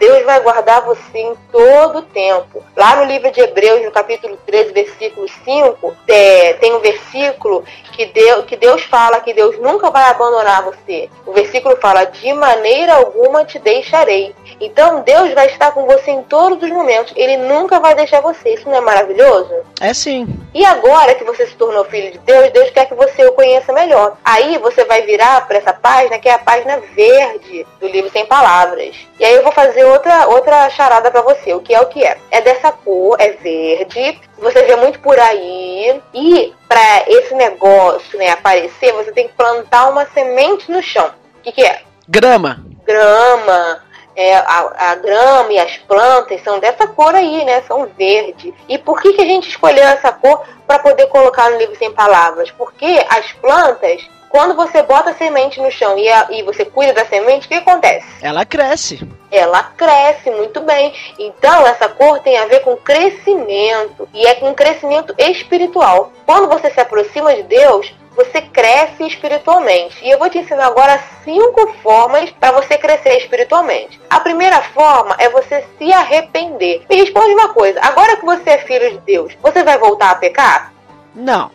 Deus 0.03 0.25
vai 0.25 0.41
guardar 0.41 0.81
você 0.81 1.17
em 1.17 1.33
todo 1.49 1.99
o 1.99 2.01
tempo. 2.01 2.61
Lá 2.75 2.97
no 2.97 3.05
livro 3.05 3.31
de 3.31 3.39
Hebreus, 3.39 3.85
no 3.85 3.91
capítulo 3.91 4.37
13, 4.45 4.73
versículo 4.73 5.29
5, 5.45 5.95
é, 6.09 6.53
tem 6.59 6.73
um 6.73 6.79
versículo 6.79 7.63
que 7.93 8.07
Deus, 8.07 8.43
que 8.43 8.57
Deus 8.57 8.83
fala 8.83 9.21
que 9.21 9.33
Deus 9.33 9.57
nunca 9.59 9.89
vai 9.89 10.09
abandonar 10.09 10.63
você. 10.63 11.09
O 11.25 11.31
versículo 11.31 11.77
fala: 11.77 12.03
De 12.03 12.33
maneira 12.33 12.95
alguma 12.95 13.45
te 13.45 13.57
deixarei. 13.59 14.35
Então 14.59 15.01
Deus 15.01 15.33
vai 15.33 15.47
estar 15.47 15.71
com 15.71 15.85
você 15.85 16.11
em 16.11 16.23
todos 16.23 16.61
os 16.61 16.69
momentos. 16.69 17.13
Ele 17.15 17.37
nunca 17.37 17.79
vai 17.79 17.95
deixar 17.95 18.19
você. 18.19 18.55
Isso 18.55 18.67
não 18.67 18.75
é 18.75 18.81
maravilhoso? 18.81 19.53
É 19.79 19.93
sim. 19.93 20.27
E 20.53 20.65
agora 20.65 21.15
que 21.15 21.23
você 21.23 21.47
se 21.47 21.55
tornou 21.55 21.85
filho 21.85 22.11
de 22.11 22.17
Deus, 22.19 22.51
Deus 22.51 22.69
quer 22.71 22.87
que 22.87 22.93
você 22.93 23.25
o 23.25 23.31
conheça 23.31 23.71
melhor. 23.71 24.17
Aí 24.23 24.57
você 24.57 24.83
vai 24.83 25.03
virar 25.03 25.47
para 25.47 25.57
essa 25.57 25.73
página 25.73 26.19
que 26.19 26.27
é 26.27 26.33
a 26.33 26.39
página 26.39 26.79
verde 26.93 27.65
do 27.79 27.87
livro 27.87 28.11
Sem 28.11 28.25
Palavras. 28.25 28.95
E 29.19 29.23
aí 29.23 29.35
eu 29.35 29.43
vou 29.43 29.51
fazer 29.51 29.85
outra 29.93 30.27
outra 30.27 30.69
charada 30.69 31.09
para 31.09 31.21
você. 31.21 31.53
O 31.53 31.59
que 31.61 31.73
é 31.73 31.79
o 31.81 31.85
que 31.87 32.03
é? 32.03 32.17
É 32.31 32.41
dessa 32.41 32.71
cor, 32.71 33.15
é 33.19 33.29
verde. 33.31 34.19
Você 34.37 34.63
vê 34.63 34.75
muito 34.75 34.99
por 34.99 35.19
aí. 35.19 36.01
E 36.13 36.53
para 36.67 37.03
esse 37.07 37.33
negócio, 37.35 38.17
né, 38.17 38.29
aparecer, 38.29 38.91
você 38.93 39.11
tem 39.11 39.27
que 39.27 39.33
plantar 39.33 39.89
uma 39.89 40.05
semente 40.13 40.71
no 40.71 40.81
chão. 40.81 41.07
O 41.39 41.43
que, 41.43 41.51
que 41.51 41.63
é? 41.63 41.81
Grama. 42.07 42.65
grama, 42.85 43.81
é, 44.15 44.35
a, 44.35 44.91
a 44.91 44.95
grama 44.95 45.51
e 45.51 45.57
as 45.59 45.77
plantas 45.77 46.41
são 46.43 46.59
dessa 46.59 46.85
cor 46.87 47.15
aí, 47.15 47.43
né? 47.45 47.61
São 47.67 47.87
verde. 47.97 48.53
E 48.67 48.77
por 48.77 49.01
que, 49.01 49.13
que 49.13 49.21
a 49.21 49.25
gente 49.25 49.49
escolheu 49.49 49.83
essa 49.83 50.11
cor 50.11 50.43
para 50.67 50.79
poder 50.79 51.07
colocar 51.07 51.49
no 51.49 51.57
livro 51.57 51.75
sem 51.77 51.91
palavras? 51.91 52.51
Porque 52.51 53.05
as 53.09 53.31
plantas, 53.33 54.01
quando 54.29 54.55
você 54.55 54.83
bota 54.83 55.11
a 55.11 55.13
semente 55.15 55.59
no 55.61 55.71
chão 55.71 55.97
e, 55.97 56.07
a- 56.09 56.27
e 56.31 56.43
você 56.43 56.65
cuida 56.65 56.93
da 56.93 57.05
semente, 57.05 57.45
o 57.45 57.49
que 57.49 57.55
acontece? 57.55 58.05
Ela 58.21 58.45
cresce. 58.45 58.99
Ela 59.35 59.63
cresce 59.63 60.29
muito 60.31 60.61
bem. 60.61 60.93
Então, 61.17 61.65
essa 61.65 61.89
cor 61.89 62.19
tem 62.19 62.37
a 62.37 62.45
ver 62.45 62.61
com 62.61 62.77
crescimento 62.77 64.07
e 64.13 64.25
é 64.25 64.35
com 64.35 64.53
crescimento 64.53 65.13
espiritual. 65.17 66.11
Quando 66.25 66.47
você 66.47 66.69
se 66.69 66.79
aproxima 66.79 67.35
de 67.35 67.43
Deus, 67.43 67.93
você 68.15 68.41
cresce 68.41 69.03
espiritualmente. 69.03 69.97
E 70.03 70.09
eu 70.09 70.19
vou 70.19 70.29
te 70.29 70.37
ensinar 70.37 70.67
agora 70.67 71.03
cinco 71.23 71.73
formas 71.81 72.29
para 72.31 72.51
você 72.51 72.77
crescer 72.77 73.17
espiritualmente. 73.17 73.99
A 74.09 74.19
primeira 74.19 74.61
forma 74.61 75.15
é 75.19 75.29
você 75.29 75.65
se 75.77 75.91
arrepender. 75.91 76.85
Me 76.89 76.95
responde 76.97 77.33
uma 77.33 77.53
coisa: 77.53 77.79
agora 77.81 78.17
que 78.17 78.25
você 78.25 78.51
é 78.51 78.57
filho 78.59 78.91
de 78.91 78.97
Deus, 78.99 79.33
você 79.41 79.63
vai 79.63 79.77
voltar 79.77 80.11
a 80.11 80.15
pecar? 80.15 80.71
Não. 81.15 81.51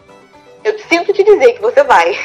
Eu 0.64 0.78
sinto 0.80 1.12
te 1.12 1.22
dizer 1.22 1.54
que 1.54 1.62
você 1.62 1.82
vai. 1.84 2.18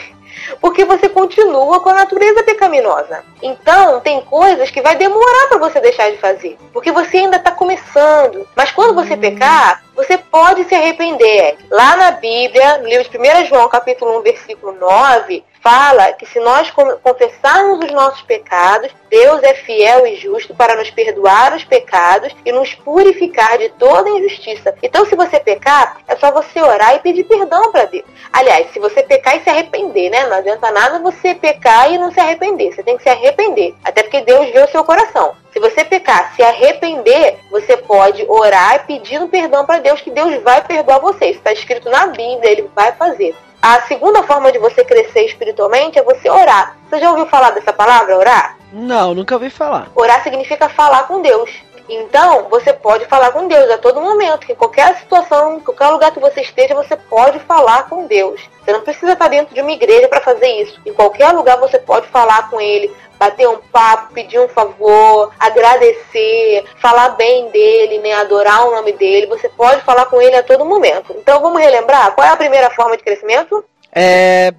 Porque 0.59 0.85
você 0.85 1.09
continua 1.09 1.79
com 1.79 1.89
a 1.89 1.93
natureza 1.93 2.43
pecaminosa. 2.43 3.23
Então, 3.41 3.99
tem 4.01 4.21
coisas 4.21 4.69
que 4.69 4.81
vai 4.81 4.95
demorar 4.95 5.47
para 5.47 5.57
você 5.57 5.79
deixar 5.79 6.11
de 6.11 6.17
fazer. 6.17 6.57
Porque 6.71 6.91
você 6.91 7.17
ainda 7.17 7.37
está 7.37 7.51
começando. 7.51 8.47
Mas 8.55 8.71
quando 8.71 8.95
você 8.95 9.15
pecar, 9.15 9.83
você 9.95 10.17
pode 10.17 10.63
se 10.65 10.75
arrepender. 10.75 11.57
Lá 11.69 11.95
na 11.95 12.11
Bíblia, 12.11 12.79
no 12.79 12.87
livro 12.87 13.09
de 13.09 13.17
1 13.17 13.45
João, 13.45 13.69
capítulo 13.69 14.19
1, 14.19 14.21
versículo 14.21 14.73
9, 14.73 15.43
fala 15.63 16.11
que 16.11 16.25
se 16.25 16.39
nós 16.41 16.69
confessarmos 17.01 17.85
os 17.85 17.91
nossos 17.91 18.21
pecados, 18.23 18.91
Deus 19.09 19.41
é 19.41 19.53
fiel 19.53 20.05
e 20.05 20.17
justo 20.17 20.53
para 20.53 20.75
nos 20.75 20.91
perdoar 20.91 21.55
os 21.55 21.63
pecados 21.63 22.35
e 22.45 22.51
nos 22.51 22.75
purificar 22.75 23.57
de 23.57 23.69
toda 23.69 24.09
injustiça. 24.09 24.75
Então, 24.83 25.05
se 25.05 25.15
você 25.15 25.39
pecar, 25.39 25.97
é 26.05 26.17
só 26.17 26.31
você 26.31 26.61
orar 26.61 26.95
e 26.95 26.99
pedir 26.99 27.23
perdão 27.23 27.71
para 27.71 27.85
Deus. 27.85 28.03
Aliás, 28.33 28.71
se 28.73 28.79
você 28.79 29.01
pecar 29.03 29.37
e 29.37 29.43
se 29.43 29.49
arrepender, 29.49 30.09
né? 30.09 30.27
Não 30.27 30.37
adianta 30.37 30.69
nada 30.69 30.99
você 30.99 31.33
pecar 31.33 31.89
e 31.89 31.97
não 31.97 32.11
se 32.11 32.19
arrepender. 32.19 32.73
Você 32.73 32.83
tem 32.83 32.97
que 32.97 33.03
se 33.03 33.09
arrepender. 33.09 33.73
Até 33.85 34.03
porque 34.03 34.21
Deus 34.21 34.49
vê 34.49 34.59
o 34.59 34.69
seu 34.69 34.83
coração. 34.83 35.35
Se 35.53 35.59
você 35.59 35.85
pecar, 35.85 36.35
se 36.35 36.43
arrepender, 36.43 37.37
você 37.49 37.77
pode 37.77 38.25
orar 38.27 38.85
pedindo 38.85 39.29
perdão 39.29 39.65
para 39.65 39.79
Deus, 39.79 40.01
que 40.01 40.11
Deus 40.11 40.41
vai 40.41 40.61
perdoar 40.63 40.99
você. 40.99 41.27
Isso 41.27 41.39
está 41.39 41.53
escrito 41.53 41.89
na 41.89 42.07
Bíblia, 42.07 42.51
ele 42.51 42.69
vai 42.75 42.91
fazer. 42.93 43.33
A 43.63 43.79
segunda 43.83 44.21
forma 44.23 44.51
de 44.51 44.59
você 44.59 44.83
crescer 44.83 45.21
espiritualmente 45.21 45.97
é 45.97 46.03
você 46.03 46.29
orar. 46.29 46.75
Você 46.89 46.99
já 46.99 47.09
ouviu 47.09 47.25
falar 47.27 47.51
dessa 47.51 47.71
palavra, 47.71 48.17
orar? 48.17 48.57
Não, 48.73 49.15
nunca 49.15 49.35
ouvi 49.35 49.49
falar. 49.49 49.87
Orar 49.95 50.21
significa 50.21 50.67
falar 50.67 51.03
com 51.03 51.21
Deus. 51.21 51.49
Então, 51.87 52.47
você 52.49 52.71
pode 52.71 53.05
falar 53.05 53.31
com 53.31 53.47
Deus 53.47 53.69
a 53.69 53.77
todo 53.77 54.01
momento, 54.01 54.49
em 54.49 54.55
qualquer 54.55 54.97
situação, 54.99 55.57
em 55.57 55.59
qualquer 55.59 55.89
lugar 55.89 56.11
que 56.11 56.19
você 56.19 56.41
esteja, 56.41 56.73
você 56.73 56.95
pode 56.95 57.39
falar 57.39 57.89
com 57.89 58.07
Deus. 58.07 58.41
Você 58.63 58.71
não 58.71 58.81
precisa 58.81 59.13
estar 59.13 59.27
dentro 59.27 59.53
de 59.53 59.61
uma 59.61 59.71
igreja 59.71 60.07
para 60.07 60.21
fazer 60.21 60.47
isso. 60.61 60.79
Em 60.85 60.93
qualquer 60.93 61.31
lugar 61.31 61.57
você 61.59 61.77
pode 61.77 62.07
falar 62.07 62.49
com 62.49 62.61
Ele, 62.61 62.93
bater 63.19 63.47
um 63.49 63.57
papo, 63.57 64.13
pedir 64.13 64.39
um 64.39 64.47
favor, 64.47 65.31
agradecer, 65.37 66.63
falar 66.77 67.09
bem 67.09 67.49
dele, 67.49 67.99
né, 67.99 68.13
adorar 68.13 68.65
o 68.65 68.71
nome 68.71 68.93
dele. 68.93 69.27
Você 69.27 69.49
pode 69.49 69.81
falar 69.81 70.05
com 70.05 70.21
Ele 70.21 70.37
a 70.37 70.43
todo 70.43 70.65
momento. 70.65 71.13
Então, 71.17 71.41
vamos 71.41 71.61
relembrar 71.61 72.13
qual 72.13 72.25
é 72.25 72.31
a 72.31 72.37
primeira 72.37 72.69
forma 72.69 72.95
de 72.95 73.03
crescimento? 73.03 73.63
É. 73.93 74.53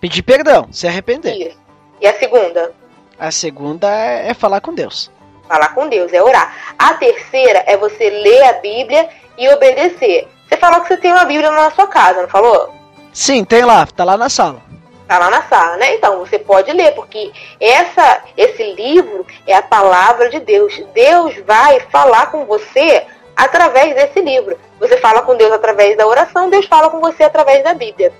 Pedir 0.00 0.22
perdão, 0.22 0.68
se 0.72 0.86
arrepender. 0.86 1.48
Isso. 1.48 1.58
E 2.00 2.06
a 2.06 2.14
segunda? 2.14 2.72
A 3.18 3.30
segunda 3.30 3.90
é, 3.92 4.30
é 4.30 4.34
falar 4.34 4.60
com 4.60 4.72
Deus. 4.72 5.10
Falar 5.48 5.74
com 5.74 5.88
Deus, 5.88 6.12
é 6.12 6.22
orar. 6.22 6.74
A 6.78 6.94
terceira 6.94 7.64
é 7.66 7.76
você 7.76 8.10
ler 8.10 8.44
a 8.44 8.52
Bíblia 8.54 9.08
e 9.36 9.48
obedecer. 9.48 10.28
Você 10.46 10.56
falou 10.56 10.80
que 10.82 10.88
você 10.88 10.96
tem 10.96 11.12
uma 11.12 11.24
Bíblia 11.24 11.50
na 11.50 11.70
sua 11.70 11.86
casa, 11.86 12.22
não 12.22 12.28
falou? 12.28 12.74
Sim, 13.12 13.44
tem 13.44 13.64
lá, 13.64 13.86
tá 13.86 14.04
lá 14.04 14.16
na 14.16 14.28
sala. 14.28 14.60
Tá 15.06 15.18
lá 15.18 15.30
na 15.30 15.42
sala, 15.42 15.76
né? 15.78 15.94
Então 15.94 16.18
você 16.18 16.38
pode 16.38 16.70
ler, 16.70 16.92
porque 16.92 17.32
essa, 17.58 18.22
esse 18.36 18.62
livro 18.74 19.26
é 19.46 19.54
a 19.54 19.62
palavra 19.62 20.28
de 20.28 20.38
Deus. 20.38 20.78
Deus 20.92 21.34
vai 21.46 21.80
falar 21.90 22.26
com 22.26 22.44
você 22.44 23.06
através 23.34 23.94
desse 23.94 24.20
livro. 24.20 24.58
Você 24.78 24.98
fala 24.98 25.22
com 25.22 25.34
Deus 25.34 25.52
através 25.52 25.96
da 25.96 26.06
oração, 26.06 26.50
Deus 26.50 26.66
fala 26.66 26.90
com 26.90 27.00
você 27.00 27.22
através 27.22 27.64
da 27.64 27.72
Bíblia. 27.72 28.12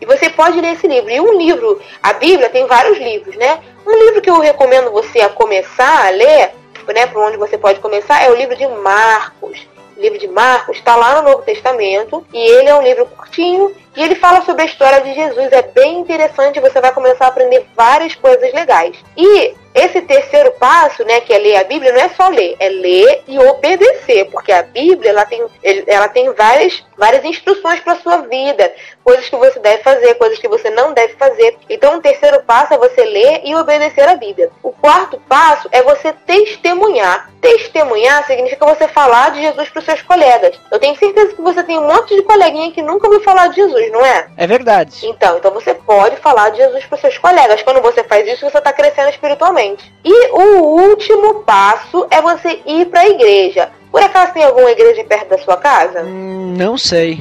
E 0.00 0.06
você 0.06 0.28
pode 0.28 0.60
ler 0.60 0.74
esse 0.74 0.86
livro. 0.86 1.10
E 1.10 1.20
um 1.20 1.38
livro, 1.38 1.80
a 2.02 2.12
Bíblia 2.12 2.50
tem 2.50 2.66
vários 2.66 2.98
livros, 2.98 3.36
né? 3.36 3.60
Um 3.86 3.96
livro 4.04 4.20
que 4.20 4.30
eu 4.30 4.40
recomendo 4.40 4.90
você 4.90 5.20
a 5.20 5.28
começar 5.28 6.06
a 6.06 6.10
ler, 6.10 6.52
né, 6.94 7.06
por 7.06 7.22
onde 7.22 7.36
você 7.36 7.56
pode 7.56 7.80
começar, 7.80 8.22
é 8.22 8.30
o 8.30 8.36
livro 8.36 8.56
de 8.56 8.66
Marcos. 8.66 9.66
O 9.96 10.00
livro 10.00 10.18
de 10.18 10.28
Marcos 10.28 10.76
está 10.76 10.94
lá 10.94 11.16
no 11.16 11.30
Novo 11.30 11.42
Testamento 11.42 12.24
e 12.32 12.38
ele 12.38 12.68
é 12.68 12.74
um 12.74 12.82
livro 12.82 13.06
curtinho 13.06 13.74
e 13.96 14.02
ele 14.02 14.14
fala 14.14 14.44
sobre 14.44 14.62
a 14.62 14.66
história 14.66 15.00
de 15.00 15.14
Jesus. 15.14 15.50
É 15.52 15.62
bem 15.62 15.98
interessante, 16.00 16.60
você 16.60 16.80
vai 16.80 16.92
começar 16.92 17.24
a 17.24 17.28
aprender 17.28 17.66
várias 17.74 18.14
coisas 18.14 18.52
legais. 18.52 18.96
E 19.16 19.54
esse 19.76 20.00
terceiro 20.00 20.52
passo, 20.52 21.04
né, 21.04 21.20
que 21.20 21.34
é 21.34 21.38
ler 21.38 21.56
a 21.56 21.64
Bíblia, 21.64 21.92
não 21.92 22.00
é 22.00 22.08
só 22.08 22.28
ler, 22.28 22.56
é 22.58 22.68
ler 22.70 23.22
e 23.28 23.38
obedecer, 23.38 24.24
porque 24.30 24.50
a 24.50 24.62
Bíblia 24.62 25.10
ela 25.10 25.26
tem, 25.26 25.44
ela 25.86 26.08
tem 26.08 26.32
várias, 26.32 26.82
várias 26.96 27.22
instruções 27.26 27.80
para 27.80 27.96
sua 27.96 28.18
vida, 28.22 28.72
coisas 29.04 29.28
que 29.28 29.36
você 29.36 29.58
deve 29.58 29.82
fazer, 29.82 30.14
coisas 30.14 30.38
que 30.38 30.48
você 30.48 30.70
não 30.70 30.94
deve 30.94 31.12
fazer. 31.14 31.58
Então, 31.68 31.96
o 31.98 32.00
terceiro 32.00 32.42
passo 32.42 32.72
é 32.72 32.78
você 32.78 33.04
ler 33.04 33.42
e 33.44 33.54
obedecer 33.54 34.08
a 34.08 34.16
Bíblia. 34.16 34.50
O 34.62 34.72
quarto 34.72 35.20
passo 35.28 35.68
é 35.70 35.82
você 35.82 36.10
testemunhar. 36.26 37.30
Testemunhar 37.40 38.26
significa 38.26 38.64
você 38.64 38.88
falar 38.88 39.32
de 39.32 39.42
Jesus 39.42 39.68
para 39.68 39.78
os 39.78 39.84
seus 39.84 40.02
colegas. 40.02 40.58
Eu 40.72 40.78
tenho 40.78 40.96
certeza 40.96 41.34
que 41.34 41.42
você 41.42 41.62
tem 41.62 41.78
um 41.78 41.86
monte 41.86 42.16
de 42.16 42.22
coleguinha 42.22 42.72
que 42.72 42.82
nunca 42.82 43.06
ouviu 43.06 43.22
falar 43.22 43.48
de 43.48 43.56
Jesus, 43.56 43.92
não 43.92 44.04
é? 44.04 44.26
É 44.36 44.46
verdade. 44.46 45.06
Então, 45.06 45.36
então 45.36 45.52
você 45.52 45.74
pode 45.74 46.16
falar 46.16 46.50
de 46.50 46.56
Jesus 46.56 46.84
para 46.86 46.94
os 46.96 47.00
seus 47.00 47.18
colegas. 47.18 47.62
Quando 47.62 47.82
você 47.82 48.02
faz 48.02 48.26
isso, 48.26 48.48
você 48.48 48.58
está 48.58 48.72
crescendo 48.72 49.10
espiritualmente. 49.10 49.65
E 50.04 50.30
o 50.30 50.88
último 50.88 51.42
passo 51.42 52.06
é 52.10 52.20
você 52.20 52.60
ir 52.66 52.86
para 52.86 53.00
a 53.00 53.08
igreja. 53.08 53.70
Por 53.90 54.02
acaso 54.02 54.32
tem 54.32 54.44
alguma 54.44 54.70
igreja 54.70 55.02
perto 55.04 55.28
da 55.30 55.38
sua 55.38 55.56
casa? 55.56 56.02
Hum, 56.02 56.54
não 56.56 56.76
sei. 56.76 57.18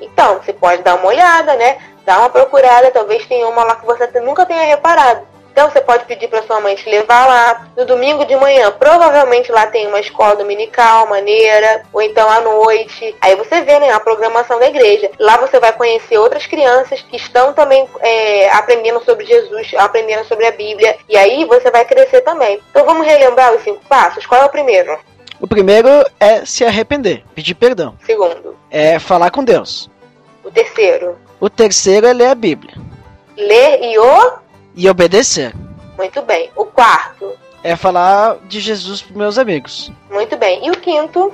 Então, 0.00 0.40
você 0.40 0.52
pode 0.52 0.82
dar 0.82 0.94
uma 0.94 1.08
olhada, 1.08 1.54
né? 1.56 1.78
Dar 2.04 2.20
uma 2.20 2.30
procurada, 2.30 2.90
talvez 2.90 3.26
tenha 3.26 3.48
uma 3.48 3.64
lá 3.64 3.76
que 3.76 3.86
você 3.86 4.20
nunca 4.20 4.46
tenha 4.46 4.64
reparado. 4.64 5.31
Então 5.52 5.70
você 5.70 5.82
pode 5.82 6.06
pedir 6.06 6.28
para 6.28 6.42
sua 6.42 6.60
mãe 6.60 6.74
te 6.74 6.88
levar 6.88 7.26
lá 7.26 7.66
no 7.76 7.84
domingo 7.84 8.24
de 8.24 8.34
manhã. 8.36 8.70
Provavelmente 8.72 9.52
lá 9.52 9.66
tem 9.66 9.86
uma 9.86 10.00
escola 10.00 10.34
dominical 10.34 11.06
maneira, 11.06 11.82
ou 11.92 12.00
então 12.00 12.28
à 12.28 12.40
noite. 12.40 13.14
Aí 13.20 13.36
você 13.36 13.60
vê 13.60 13.78
né, 13.78 13.90
a 13.90 14.00
programação 14.00 14.58
da 14.58 14.66
igreja. 14.66 15.10
Lá 15.18 15.36
você 15.36 15.60
vai 15.60 15.72
conhecer 15.74 16.16
outras 16.16 16.46
crianças 16.46 17.02
que 17.02 17.16
estão 17.16 17.52
também 17.52 17.86
é, 18.00 18.50
aprendendo 18.50 19.04
sobre 19.04 19.26
Jesus, 19.26 19.72
aprendendo 19.76 20.24
sobre 20.24 20.46
a 20.46 20.52
Bíblia. 20.52 20.96
E 21.06 21.16
aí 21.18 21.44
você 21.44 21.70
vai 21.70 21.84
crescer 21.84 22.22
também. 22.22 22.58
Então 22.70 22.86
vamos 22.86 23.06
relembrar 23.06 23.52
os 23.52 23.62
cinco 23.62 23.84
passos? 23.86 24.24
Qual 24.24 24.40
é 24.40 24.46
o 24.46 24.50
primeiro? 24.50 24.98
O 25.38 25.46
primeiro 25.46 25.88
é 26.18 26.46
se 26.46 26.64
arrepender, 26.64 27.24
pedir 27.34 27.54
perdão. 27.54 27.94
Segundo. 28.06 28.56
É 28.70 28.98
falar 28.98 29.30
com 29.30 29.44
Deus. 29.44 29.90
O 30.42 30.50
terceiro. 30.50 31.18
O 31.38 31.50
terceiro 31.50 32.06
é 32.06 32.12
ler 32.12 32.28
a 32.28 32.34
Bíblia. 32.34 32.74
Ler 33.36 33.82
e 33.82 33.98
o. 33.98 34.41
E 34.74 34.88
obedecer. 34.88 35.52
Muito 35.96 36.22
bem. 36.22 36.50
O 36.56 36.64
quarto. 36.64 37.32
É 37.62 37.76
falar 37.76 38.38
de 38.48 38.60
Jesus 38.60 39.02
pros 39.02 39.16
meus 39.16 39.38
amigos. 39.38 39.92
Muito 40.10 40.36
bem. 40.36 40.66
E 40.66 40.70
o 40.70 40.76
quinto? 40.76 41.32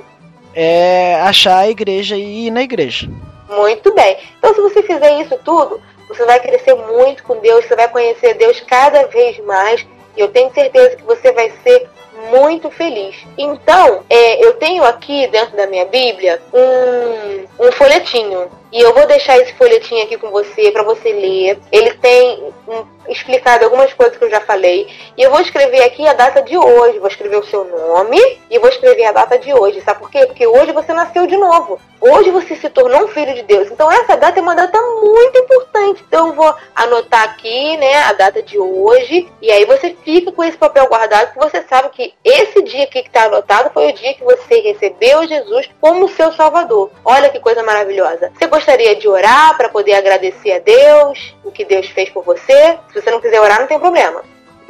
É 0.53 1.19
achar 1.21 1.59
a 1.59 1.69
igreja 1.69 2.15
e 2.15 2.47
ir 2.47 2.51
na 2.51 2.61
igreja. 2.61 3.09
Muito 3.49 3.93
bem. 3.93 4.17
Então, 4.37 4.53
se 4.53 4.61
você 4.61 4.83
fizer 4.83 5.21
isso 5.21 5.37
tudo, 5.43 5.81
você 6.07 6.25
vai 6.25 6.39
crescer 6.39 6.75
muito 6.75 7.23
com 7.23 7.37
Deus, 7.37 7.65
você 7.65 7.75
vai 7.75 7.87
conhecer 7.87 8.35
Deus 8.35 8.59
cada 8.61 9.07
vez 9.07 9.43
mais. 9.45 9.85
E 10.15 10.19
eu 10.19 10.27
tenho 10.27 10.53
certeza 10.53 10.95
que 10.95 11.03
você 11.03 11.31
vai 11.31 11.51
ser 11.63 11.87
muito 12.31 12.69
feliz. 12.69 13.15
Então, 13.37 14.03
é, 14.09 14.43
eu 14.43 14.53
tenho 14.53 14.83
aqui 14.83 15.27
dentro 15.27 15.55
da 15.55 15.65
minha 15.67 15.85
Bíblia 15.85 16.41
um, 16.53 17.67
um 17.67 17.71
folhetinho. 17.71 18.49
E 18.71 18.79
eu 18.81 18.93
vou 18.93 19.07
deixar 19.07 19.37
esse 19.39 19.53
folhetinho 19.53 20.03
aqui 20.03 20.17
com 20.17 20.29
você 20.29 20.71
para 20.71 20.83
você 20.83 21.11
ler. 21.11 21.59
Ele 21.71 21.91
tem 21.95 22.43
hum, 22.67 22.85
explicado 23.07 23.65
algumas 23.65 23.91
coisas 23.93 24.15
que 24.15 24.23
eu 24.23 24.29
já 24.29 24.41
falei. 24.41 24.87
E 25.17 25.23
eu 25.23 25.31
vou 25.31 25.41
escrever 25.41 25.83
aqui 25.83 26.07
a 26.07 26.13
data 26.13 26.41
de 26.41 26.55
hoje. 26.57 26.99
Vou 26.99 27.07
escrever 27.07 27.37
o 27.37 27.45
seu 27.45 27.65
nome 27.65 28.19
e 28.49 28.59
vou 28.59 28.69
escrever 28.69 29.05
a 29.05 29.11
data 29.11 29.37
de 29.39 29.53
hoje. 29.53 29.81
Sabe 29.81 29.99
por 29.99 30.11
quê? 30.11 30.25
Porque 30.25 30.45
hoje 30.45 30.71
você 30.71 30.93
nasceu 30.93 31.25
de 31.25 31.35
novo. 31.35 31.79
Hoje 31.99 32.29
você 32.29 32.55
se 32.55 32.69
tornou 32.69 33.05
um 33.05 33.07
filho 33.07 33.33
de 33.33 33.43
Deus. 33.43 33.69
Então 33.71 33.91
essa 33.91 34.15
data 34.15 34.39
é 34.39 34.41
uma 34.41 34.55
data 34.55 34.79
muito 34.79 35.37
importante. 35.37 36.03
Então 36.07 36.27
eu 36.27 36.33
vou 36.33 36.55
anotar 36.75 37.23
aqui, 37.23 37.75
né, 37.77 38.03
a 38.03 38.13
data 38.13 38.41
de 38.41 38.57
hoje. 38.57 39.27
E 39.41 39.51
aí 39.51 39.65
você 39.65 39.95
fica 40.03 40.31
com 40.31 40.43
esse 40.43 40.57
papel 40.57 40.87
guardado 40.87 41.33
que 41.33 41.39
você 41.39 41.63
sabe 41.63 41.89
que 41.89 42.13
esse 42.23 42.61
dia 42.63 42.83
aqui 42.83 43.01
que 43.01 43.09
está 43.09 43.23
anotado 43.23 43.71
foi 43.73 43.89
o 43.89 43.93
dia 43.93 44.13
que 44.13 44.23
você 44.23 44.59
recebeu 44.59 45.27
Jesus 45.27 45.69
como 45.81 46.07
seu 46.09 46.31
Salvador. 46.33 46.91
Olha 47.03 47.29
que 47.29 47.39
coisa 47.39 47.63
maravilhosa. 47.63 48.31
Você 48.37 48.47
gostaria 48.59 48.93
de 48.95 49.07
orar 49.07 49.55
para 49.55 49.69
poder 49.69 49.93
agradecer 49.93 50.51
a 50.51 50.59
Deus 50.59 51.33
o 51.45 51.51
que 51.51 51.63
Deus 51.63 51.87
fez 51.87 52.09
por 52.09 52.23
você? 52.25 52.77
Se 52.91 53.01
você 53.01 53.09
não 53.09 53.21
quiser 53.21 53.39
orar, 53.39 53.59
não 53.61 53.67
tem 53.67 53.79
problema. 53.79 54.21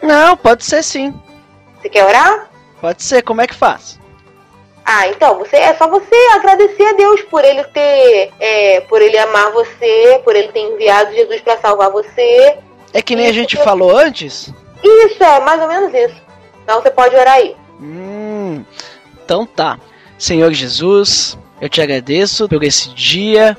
Não, 0.01 0.37
pode 0.37 0.63
ser 0.63 0.83
sim. 0.83 1.13
Você 1.81 1.89
quer 1.89 2.05
orar? 2.05 2.49
Pode 2.79 3.01
ser. 3.01 3.23
Como 3.23 3.41
é 3.41 3.47
que 3.47 3.55
faz? 3.55 3.99
Ah, 4.85 5.07
então, 5.07 5.39
você 5.39 5.55
é 5.57 5.73
só 5.75 5.87
você 5.87 6.15
agradecer 6.35 6.85
a 6.85 6.93
Deus 6.93 7.21
por 7.23 7.43
ele 7.43 7.63
ter, 7.65 8.31
é, 8.39 8.81
por 8.81 9.01
ele 9.01 9.17
amar 9.17 9.51
você, 9.51 10.21
por 10.23 10.35
ele 10.35 10.49
ter 10.49 10.61
enviado 10.61 11.13
Jesus 11.13 11.41
para 11.41 11.57
salvar 11.57 11.89
você. 11.89 12.57
É 12.93 13.01
que 13.01 13.15
nem 13.15 13.27
a 13.27 13.33
gente 13.33 13.57
falou 13.57 13.95
antes. 13.95 14.53
Isso 14.83 15.23
é 15.23 15.39
mais 15.41 15.61
ou 15.61 15.67
menos 15.67 15.93
isso. 15.93 16.21
Então 16.63 16.81
você 16.81 16.91
pode 16.91 17.15
orar 17.15 17.35
aí. 17.35 17.55
Hum, 17.81 18.63
então 19.23 19.45
tá. 19.45 19.79
Senhor 20.17 20.51
Jesus, 20.51 21.37
eu 21.59 21.69
te 21.69 21.81
agradeço 21.81 22.47
por 22.47 22.63
esse 22.63 22.89
dia 22.89 23.57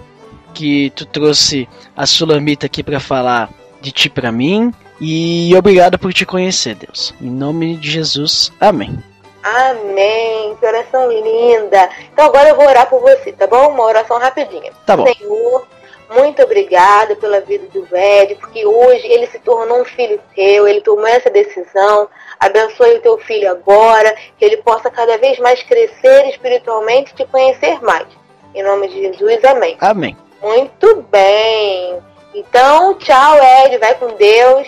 que 0.50 0.90
tu 0.90 1.06
trouxe 1.06 1.68
a 1.96 2.06
Sulamita 2.06 2.66
aqui 2.66 2.82
pra 2.82 3.00
falar 3.00 3.50
de 3.80 3.90
ti 3.90 4.08
pra 4.10 4.30
mim. 4.30 4.72
E 5.00 5.54
obrigado 5.56 5.98
por 5.98 6.12
te 6.12 6.26
conhecer, 6.26 6.74
Deus. 6.74 7.14
Em 7.20 7.30
nome 7.30 7.76
de 7.76 7.90
Jesus, 7.90 8.52
amém. 8.60 8.98
Amém. 9.42 10.54
Que 10.56 10.66
oração 10.66 11.10
linda. 11.10 11.88
Então 12.12 12.26
agora 12.26 12.50
eu 12.50 12.56
vou 12.56 12.66
orar 12.66 12.88
por 12.88 13.00
você, 13.00 13.32
tá 13.32 13.46
bom? 13.46 13.70
Uma 13.70 13.84
oração 13.84 14.18
rapidinha. 14.18 14.72
Tá 14.84 14.96
bom. 14.96 15.06
Senhor, 15.06 15.66
muito 16.14 16.42
obrigada 16.42 17.16
pela 17.16 17.40
vida 17.40 17.66
do 17.72 17.86
Ed, 17.96 18.34
porque 18.34 18.66
hoje 18.66 19.06
ele 19.06 19.26
se 19.28 19.38
tornou 19.38 19.80
um 19.80 19.84
filho 19.84 20.20
teu, 20.34 20.68
ele 20.68 20.80
tomou 20.82 21.06
essa 21.06 21.30
decisão. 21.30 22.08
Abençoe 22.38 22.96
o 22.96 23.00
teu 23.00 23.18
filho 23.18 23.50
agora, 23.50 24.14
que 24.36 24.44
ele 24.44 24.58
possa 24.58 24.90
cada 24.90 25.16
vez 25.18 25.38
mais 25.38 25.62
crescer 25.62 26.28
espiritualmente 26.28 27.12
e 27.12 27.16
te 27.16 27.24
conhecer 27.24 27.80
mais. 27.82 28.06
Em 28.54 28.62
nome 28.62 28.88
de 28.88 29.00
Jesus, 29.00 29.44
amém. 29.44 29.76
Amém. 29.80 30.16
Muito 30.42 31.04
bem. 31.10 31.98
Então, 32.34 32.94
tchau, 32.94 33.36
Ed. 33.64 33.78
Vai 33.78 33.94
com 33.94 34.14
Deus. 34.14 34.66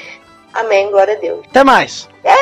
Amém. 0.52 0.90
Glória 0.90 1.14
a 1.14 1.18
Deus. 1.20 1.44
Até 1.48 1.64
mais. 1.64 2.08
É, 2.24 2.34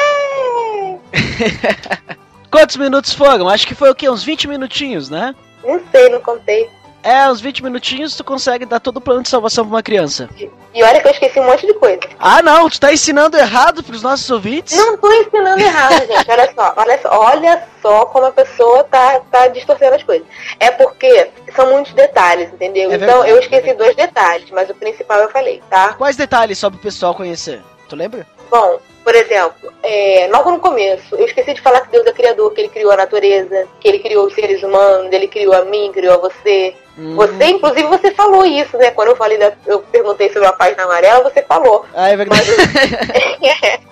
Quantos 2.51 2.77
minutos 2.77 3.13
foram? 3.13 3.49
Acho 3.49 3.67
que 3.67 3.75
foi 3.75 3.91
o 3.91 3.95
quê? 3.95 4.09
Uns 4.09 4.25
20 4.25 4.49
minutinhos, 4.49 5.09
né? 5.09 5.35
não 5.63 5.81
sei, 5.91 6.09
não 6.09 6.21
contei. 6.21 6.69
É, 7.03 7.31
uns 7.31 7.41
20 7.41 7.63
minutinhos 7.63 8.15
tu 8.15 8.23
consegue 8.23 8.67
dar 8.67 8.79
todo 8.79 8.99
o 8.99 9.01
plano 9.01 9.23
de 9.23 9.29
salvação 9.29 9.65
pra 9.65 9.77
uma 9.77 9.83
criança. 9.83 10.29
E 10.73 10.83
olha 10.83 11.01
que 11.01 11.09
eu 11.09 11.13
esqueci 11.13 11.41
um 11.41 11.45
monte 11.45 11.67
de 11.67 11.75
coisa. 11.75 12.01
Ah, 12.19 12.43
não, 12.43 12.69
tu 12.69 12.79
tá 12.79 12.93
ensinando 12.93 13.37
errado 13.37 13.83
pros 13.83 14.03
nossos 14.03 14.31
ouvintes? 14.31 14.77
Não 14.77 14.97
tô 14.99 15.11
ensinando 15.13 15.61
errado, 15.61 15.99
gente. 16.07 16.31
Olha 16.31 16.53
só, 16.55 16.75
olha 16.77 17.01
só, 17.01 17.09
olha 17.11 17.63
só 17.83 18.07
como 18.07 18.27
a 18.27 18.33
pessoa 18.33 18.85
tá, 18.85 19.21
tá 19.31 19.49
distorcendo 19.49 19.97
as 19.97 20.03
coisas. 20.03 20.27
É 20.61 20.71
porque 20.71 21.31
são 21.57 21.71
muitos 21.71 21.93
detalhes, 21.95 22.53
entendeu? 22.53 22.93
É 22.93 22.97
então 22.97 23.25
eu 23.25 23.37
é 23.37 23.41
esqueci 23.41 23.73
dois 23.75 23.97
detalhes, 23.97 24.51
mas 24.51 24.69
o 24.71 24.75
principal 24.75 25.19
eu 25.21 25.31
falei, 25.31 25.63
tá? 25.69 25.95
Quais 25.95 26.17
detalhes 26.17 26.59
só 26.59 26.71
pro 26.71 26.79
pessoal 26.79 27.15
conhecer? 27.15 27.63
Tu 27.89 27.97
lembra? 27.97 28.27
Bom, 28.51 28.79
por 29.11 29.17
exemplo, 29.17 29.73
é, 29.83 30.29
logo 30.31 30.53
no 30.53 30.61
começo, 30.61 31.17
eu 31.17 31.27
esqueci 31.27 31.53
de 31.53 31.61
falar 31.61 31.81
que 31.81 31.91
Deus 31.91 32.07
é 32.07 32.13
criador, 32.13 32.53
que 32.53 32.61
ele 32.61 32.69
criou 32.69 32.93
a 32.93 32.97
natureza, 32.97 33.67
que 33.81 33.89
ele 33.89 33.99
criou 33.99 34.25
os 34.25 34.35
seres 34.35 34.63
humanos, 34.63 35.11
ele 35.11 35.27
criou 35.27 35.53
a 35.53 35.65
mim, 35.65 35.91
criou 35.93 36.15
a 36.15 36.19
você. 36.19 36.77
Hum. 36.97 37.17
Você, 37.17 37.47
inclusive, 37.47 37.89
você 37.89 38.13
falou 38.13 38.47
isso, 38.47 38.77
né? 38.77 38.93
Quando 38.93 39.09
eu 39.09 39.17
falei, 39.17 39.37
da, 39.37 39.53
eu 39.67 39.81
perguntei 39.81 40.33
sobre 40.33 40.47
a 40.47 40.53
página 40.53 40.85
amarela, 40.85 41.29
você 41.29 41.43
falou. 41.43 41.85
Ah, 41.93 42.09
é 42.09 42.17
verdade. 42.17 42.49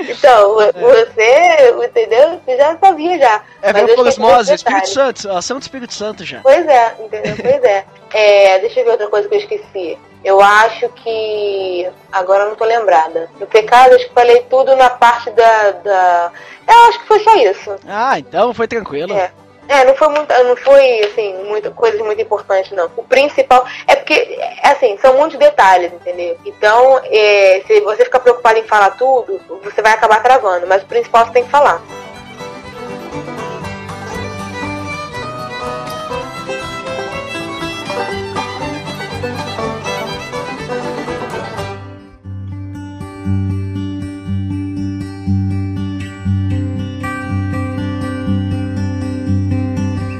Então, 0.00 0.54
você, 0.72 1.86
entendeu? 1.86 2.40
Você 2.44 2.56
já 2.56 2.78
sabia 2.78 3.18
já. 3.18 3.44
É 3.60 3.72
Mas 3.74 3.84
ver 3.84 3.90
eu 3.90 3.96
por 3.96 4.08
esqueci 4.08 4.26
osmose, 4.26 4.50
desse 4.50 4.64
Espírito. 4.64 4.88
Santo, 4.88 5.30
ação 5.30 5.58
do 5.58 5.62
Espírito 5.62 5.92
Santo 5.92 6.24
já. 6.24 6.40
Pois 6.40 6.66
é, 6.66 6.94
entendeu? 6.98 7.36
Pois 7.36 7.62
é. 7.62 7.84
é. 8.14 8.58
Deixa 8.60 8.80
eu 8.80 8.84
ver 8.86 8.90
outra 8.92 9.08
coisa 9.08 9.28
que 9.28 9.34
eu 9.34 9.38
esqueci. 9.38 9.98
Eu 10.26 10.40
acho 10.40 10.88
que. 10.88 11.88
Agora 12.10 12.42
eu 12.42 12.48
não 12.48 12.56
tô 12.56 12.64
lembrada. 12.64 13.30
No 13.38 13.46
pecado, 13.46 13.94
acho 13.94 14.08
que 14.08 14.12
falei 14.12 14.40
tudo 14.50 14.74
na 14.74 14.90
parte 14.90 15.30
da. 15.30 15.70
da... 15.70 16.32
Eu 16.66 16.88
acho 16.88 16.98
que 16.98 17.06
foi 17.06 17.20
só 17.20 17.36
isso. 17.36 17.76
Ah, 17.86 18.18
então 18.18 18.52
foi 18.52 18.66
tranquilo. 18.66 19.14
É. 19.14 19.30
É, 19.68 19.84
não 19.84 19.94
foi 19.94 20.08
muito, 20.08 20.32
não 20.44 20.56
foi 20.56 21.00
assim, 21.04 21.44
muita 21.44 21.70
coisa 21.70 22.02
muito 22.02 22.20
importante 22.20 22.74
não. 22.74 22.90
O 22.96 23.04
principal 23.04 23.64
é 23.86 23.94
porque 23.94 24.14
é, 24.14 24.68
assim, 24.68 24.96
são 24.98 25.16
muitos 25.16 25.38
detalhes, 25.38 25.92
entendeu? 25.92 26.36
Então, 26.44 27.00
é, 27.04 27.62
se 27.64 27.80
você 27.80 28.04
ficar 28.04 28.20
preocupado 28.20 28.58
em 28.58 28.64
falar 28.64 28.90
tudo, 28.90 29.40
você 29.62 29.80
vai 29.80 29.92
acabar 29.92 30.22
travando, 30.22 30.66
mas 30.66 30.82
o 30.82 30.86
principal 30.86 31.26
você 31.26 31.32
tem 31.32 31.44
que 31.44 31.50
falar. 31.50 31.80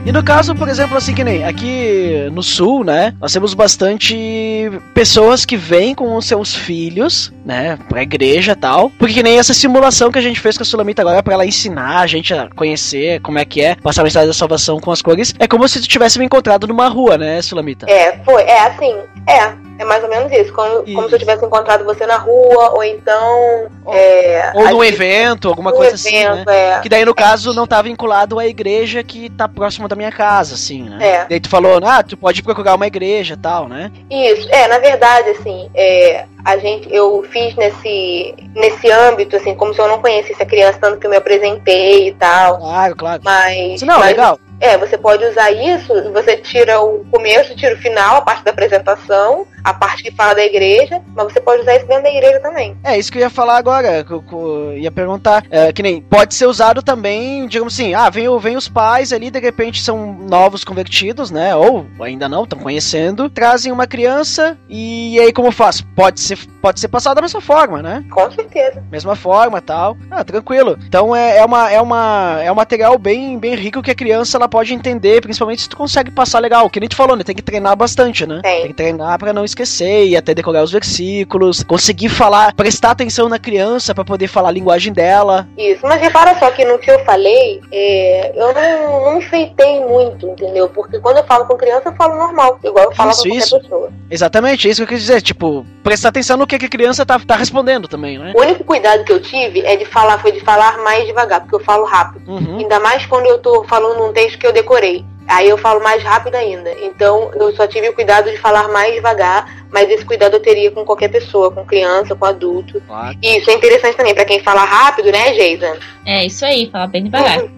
E 0.06 0.12
no 0.12 0.22
caso, 0.22 0.54
por 0.54 0.68
exemplo, 0.68 0.96
assim 0.96 1.12
que 1.12 1.24
nem 1.24 1.42
aqui 1.42 2.30
no 2.30 2.40
sul, 2.40 2.84
né? 2.84 3.12
Nós 3.20 3.32
temos 3.32 3.54
bastante 3.54 4.70
pessoas 4.94 5.44
que 5.44 5.56
vêm 5.56 5.96
com 5.96 6.14
os 6.14 6.26
seus 6.26 6.54
filhos, 6.54 7.32
né? 7.44 7.76
Pra 7.88 8.02
igreja 8.04 8.52
e 8.52 8.54
tal. 8.54 8.88
Porque 8.90 9.14
que 9.14 9.22
nem 9.24 9.36
essa 9.36 9.52
simulação 9.52 10.12
que 10.12 10.18
a 10.20 10.22
gente 10.22 10.38
fez 10.38 10.56
com 10.56 10.62
a 10.62 10.64
Sulamita 10.64 11.02
agora 11.02 11.24
pra 11.24 11.34
ela 11.34 11.44
ensinar 11.44 12.02
a 12.02 12.06
gente 12.06 12.32
a 12.32 12.48
conhecer 12.54 13.20
como 13.20 13.40
é 13.40 13.44
que 13.44 13.60
é, 13.60 13.74
passar 13.74 14.02
a 14.02 14.04
mensagem 14.04 14.28
da 14.28 14.34
salvação 14.34 14.78
com 14.78 14.92
as 14.92 15.02
cores. 15.02 15.34
É 15.40 15.48
como 15.48 15.68
se 15.68 15.80
tu 15.80 15.88
tivesse 15.88 16.20
me 16.20 16.24
encontrado 16.24 16.68
numa 16.68 16.86
rua, 16.86 17.18
né, 17.18 17.42
Sulamita? 17.42 17.90
É, 17.90 18.16
foi, 18.24 18.42
é 18.42 18.60
assim, 18.64 18.94
é. 19.28 19.65
É 19.78 19.84
mais 19.84 20.02
ou 20.02 20.08
menos 20.08 20.32
isso, 20.32 20.52
como, 20.52 20.70
como 20.82 21.00
Isso. 21.00 21.08
se 21.08 21.14
eu 21.14 21.18
tivesse 21.18 21.44
encontrado 21.44 21.84
você 21.84 22.06
na 22.06 22.16
rua, 22.16 22.70
ou 22.70 22.82
então. 22.82 23.68
é, 23.88 24.52
Ou 24.54 24.68
num 24.70 24.80
a- 24.80 24.86
evento, 24.86 25.48
alguma 25.48 25.72
coisa 25.72 25.94
assim, 25.94 26.12
né? 26.14 26.32
evento, 26.32 26.50
é. 26.50 26.80
Que 26.80 26.88
daí, 26.88 27.04
no 27.04 27.14
caso, 27.14 27.52
não 27.52 27.66
tá 27.66 27.82
vinculado 27.82 28.38
à 28.38 28.46
igreja 28.46 29.02
que 29.02 29.28
tá 29.30 29.46
próxima 29.46 29.86
da 29.88 29.94
minha 29.96 30.10
casa, 30.10 30.54
assim, 30.54 30.82
né? 30.82 30.98
É. 31.00 31.26
Daí 31.28 31.40
tu 31.40 31.48
falou, 31.48 31.78
ah, 31.84 32.02
tu 32.02 32.16
pode 32.16 32.42
procurar 32.42 32.74
uma 32.74 32.86
igreja 32.86 33.34
e 33.34 33.36
tal, 33.36 33.68
né? 33.68 33.90
Isso, 34.10 34.48
é, 34.50 34.66
na 34.66 34.78
verdade, 34.78 35.30
assim, 35.30 35.70
é, 35.74 36.24
a 36.44 36.56
gente, 36.56 36.88
eu 36.94 37.24
fiz 37.30 37.54
nesse, 37.56 38.34
nesse 38.54 38.90
âmbito, 38.90 39.36
assim, 39.36 39.54
como 39.54 39.74
se 39.74 39.80
eu 39.80 39.88
não 39.88 40.00
conhecesse 40.00 40.42
a 40.42 40.46
criança, 40.46 40.78
tanto 40.80 40.98
que 40.98 41.06
eu 41.06 41.10
me 41.10 41.16
apresentei 41.16 42.08
e 42.08 42.12
tal. 42.14 42.58
Claro, 42.58 42.96
claro. 42.96 43.20
Mas. 43.24 43.82
Não, 43.82 43.98
mas, 43.98 44.06
legal. 44.08 44.38
É, 44.60 44.76
você 44.78 44.96
pode 44.96 45.24
usar 45.24 45.50
isso, 45.50 45.92
você 46.12 46.36
tira 46.36 46.80
o 46.80 47.04
começo, 47.10 47.54
tira 47.54 47.74
o 47.74 47.78
final, 47.78 48.16
a 48.16 48.20
parte 48.20 48.44
da 48.44 48.50
apresentação, 48.50 49.46
a 49.62 49.74
parte 49.74 50.02
que 50.02 50.12
fala 50.12 50.34
da 50.34 50.44
igreja, 50.44 51.00
mas 51.14 51.32
você 51.32 51.40
pode 51.40 51.62
usar 51.62 51.76
isso 51.76 51.86
dentro 51.86 52.04
da 52.04 52.10
igreja 52.10 52.40
também. 52.40 52.76
É, 52.84 52.96
isso 52.96 53.10
que 53.10 53.18
eu 53.18 53.22
ia 53.22 53.30
falar 53.30 53.56
agora, 53.56 54.04
que 54.04 54.12
eu, 54.12 54.22
que 54.22 54.32
eu 54.32 54.78
ia 54.78 54.90
perguntar, 54.90 55.44
é, 55.50 55.72
que 55.72 55.82
nem, 55.82 56.00
pode 56.00 56.34
ser 56.34 56.46
usado 56.46 56.82
também, 56.82 57.46
digamos 57.46 57.74
assim, 57.74 57.92
ah, 57.92 58.08
vem, 58.08 58.26
vem 58.38 58.56
os 58.56 58.68
pais 58.68 59.12
ali, 59.12 59.30
de 59.30 59.40
repente 59.40 59.82
são 59.82 60.12
novos 60.12 60.64
convertidos, 60.64 61.30
né, 61.30 61.54
ou 61.54 61.84
ainda 62.00 62.28
não, 62.28 62.44
estão 62.44 62.58
conhecendo, 62.58 63.28
trazem 63.28 63.72
uma 63.72 63.86
criança, 63.86 64.56
e 64.68 65.18
aí 65.18 65.32
como 65.32 65.50
faz? 65.50 65.80
Pode 65.80 66.20
ser, 66.20 66.38
pode 66.62 66.80
ser 66.80 66.88
passado 66.88 67.16
da 67.16 67.22
mesma 67.22 67.40
forma, 67.40 67.82
né, 67.82 68.04
Com 68.10 68.30
certeza. 68.30 68.82
mesma 68.90 69.16
forma 69.16 69.60
tal, 69.60 69.96
ah, 70.10 70.24
tranquilo. 70.24 70.78
Então 70.86 71.14
é, 71.14 71.38
é, 71.38 71.44
uma, 71.44 71.70
é, 71.70 71.80
uma, 71.80 72.38
é 72.40 72.52
um 72.52 72.56
material 72.56 72.96
bem, 72.98 73.38
bem 73.38 73.54
rico 73.54 73.82
que 73.82 73.90
a 73.90 73.94
criança, 73.94 74.38
ela 74.38 74.45
pode 74.48 74.72
entender, 74.74 75.20
principalmente 75.20 75.62
se 75.62 75.68
tu 75.68 75.76
consegue 75.76 76.10
passar 76.10 76.38
legal, 76.38 76.68
que 76.70 76.80
nem 76.80 76.88
tu 76.88 76.96
falou, 76.96 77.16
né, 77.16 77.24
tem 77.24 77.34
que 77.34 77.42
treinar 77.42 77.76
bastante, 77.76 78.26
né, 78.26 78.40
Tem. 78.42 78.58
tem 78.60 78.68
que 78.68 78.74
treinar 78.74 79.18
pra 79.18 79.32
não 79.32 79.44
esquecer 79.44 80.06
e 80.06 80.16
até 80.16 80.34
decorar 80.34 80.62
os 80.62 80.72
versículos, 80.72 81.62
conseguir 81.62 82.08
falar, 82.08 82.54
prestar 82.54 82.90
atenção 82.92 83.28
na 83.28 83.38
criança 83.38 83.94
pra 83.94 84.04
poder 84.04 84.28
falar 84.28 84.48
a 84.48 84.52
linguagem 84.52 84.92
dela. 84.92 85.46
Isso, 85.56 85.80
mas 85.86 86.00
repara 86.00 86.38
só 86.38 86.50
que 86.50 86.64
no 86.64 86.78
que 86.78 86.90
eu 86.90 86.98
falei, 87.04 87.60
é, 87.72 88.32
eu 88.34 88.52
não, 88.54 89.04
não 89.12 89.18
enfeitei 89.18 89.80
muito, 89.80 90.26
entendeu? 90.26 90.68
Porque 90.68 90.98
quando 90.98 91.18
eu 91.18 91.24
falo 91.24 91.46
com 91.46 91.56
criança, 91.56 91.88
eu 91.88 91.94
falo 91.94 92.16
normal, 92.16 92.58
igual 92.62 92.86
eu 92.86 92.92
falo 92.92 93.10
Isso, 93.10 93.22
com 93.22 93.28
qualquer 93.28 93.44
isso. 93.44 93.60
pessoa. 93.60 93.92
Exatamente, 94.10 94.68
é 94.68 94.70
isso 94.70 94.80
que 94.80 94.84
eu 94.84 94.96
quis 94.96 95.00
dizer, 95.00 95.22
tipo, 95.22 95.66
prestar 95.82 96.08
atenção 96.08 96.36
no 96.36 96.46
que, 96.46 96.58
que 96.58 96.66
a 96.66 96.68
criança 96.68 97.04
tá, 97.04 97.18
tá 97.18 97.36
respondendo 97.36 97.88
também, 97.88 98.18
né? 98.18 98.32
O 98.34 98.40
único 98.40 98.64
cuidado 98.64 99.04
que 99.04 99.12
eu 99.12 99.20
tive 99.20 99.60
é 99.60 99.76
de 99.76 99.84
falar, 99.84 100.18
foi 100.18 100.32
de 100.32 100.40
falar 100.40 100.78
mais 100.78 101.06
devagar, 101.06 101.40
porque 101.40 101.54
eu 101.54 101.60
falo 101.60 101.84
rápido. 101.84 102.30
Uhum. 102.30 102.58
Ainda 102.58 102.80
mais 102.80 103.06
quando 103.06 103.26
eu 103.26 103.38
tô 103.38 103.64
falando 103.64 104.04
um 104.04 104.12
texto 104.12 104.35
que 104.38 104.46
eu 104.46 104.52
decorei. 104.52 105.04
Aí 105.28 105.48
eu 105.48 105.58
falo 105.58 105.82
mais 105.82 106.02
rápido 106.02 106.36
ainda. 106.36 106.70
Então 106.80 107.30
eu 107.34 107.54
só 107.54 107.66
tive 107.66 107.88
o 107.88 107.92
cuidado 107.92 108.30
de 108.30 108.36
falar 108.36 108.68
mais 108.68 108.94
devagar, 108.94 109.64
mas 109.70 109.90
esse 109.90 110.04
cuidado 110.04 110.34
eu 110.34 110.40
teria 110.40 110.70
com 110.70 110.84
qualquer 110.84 111.08
pessoa, 111.08 111.50
com 111.50 111.64
criança, 111.64 112.14
com 112.14 112.24
adulto. 112.24 112.80
Claro. 112.86 113.16
E 113.20 113.38
isso 113.38 113.50
é 113.50 113.54
interessante 113.54 113.96
também 113.96 114.14
pra 114.14 114.24
quem 114.24 114.40
fala 114.40 114.64
rápido, 114.64 115.10
né, 115.10 115.34
Geisa? 115.34 115.78
É 116.04 116.24
isso 116.24 116.44
aí, 116.44 116.70
fala 116.70 116.86
bem 116.86 117.04
devagar. 117.04 117.40
É 117.40 117.48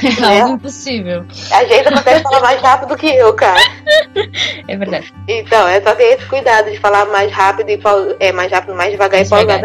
É. 0.22 0.40
algo 0.40 0.54
impossível. 0.54 1.24
A 1.50 1.64
Geisa 1.64 1.90
consegue 1.90 2.22
falar 2.22 2.40
mais 2.40 2.60
rápido 2.60 2.96
que 2.96 3.08
eu, 3.08 3.34
cara. 3.34 3.60
É 4.68 4.76
verdade. 4.76 5.12
Então, 5.26 5.66
é 5.68 5.80
só 5.80 5.94
ter 5.94 6.14
esse 6.14 6.26
cuidado 6.26 6.70
de 6.70 6.78
falar 6.78 7.06
mais 7.06 7.32
rápido 7.32 7.70
e 7.70 7.80
é 8.20 8.30
mais 8.30 8.52
rápido, 8.52 8.74
mais 8.74 8.92
devagar 8.92 9.18
Mais 9.18 9.26
e 9.26 9.30
pausar 9.30 9.60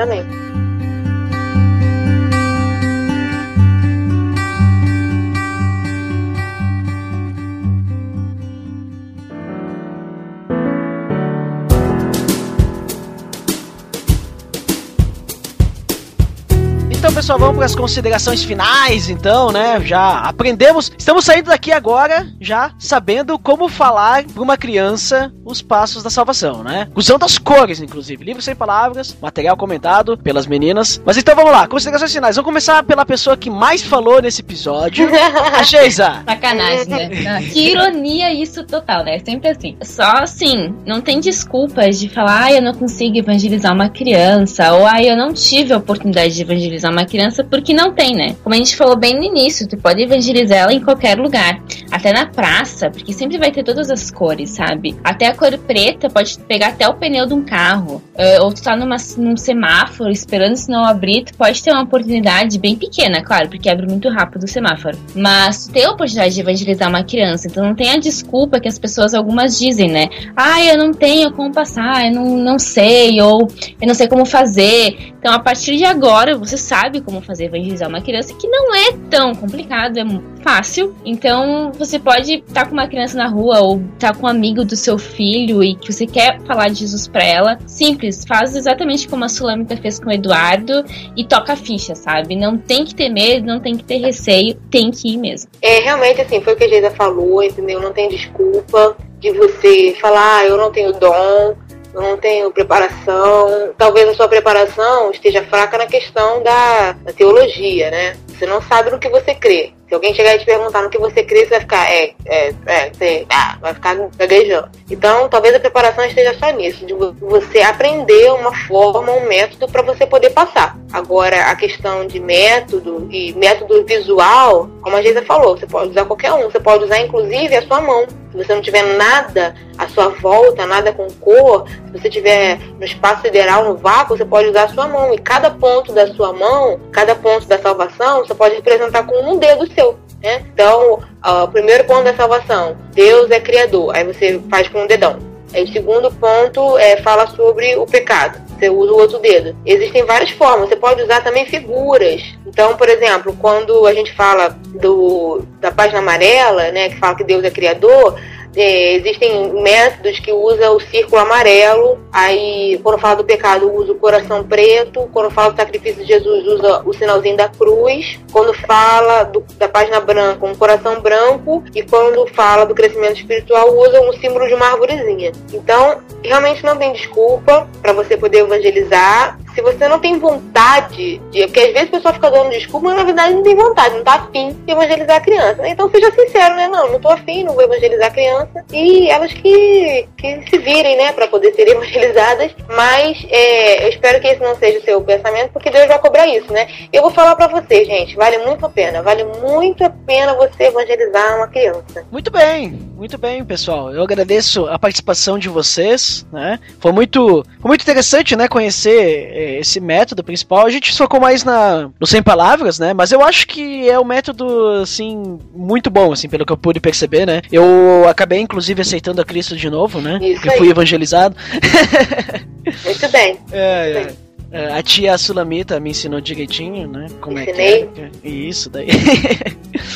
pessoal, 17.25 17.39
vamos 17.39 17.55
para 17.55 17.65
as 17.65 17.73
considerações 17.73 18.43
finais, 18.43 19.09
então, 19.09 19.51
né? 19.51 19.81
Já 19.83 20.19
aprendemos, 20.19 20.91
estamos 20.95 21.25
saindo 21.25 21.47
daqui 21.47 21.71
agora, 21.71 22.31
já 22.39 22.71
sabendo 22.77 23.39
como 23.39 23.67
falar 23.67 24.23
para 24.25 24.43
uma 24.43 24.55
criança 24.55 25.33
os 25.43 25.61
passos 25.61 26.03
da 26.03 26.09
salvação, 26.09 26.63
né? 26.63 26.87
Usando 26.95 27.23
as 27.23 27.37
cores, 27.37 27.79
inclusive. 27.79 28.23
Livro 28.23 28.41
sem 28.41 28.55
palavras, 28.55 29.15
material 29.21 29.55
comentado 29.57 30.17
pelas 30.17 30.45
meninas. 30.45 31.01
Mas 31.05 31.17
então 31.17 31.35
vamos 31.35 31.51
lá, 31.51 31.67
considerações 31.67 32.13
finais. 32.13 32.35
Vamos 32.35 32.49
começar 32.49 32.83
pela 32.83 33.05
pessoa 33.05 33.35
que 33.35 33.49
mais 33.49 33.81
falou 33.81 34.21
nesse 34.21 34.41
episódio, 34.41 35.07
a 35.53 35.63
Geisa. 35.63 36.23
Sacanagem, 36.27 36.87
né? 36.87 37.09
Não, 37.25 37.41
que 37.41 37.71
ironia 37.71 38.33
isso 38.33 38.63
total, 38.65 39.03
né? 39.03 39.19
Sempre 39.25 39.49
assim. 39.49 39.77
Só 39.81 40.03
assim, 40.03 40.73
não 40.85 41.01
tem 41.01 41.19
desculpas 41.19 41.99
de 41.99 42.09
falar, 42.09 42.45
ah, 42.45 42.53
eu 42.53 42.61
não 42.61 42.73
consigo 42.73 43.17
evangelizar 43.17 43.73
uma 43.73 43.89
criança, 43.89 44.73
ou 44.73 44.85
ah, 44.85 45.01
eu 45.01 45.15
não 45.15 45.33
tive 45.33 45.73
a 45.73 45.77
oportunidade 45.77 46.35
de 46.35 46.41
evangelizar 46.41 46.91
uma 46.91 47.05
criança, 47.05 47.14
porque 47.43 47.73
não 47.73 47.93
tem, 47.93 48.15
né? 48.15 48.35
Como 48.43 48.53
a 48.53 48.57
gente 48.57 48.75
falou 48.75 48.95
bem 48.95 49.15
no 49.15 49.23
início, 49.23 49.67
tu 49.67 49.77
pode 49.77 50.01
evangelizar 50.01 50.57
ela 50.57 50.73
em 50.73 50.79
qualquer 50.79 51.17
lugar. 51.17 51.61
Até 51.91 52.11
na 52.11 52.25
praça, 52.25 52.89
porque 52.89 53.13
sempre 53.13 53.37
vai 53.37 53.51
ter 53.51 53.63
todas 53.63 53.89
as 53.89 54.09
cores, 54.11 54.51
sabe? 54.51 54.95
Até 55.03 55.27
a 55.27 55.35
cor 55.35 55.57
preta 55.57 56.09
pode 56.09 56.37
pegar 56.39 56.69
até 56.69 56.87
o 56.87 56.93
pneu 56.95 57.25
de 57.25 57.33
um 57.33 57.43
carro. 57.43 58.01
Uh, 58.15 58.43
ou 58.43 58.53
tu 58.53 58.61
tá 58.61 58.75
numa, 58.75 58.97
num 59.17 59.37
semáforo 59.37 60.09
esperando 60.11 60.53
o 60.53 60.57
sinal 60.57 60.85
abrir, 60.85 61.23
tu 61.23 61.33
pode 61.35 61.61
ter 61.61 61.71
uma 61.71 61.83
oportunidade 61.83 62.57
bem 62.59 62.75
pequena, 62.75 63.23
claro, 63.23 63.49
porque 63.49 63.69
abre 63.69 63.87
muito 63.87 64.09
rápido 64.09 64.43
o 64.43 64.47
semáforo. 64.47 64.97
Mas 65.15 65.67
tu 65.67 65.73
tem 65.73 65.85
a 65.85 65.91
oportunidade 65.91 66.33
de 66.33 66.41
evangelizar 66.41 66.89
uma 66.89 67.03
criança, 67.03 67.47
então 67.47 67.63
não 67.63 67.75
tem 67.75 67.91
a 67.91 67.97
desculpa 67.97 68.59
que 68.59 68.67
as 68.67 68.79
pessoas 68.79 69.13
algumas 69.13 69.57
dizem, 69.57 69.89
né? 69.89 70.09
Ah, 70.35 70.63
eu 70.63 70.77
não 70.77 70.93
tenho 70.93 71.31
como 71.31 71.51
passar, 71.51 72.05
eu 72.05 72.13
não, 72.13 72.37
não 72.37 72.59
sei, 72.59 73.21
ou 73.21 73.47
eu 73.81 73.87
não 73.87 73.93
sei 73.93 74.07
como 74.07 74.25
fazer. 74.25 75.13
Então, 75.19 75.33
a 75.33 75.39
partir 75.39 75.75
de 75.75 75.83
agora, 75.83 76.37
você 76.37 76.55
sabe 76.55 76.94
como 77.01 77.21
fazer 77.21 77.45
evangelizar 77.45 77.89
uma 77.89 78.01
criança, 78.01 78.33
que 78.33 78.47
não 78.47 78.73
é 78.73 78.93
tão 79.09 79.33
complicado, 79.33 79.97
é 79.97 80.05
fácil. 80.41 80.95
Então, 81.03 81.71
você 81.77 81.97
pode 81.99 82.35
estar 82.35 82.63
tá 82.63 82.65
com 82.65 82.73
uma 82.73 82.87
criança 82.87 83.17
na 83.17 83.27
rua 83.27 83.59
ou 83.61 83.81
estar 83.95 84.13
tá 84.13 84.19
com 84.19 84.25
um 84.25 84.29
amigo 84.29 84.63
do 84.63 84.75
seu 84.75 84.97
filho 84.97 85.63
e 85.63 85.75
que 85.75 85.91
você 85.91 86.05
quer 86.05 86.39
falar 86.41 86.69
de 86.69 86.79
Jesus 86.79 87.07
para 87.07 87.23
ela. 87.23 87.57
Simples, 87.65 88.23
faz 88.27 88.55
exatamente 88.55 89.07
como 89.07 89.25
a 89.25 89.29
Sulamita 89.29 89.75
fez 89.77 89.99
com 89.99 90.09
o 90.09 90.13
Eduardo 90.13 90.83
e 91.15 91.23
toca 91.23 91.53
a 91.53 91.55
ficha, 91.55 91.95
sabe? 91.95 92.35
Não 92.35 92.57
tem 92.57 92.85
que 92.85 92.95
ter 92.95 93.09
medo, 93.09 93.45
não 93.45 93.59
tem 93.59 93.75
que 93.75 93.83
ter 93.83 93.97
receio, 93.97 94.55
tem 94.69 94.91
que 94.91 95.13
ir 95.13 95.17
mesmo. 95.17 95.49
É, 95.61 95.79
realmente, 95.79 96.21
assim, 96.21 96.41
foi 96.41 96.53
o 96.53 96.55
que 96.55 96.63
a 96.63 96.67
Geisa 96.67 96.91
falou, 96.91 97.43
entendeu? 97.43 97.79
Não 97.81 97.91
tem 97.91 98.09
desculpa 98.09 98.95
de 99.19 99.31
você 99.31 99.95
falar, 99.99 100.39
ah, 100.39 100.45
eu 100.45 100.57
não 100.57 100.71
tenho 100.71 100.93
dom, 100.93 101.55
não 102.01 102.17
tenho 102.17 102.51
preparação. 102.51 103.73
Talvez 103.77 104.09
a 104.09 104.13
sua 104.13 104.27
preparação 104.27 105.11
esteja 105.11 105.43
fraca 105.43 105.77
na 105.77 105.85
questão 105.85 106.43
da, 106.43 106.91
da 106.91 107.13
teologia, 107.13 107.89
né? 107.89 108.17
Você 108.27 108.45
não 108.45 108.61
sabe 108.61 108.91
no 108.91 108.99
que 108.99 109.09
você 109.09 109.33
crê. 109.33 109.73
Alguém 109.95 110.13
chegar 110.13 110.35
e 110.35 110.39
te 110.39 110.45
perguntar 110.45 110.81
no 110.81 110.89
que 110.89 110.97
você 110.97 111.23
crê, 111.23 111.45
você 111.45 111.51
vai 111.51 111.59
ficar, 111.61 111.91
é, 111.91 112.13
é, 112.25 112.53
é, 112.65 112.89
você, 112.91 113.25
ah, 113.29 113.57
vai 113.61 113.73
ficar 113.73 113.95
gaguejando. 114.17 114.69
Então, 114.89 115.29
talvez 115.29 115.55
a 115.55 115.59
preparação 115.59 116.05
esteja 116.05 116.33
só 116.37 116.49
nisso, 116.51 116.85
de 116.85 116.93
você 116.93 117.61
aprender 117.61 118.31
uma 118.31 118.53
forma, 118.67 119.11
um 119.13 119.27
método 119.27 119.67
para 119.67 119.81
você 119.81 120.05
poder 120.05 120.31
passar. 120.31 120.77
Agora, 120.91 121.45
a 121.45 121.55
questão 121.55 122.05
de 122.05 122.19
método 122.19 123.07
e 123.11 123.33
método 123.33 123.83
visual, 123.85 124.69
como 124.81 124.95
a 124.95 125.01
Geisa 125.01 125.21
falou, 125.23 125.57
você 125.57 125.65
pode 125.65 125.91
usar 125.91 126.05
qualquer 126.05 126.31
um, 126.33 126.43
você 126.43 126.59
pode 126.59 126.83
usar 126.85 126.99
inclusive 126.99 127.55
a 127.55 127.61
sua 127.65 127.81
mão. 127.81 128.05
Se 128.31 128.37
você 128.37 128.53
não 128.53 128.61
tiver 128.61 128.83
nada 128.97 129.55
à 129.77 129.87
sua 129.87 130.09
volta, 130.09 130.65
nada 130.65 130.91
com 130.91 131.07
cor, 131.21 131.65
se 131.67 131.91
você 131.91 132.09
tiver 132.09 132.59
no 132.77 132.85
espaço 132.85 133.21
sideral, 133.21 133.63
no 133.63 133.77
vácuo, 133.77 134.17
você 134.17 134.25
pode 134.25 134.49
usar 134.49 134.63
a 134.63 134.69
sua 134.69 134.87
mão. 134.87 135.13
E 135.13 135.17
cada 135.17 135.51
ponto 135.51 135.93
da 135.93 136.07
sua 136.13 136.33
mão, 136.33 136.79
cada 136.91 137.15
ponto 137.15 137.47
da 137.47 137.57
salvação, 137.57 138.25
você 138.25 138.33
pode 138.33 138.55
representar 138.55 139.03
com 139.03 139.15
um 139.31 139.37
dedo 139.37 139.71
seu. 139.73 139.84
Né? 140.25 140.43
Então, 140.51 140.99
o 141.23 141.47
primeiro 141.49 141.83
ponto 141.83 142.03
da 142.03 142.15
salvação, 142.15 142.75
Deus 142.95 143.29
é 143.29 143.39
criador. 143.39 143.95
Aí 143.95 144.03
você 144.03 144.41
faz 144.49 144.67
com 144.67 144.81
um 144.81 144.87
dedão. 144.87 145.19
Aí 145.53 145.63
o 145.63 145.71
segundo 145.71 146.11
ponto 146.11 146.79
é, 146.79 146.97
fala 146.97 147.27
sobre 147.27 147.75
o 147.75 147.85
pecado. 147.85 148.41
Você 148.49 148.67
usa 148.67 148.91
o 148.91 148.97
outro 148.97 149.19
dedo. 149.19 149.55
Existem 149.63 150.03
várias 150.03 150.31
formas. 150.31 150.67
Você 150.67 150.75
pode 150.75 151.03
usar 151.03 151.21
também 151.21 151.45
figuras. 151.45 152.23
Então, 152.45 152.75
por 152.75 152.89
exemplo, 152.89 153.37
quando 153.39 153.85
a 153.85 153.93
gente 153.93 154.11
fala 154.13 154.49
do, 154.49 155.45
da 155.61 155.71
página 155.71 155.99
amarela, 155.99 156.71
né, 156.71 156.89
que 156.89 156.97
fala 156.97 157.15
que 157.15 157.23
Deus 157.23 157.43
é 157.43 157.51
criador, 157.51 158.19
é, 158.55 158.93
existem 158.93 159.51
métodos 159.61 160.19
que 160.19 160.31
usa 160.31 160.71
o 160.71 160.79
círculo 160.79 161.21
amarelo, 161.21 161.99
aí 162.11 162.79
quando 162.81 162.99
fala 162.99 163.15
do 163.15 163.23
pecado 163.23 163.71
usa 163.71 163.91
o 163.91 163.95
coração 163.95 164.43
preto, 164.43 165.09
quando 165.11 165.29
fala 165.29 165.51
do 165.51 165.57
sacrifício 165.57 166.01
de 166.01 166.07
Jesus 166.07 166.47
usa 166.47 166.81
o 166.85 166.93
sinalzinho 166.93 167.37
da 167.37 167.49
cruz, 167.49 168.19
quando 168.31 168.53
fala 168.53 169.23
do, 169.23 169.43
da 169.57 169.67
página 169.67 169.99
branca 169.99 170.45
um 170.45 170.55
coração 170.55 171.01
branco 171.01 171.63
e 171.73 171.81
quando 171.83 172.25
fala 172.27 172.65
do 172.65 172.75
crescimento 172.75 173.17
espiritual 173.17 173.75
usa 173.77 174.01
um 174.01 174.13
símbolo 174.13 174.47
de 174.47 174.53
uma 174.53 174.67
árvorezinha. 174.67 175.31
Então 175.53 176.01
realmente 176.23 176.63
não 176.63 176.77
tem 176.77 176.93
desculpa 176.93 177.67
para 177.81 177.93
você 177.93 178.15
poder 178.17 178.39
evangelizar 178.39 179.37
se 179.55 179.61
você 179.61 179.87
não 179.87 179.99
tem 179.99 180.19
vontade 180.19 181.17
de. 181.31 181.45
Porque 181.45 181.61
às 181.61 181.73
vezes 181.73 181.87
a 181.87 181.91
pessoa 181.91 182.13
fica 182.13 182.29
dando 182.29 182.49
desculpa, 182.49 182.89
mas 182.89 182.97
na 182.97 183.03
verdade 183.03 183.33
não 183.33 183.41
tem 183.41 183.55
vontade, 183.55 183.95
não 183.95 184.03
tá 184.03 184.15
afim 184.15 184.51
de 184.51 184.71
evangelizar 184.71 185.15
a 185.15 185.21
criança. 185.21 185.67
Então 185.67 185.89
seja 185.89 186.11
sincero, 186.11 186.55
né? 186.55 186.67
Não, 186.67 186.91
não 186.91 186.99
tô 186.99 187.07
afim, 187.07 187.43
não 187.43 187.53
vou 187.53 187.63
evangelizar 187.63 188.07
a 188.07 188.11
criança. 188.11 188.65
E 188.71 189.09
elas 189.09 189.31
que, 189.31 190.07
que 190.17 190.49
se 190.49 190.57
virem, 190.57 190.97
né, 190.97 191.13
para 191.13 191.27
poder 191.27 191.53
ser 191.53 191.67
evangelizadas. 191.69 192.51
Mas 192.67 193.25
é, 193.29 193.85
eu 193.85 193.89
espero 193.89 194.19
que 194.19 194.27
esse 194.27 194.41
não 194.41 194.55
seja 194.57 194.79
o 194.79 194.83
seu 194.83 195.01
pensamento, 195.01 195.53
porque 195.53 195.69
Deus 195.69 195.87
vai 195.87 195.99
cobrar 195.99 196.27
isso, 196.27 196.51
né? 196.51 196.67
Eu 196.91 197.01
vou 197.01 197.11
falar 197.11 197.35
para 197.35 197.47
você, 197.47 197.85
gente, 197.85 198.15
vale 198.15 198.39
muito 198.39 198.65
a 198.65 198.69
pena. 198.69 199.01
Vale 199.01 199.23
muito 199.23 199.83
a 199.83 199.89
pena 199.89 200.33
você 200.35 200.65
evangelizar 200.65 201.37
uma 201.37 201.47
criança. 201.47 202.05
Muito 202.11 202.29
bem, 202.29 202.71
muito 202.97 203.17
bem, 203.17 203.45
pessoal. 203.45 203.93
Eu 203.93 204.03
agradeço 204.03 204.65
a 204.65 204.77
participação 204.77 205.39
de 205.39 205.47
vocês, 205.47 206.25
né? 206.31 206.59
Foi 206.79 206.91
muito, 206.91 207.45
foi 207.61 207.69
muito 207.69 207.83
interessante, 207.83 208.35
né, 208.35 208.47
conhecer 208.47 209.31
é, 209.31 209.44
esse 209.45 209.79
método 209.79 210.23
principal. 210.23 210.65
A 210.65 210.69
gente 210.69 210.95
focou 210.95 211.19
mais 211.19 211.43
na 211.43 211.89
no 211.99 212.07
sem 212.07 212.21
palavras, 212.21 212.79
né? 212.79 212.93
Mas 212.93 213.11
eu 213.11 213.21
acho 213.23 213.47
que 213.47 213.89
é 213.89 213.99
um 213.99 214.03
método 214.05 214.69
assim 214.81 215.39
muito 215.53 215.89
bom, 215.89 216.11
assim, 216.11 216.27
pelo 216.27 216.45
que 216.45 216.51
eu 216.53 216.57
pude 216.57 216.79
perceber, 216.79 217.25
né? 217.25 217.41
Eu 217.51 218.07
acabei 218.07 218.39
inclusive 218.39 218.81
aceitando 218.81 219.21
a 219.21 219.25
Cristo 219.25 219.55
de 219.55 219.69
novo, 219.69 220.01
né? 220.01 220.19
Isso 220.21 220.45
eu 220.45 220.51
aí. 220.51 220.57
fui 220.57 220.69
evangelizado. 220.69 221.35
Muito 222.83 223.11
bem. 223.11 223.39
É, 223.51 223.83
Muito 223.83 223.97
é. 223.97 224.03
bem. 224.05 224.25
É, 224.51 224.71
A 224.73 224.81
tia 224.81 225.17
Sulamita 225.17 225.79
me 225.79 225.89
ensinou 225.89 226.21
direitinho, 226.21 226.87
né? 226.87 227.07
Como 227.19 227.37
Ensinei. 227.37 227.83
é 227.83 227.87
que 227.87 228.01
é. 228.01 228.09
E 228.23 228.47
Isso 228.49 228.69
daí. 228.69 228.87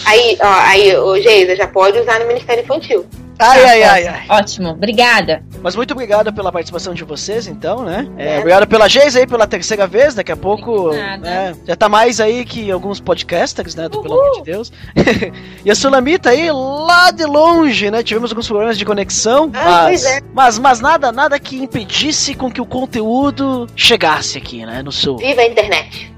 Aí, 0.05 0.37
ó, 0.41 0.53
aí, 0.61 0.97
ô 0.97 1.19
Geisa, 1.21 1.55
já 1.55 1.67
pode 1.67 1.97
usar 1.99 2.19
no 2.19 2.27
Ministério 2.27 2.63
Infantil. 2.63 3.05
Ai, 3.39 3.63
ai, 3.63 3.81
Tá, 3.81 3.91
ai, 3.93 4.07
ai. 4.07 4.25
Ótimo, 4.29 4.69
obrigada. 4.69 5.43
Mas 5.61 5.75
muito 5.75 5.91
obrigado 5.91 6.31
pela 6.33 6.51
participação 6.51 6.93
de 6.93 7.03
vocês, 7.03 7.47
então, 7.47 7.83
né? 7.83 8.07
É, 8.17 8.35
É. 8.35 8.37
obrigado 8.39 8.67
pela 8.67 8.87
Geisa 8.87 9.19
aí 9.19 9.27
pela 9.27 9.47
terceira 9.47 9.87
vez. 9.87 10.13
Daqui 10.15 10.31
a 10.31 10.37
pouco, 10.37 10.93
Nada. 10.93 11.17
né? 11.17 11.55
Já 11.65 11.75
tá 11.75 11.87
mais 11.89 12.19
aí 12.19 12.45
que 12.45 12.69
alguns 12.71 12.99
podcasters, 12.99 13.75
né? 13.75 13.87
Do, 13.89 14.01
pelo 14.01 14.13
amor 14.19 14.37
de 14.37 14.43
Deus. 14.43 14.71
e 15.65 15.71
a 15.71 15.75
Sulamita 15.75 16.29
aí, 16.29 16.51
lá 16.51 17.11
de 17.11 17.25
longe, 17.25 17.89
né? 17.89 18.03
Tivemos 18.03 18.31
alguns 18.31 18.47
problemas 18.47 18.77
de 18.77 18.85
conexão. 18.85 19.49
Ah, 19.53 19.63
mas, 19.65 19.85
pois 19.85 20.05
é. 20.05 20.21
mas, 20.33 20.59
mas 20.59 20.79
nada, 20.79 21.11
nada 21.11 21.39
que 21.39 21.57
impedisse 21.57 22.33
com 22.35 22.51
que 22.51 22.61
o 22.61 22.65
conteúdo 22.65 23.67
chegasse 23.75 24.37
aqui, 24.37 24.65
né? 24.65 24.81
No 24.83 24.91
sul. 24.91 25.17
Viva 25.29 25.41
a 25.41 25.47
internet. 25.47 26.13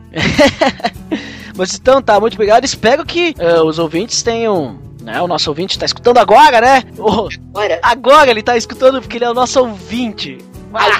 Mas 1.55 1.75
então 1.75 2.01
tá, 2.01 2.19
muito 2.19 2.33
obrigado. 2.33 2.63
Espero 2.63 3.05
que 3.05 3.35
eh, 3.37 3.61
os 3.61 3.77
ouvintes 3.77 4.23
tenham. 4.23 4.79
Né, 5.01 5.21
o 5.21 5.27
nosso 5.27 5.49
ouvinte 5.49 5.79
tá 5.79 5.85
escutando 5.85 6.19
agora, 6.19 6.61
né? 6.61 6.83
Bora. 6.95 7.79
agora 7.81 8.29
ele 8.29 8.43
tá 8.43 8.55
escutando 8.55 9.01
porque 9.01 9.17
ele 9.17 9.25
é 9.25 9.29
o 9.29 9.33
nosso 9.33 9.59
ouvinte. 9.59 10.37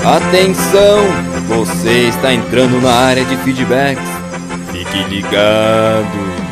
Atenção! 0.07 0.99
Você 1.49 2.09
está 2.09 2.31
entrando 2.35 2.79
na 2.79 2.93
área 2.93 3.25
de 3.25 3.39
feedbacks. 3.39 4.05
Fique 4.71 5.03
ligado! 5.05 6.45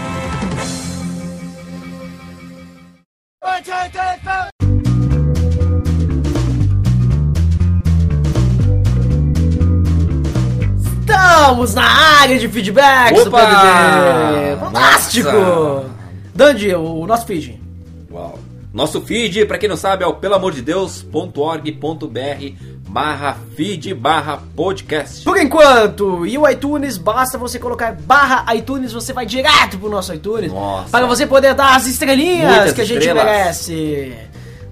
Estamos 10.98 11.74
na 11.74 11.84
área 12.22 12.38
de 12.38 12.48
feedbacks 12.48 13.26
Opa! 13.26 13.38
PDD. 13.38 14.61
Fantástico! 14.61 15.30
Nossa! 15.30 15.90
Dandy, 16.34 16.74
o 16.74 17.07
nosso 17.07 17.26
feed. 17.26 17.61
Nosso 18.72 19.00
feed, 19.02 19.44
pra 19.46 19.58
quem 19.58 19.68
não 19.68 19.76
sabe, 19.76 20.02
é 20.02 20.06
o 20.06 20.14
pelamordedeus.org.br 20.14 22.54
barra 22.88 23.36
feed 23.56 23.94
barra 23.94 24.42
podcast. 24.56 25.22
Por 25.24 25.36
enquanto, 25.38 26.26
e 26.26 26.36
o 26.38 26.48
iTunes, 26.48 26.96
basta 26.98 27.36
você 27.38 27.58
colocar 27.58 27.92
barra 27.92 28.54
iTunes, 28.54 28.92
você 28.92 29.12
vai 29.12 29.26
direto 29.26 29.78
pro 29.78 29.88
nosso 29.90 30.12
iTunes. 30.14 30.52
Nossa. 30.52 30.90
Para 30.90 31.06
você 31.06 31.26
poder 31.26 31.54
dar 31.54 31.76
as 31.76 31.86
estrelinhas 31.86 32.48
Muitas 32.50 32.72
que 32.72 32.80
a 32.80 32.84
gente 32.84 33.12
merece. 33.12 34.12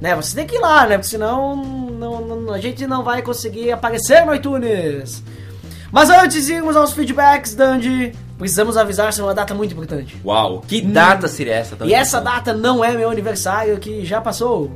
Né, 0.00 0.16
você 0.16 0.34
tem 0.34 0.46
que 0.46 0.56
ir 0.56 0.60
lá, 0.60 0.86
né? 0.86 0.96
Porque 0.96 1.10
senão 1.10 1.54
não, 1.56 2.20
não- 2.24 2.54
a 2.54 2.58
gente 2.58 2.86
não 2.86 3.04
vai 3.04 3.20
conseguir 3.20 3.70
aparecer 3.70 4.24
no 4.24 4.34
iTunes. 4.34 5.22
Mas 5.92 6.08
antes 6.08 6.46
de 6.46 6.54
irmos 6.54 6.74
aos 6.76 6.92
feedbacks, 6.92 7.54
Dandy, 7.54 8.14
precisamos 8.40 8.76
avisar 8.76 9.12
sobre 9.12 9.28
uma 9.28 9.34
data 9.34 9.54
muito 9.54 9.72
importante. 9.72 10.16
Uau, 10.24 10.64
que 10.66 10.80
data 10.80 11.28
seria 11.28 11.54
essa? 11.54 11.76
tão 11.76 11.86
E 11.86 11.94
essa 11.94 12.20
data 12.20 12.52
não 12.52 12.84
é 12.84 12.90
meu 12.92 13.08
aniversário, 13.08 13.78
que 13.78 14.04
já 14.04 14.20
passou. 14.20 14.72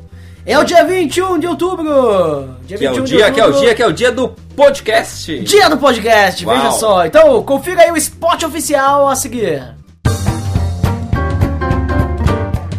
É 0.47 0.59
o 0.59 0.63
dia 0.63 0.85
21 0.85 1.39
de 1.39 1.47
outubro! 1.47 2.55
Dia 2.67 2.77
Que 2.77 2.85
é 2.87 2.91
o 2.91 2.95
21 2.95 3.05
de 3.05 3.17
dia, 3.17 3.31
que 3.33 3.41
é 3.41 3.43
o 3.43 3.47
outubro. 3.47 3.67
dia, 3.67 3.75
que 3.75 3.83
é 3.83 3.87
o 3.87 3.93
dia 3.93 4.13
do 4.13 4.29
podcast. 4.55 5.41
Dia 5.41 5.71
do 5.71 5.79
podcast, 5.79 6.45
Uau. 6.47 6.55
veja 6.57 6.71
só. 6.73 7.07
Então, 7.07 7.43
confira 7.43 7.81
aí 7.83 7.91
o 7.91 7.97
spot 7.97 8.43
oficial 8.45 9.09
a 9.09 9.17
seguir. 9.17 9.75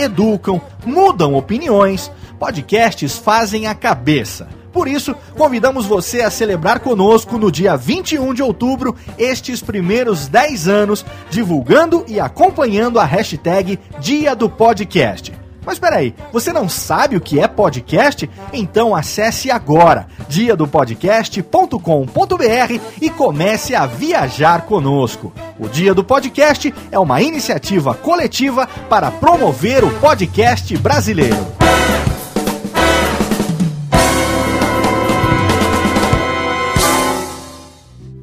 educam, 0.00 0.60
mudam 0.84 1.34
opiniões. 1.34 2.10
Podcasts 2.38 3.16
fazem 3.18 3.66
a 3.66 3.74
cabeça. 3.74 4.48
Por 4.72 4.86
isso, 4.86 5.14
convidamos 5.36 5.84
você 5.84 6.22
a 6.22 6.30
celebrar 6.30 6.80
conosco 6.80 7.38
no 7.38 7.50
dia 7.50 7.76
21 7.76 8.32
de 8.32 8.42
outubro 8.42 8.94
estes 9.18 9.60
primeiros 9.60 10.28
10 10.28 10.68
anos, 10.68 11.04
divulgando 11.28 12.04
e 12.06 12.20
acompanhando 12.20 12.98
a 12.98 13.04
hashtag 13.04 13.78
Dia 13.98 14.36
do 14.36 14.48
Podcast. 14.48 15.39
Mas 15.64 15.78
peraí, 15.78 16.14
você 16.32 16.52
não 16.52 16.68
sabe 16.68 17.16
o 17.16 17.20
que 17.20 17.38
é 17.38 17.46
podcast? 17.46 18.28
Então 18.52 18.94
acesse 18.94 19.50
agora 19.50 20.06
diadopodcast.com.br 20.28 22.80
e 23.00 23.10
comece 23.10 23.74
a 23.74 23.86
viajar 23.86 24.62
conosco. 24.62 25.32
O 25.58 25.68
Dia 25.68 25.94
do 25.94 26.02
Podcast 26.02 26.72
é 26.90 26.98
uma 26.98 27.20
iniciativa 27.20 27.94
coletiva 27.94 28.66
para 28.88 29.10
promover 29.10 29.84
o 29.84 29.90
podcast 29.98 30.76
brasileiro. 30.78 31.36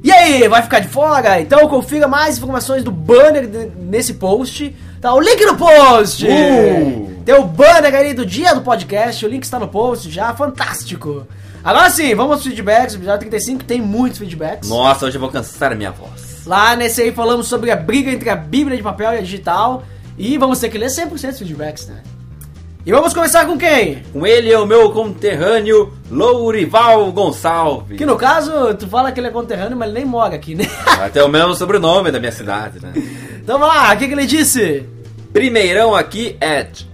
E 0.02 0.10
aí, 0.10 0.48
vai 0.48 0.62
ficar 0.62 0.80
de 0.80 0.88
fora? 0.88 1.40
Então 1.40 1.68
confira 1.68 2.08
mais 2.08 2.38
informações 2.38 2.82
do 2.82 2.90
banner 2.90 3.48
nesse 3.76 4.14
post. 4.14 4.74
Tá 5.00 5.14
o 5.14 5.20
link 5.20 5.44
no 5.44 5.56
post! 5.56 6.26
Uh! 6.26 7.07
Tem 7.28 7.36
o 7.36 7.44
banner 7.44 7.94
aí 7.94 8.14
do 8.14 8.24
dia 8.24 8.54
do 8.54 8.62
podcast, 8.62 9.22
o 9.22 9.28
link 9.28 9.42
está 9.42 9.58
no 9.58 9.68
post 9.68 10.10
já, 10.10 10.32
fantástico. 10.32 11.26
Agora 11.62 11.90
sim, 11.90 12.14
vamos 12.14 12.36
aos 12.36 12.42
feedbacks, 12.42 12.94
o 12.94 12.96
episódio 12.96 13.28
35 13.28 13.64
tem 13.64 13.82
muitos 13.82 14.18
feedbacks. 14.18 14.66
Nossa, 14.66 15.04
hoje 15.04 15.18
eu 15.18 15.20
vou 15.20 15.28
cansar 15.28 15.72
a 15.72 15.74
minha 15.74 15.90
voz. 15.90 16.46
Lá 16.46 16.74
nesse 16.74 17.02
aí 17.02 17.12
falamos 17.12 17.46
sobre 17.46 17.70
a 17.70 17.76
briga 17.76 18.10
entre 18.10 18.30
a 18.30 18.34
Bíblia 18.34 18.78
de 18.78 18.82
papel 18.82 19.12
e 19.12 19.18
a 19.18 19.20
digital. 19.20 19.82
E 20.16 20.38
vamos 20.38 20.58
ter 20.58 20.70
que 20.70 20.78
ler 20.78 20.86
100% 20.86 21.10
dos 21.10 21.38
feedbacks, 21.38 21.86
né? 21.88 22.02
E 22.86 22.90
vamos 22.90 23.12
começar 23.12 23.44
com 23.44 23.58
quem? 23.58 24.02
Com 24.10 24.26
ele 24.26 24.50
é 24.50 24.58
o 24.58 24.64
meu 24.64 24.90
conterrâneo 24.90 25.92
Lourival 26.10 27.12
Gonçalves. 27.12 27.98
Que 27.98 28.06
no 28.06 28.16
caso, 28.16 28.72
tu 28.72 28.88
fala 28.88 29.12
que 29.12 29.20
ele 29.20 29.26
é 29.26 29.30
conterrâneo, 29.30 29.76
mas 29.76 29.90
ele 29.90 29.98
nem 29.98 30.08
mora 30.08 30.34
aqui, 30.34 30.54
né? 30.54 30.64
Até 30.98 31.22
o 31.22 31.28
mesmo 31.28 31.54
sobrenome 31.54 32.10
da 32.10 32.18
minha 32.18 32.32
cidade, 32.32 32.80
né? 32.80 32.94
Então 33.36 33.58
vamos 33.58 33.76
lá, 33.76 33.92
o 33.92 33.98
que, 33.98 34.06
que 34.06 34.14
ele 34.14 34.24
disse? 34.24 34.88
Primeirão 35.30 35.94
aqui, 35.94 36.38
Ed. 36.40 36.88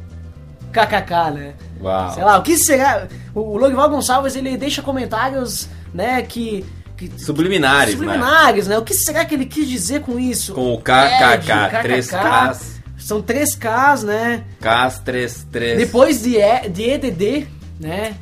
KKK, 0.75 1.31
né? 1.33 1.55
Uau. 1.81 2.11
Sei 2.13 2.25
lá, 2.25 2.39
o 2.39 2.43
que 2.43 2.57
será? 2.59 3.07
O 3.35 3.57
Logival 3.57 3.89
Gonçalves 3.91 4.35
ele 4.35 4.57
deixa 4.57 4.83
comentários, 4.83 5.69
né, 5.93 6.21
que 6.23 6.65
que- 6.97 7.11
Subliminares, 7.19 7.95
né? 7.95 8.07
subliminares, 8.07 8.69
né? 8.69 8.79
O 8.79 8.83
que 8.83 8.95
será 8.95 9.25
que 9.25 9.35
ele 9.35 9.47
quis 9.47 9.69
dizer 9.69 10.01
com 10.03 10.19
isso? 10.19 10.55
Com 10.55 10.75
o 10.75 10.79
KKK, 10.79 11.83
3Ks, 11.83 12.81
São 12.97 13.21
3Ks, 13.21 14.03
né? 14.05 14.45
Ks, 14.61 15.01
3, 15.05 15.47
3. 15.51 15.77
Depois 15.79 16.23
de, 16.23 16.37
E- 16.37 16.69
de 16.69 16.83
EDD, 16.91 17.49
né? 17.81 18.15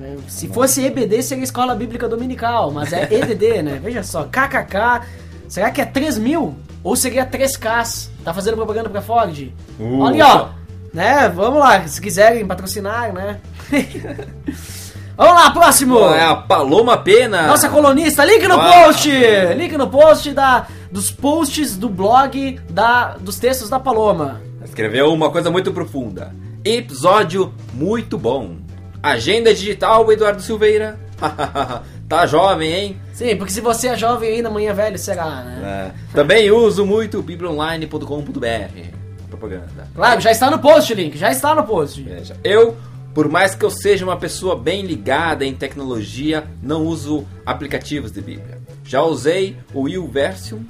É, 0.00 0.16
Se 0.26 0.48
fosse 0.48 0.84
EBD, 0.84 1.22
seria 1.22 1.44
Escola 1.44 1.74
Bíblica 1.76 2.08
Dominical, 2.08 2.72
mas 2.72 2.92
é 2.92 3.06
EDD, 3.14 3.62
né? 3.62 3.80
Veja 3.82 4.02
só, 4.02 4.24
KKK, 4.24 5.02
será 5.48 5.70
que 5.70 5.80
é 5.80 5.84
3 5.84 6.18
mil? 6.18 6.56
Ou 6.82 6.96
seria 6.96 7.24
3Ks? 7.24 8.08
Tá 8.24 8.34
fazendo 8.34 8.56
propaganda 8.56 8.90
pra 8.90 9.00
Ford? 9.00 9.52
Uh. 9.78 10.00
Olha, 10.00 10.26
ó, 10.26 10.48
né? 10.92 11.28
Vamos 11.28 11.58
lá, 11.58 11.86
se 11.86 12.00
quiserem 12.00 12.46
patrocinar, 12.46 13.12
né? 13.12 13.40
Vamos 15.16 15.34
lá, 15.34 15.50
próximo! 15.50 15.98
É 15.98 16.24
a 16.24 16.34
Paloma 16.34 16.96
Pena. 16.96 17.46
Nossa 17.46 17.68
colunista, 17.68 18.24
link 18.24 18.46
no 18.48 18.56
Uau. 18.56 18.84
post! 18.84 19.10
Link 19.56 19.76
no 19.76 19.88
post 19.88 20.32
da, 20.32 20.66
dos 20.90 21.10
posts 21.10 21.76
do 21.76 21.88
blog 21.88 22.58
da, 22.70 23.16
dos 23.20 23.38
textos 23.38 23.68
da 23.68 23.78
Paloma. 23.78 24.40
Escreveu 24.64 25.12
uma 25.12 25.30
coisa 25.30 25.50
muito 25.50 25.70
profunda. 25.70 26.34
Episódio 26.64 27.52
muito 27.74 28.16
bom. 28.16 28.56
Agenda 29.02 29.52
digital, 29.52 30.10
Eduardo 30.10 30.40
Silveira. 30.40 30.98
tá 32.08 32.26
jovem, 32.26 32.72
hein? 32.72 33.00
Sim, 33.12 33.36
porque 33.36 33.52
se 33.52 33.60
você 33.60 33.88
é 33.88 33.96
jovem 33.96 34.36
ainda, 34.36 34.48
amanhã 34.48 34.72
velho, 34.72 34.98
será, 34.98 35.42
né? 35.42 35.92
É. 35.92 36.14
Também 36.14 36.50
uso 36.50 36.86
muito 36.86 37.22
biblionline.com.br. 37.22 39.01
Propaganda. 39.42 39.88
Claro, 39.92 40.20
já 40.20 40.30
está 40.30 40.48
no 40.48 40.60
post, 40.60 40.94
link, 40.94 41.18
já 41.18 41.32
está 41.32 41.52
no 41.52 41.64
post. 41.64 42.00
Veja, 42.00 42.36
eu, 42.44 42.76
por 43.12 43.28
mais 43.28 43.56
que 43.56 43.64
eu 43.64 43.70
seja 43.70 44.04
uma 44.04 44.16
pessoa 44.16 44.56
bem 44.56 44.86
ligada 44.86 45.44
em 45.44 45.52
tecnologia, 45.52 46.44
não 46.62 46.86
uso 46.86 47.26
aplicativos 47.44 48.12
de 48.12 48.20
Bíblia. 48.20 48.60
Já 48.84 49.02
usei 49.02 49.56
o 49.74 49.88
YouVersion, 49.88 50.60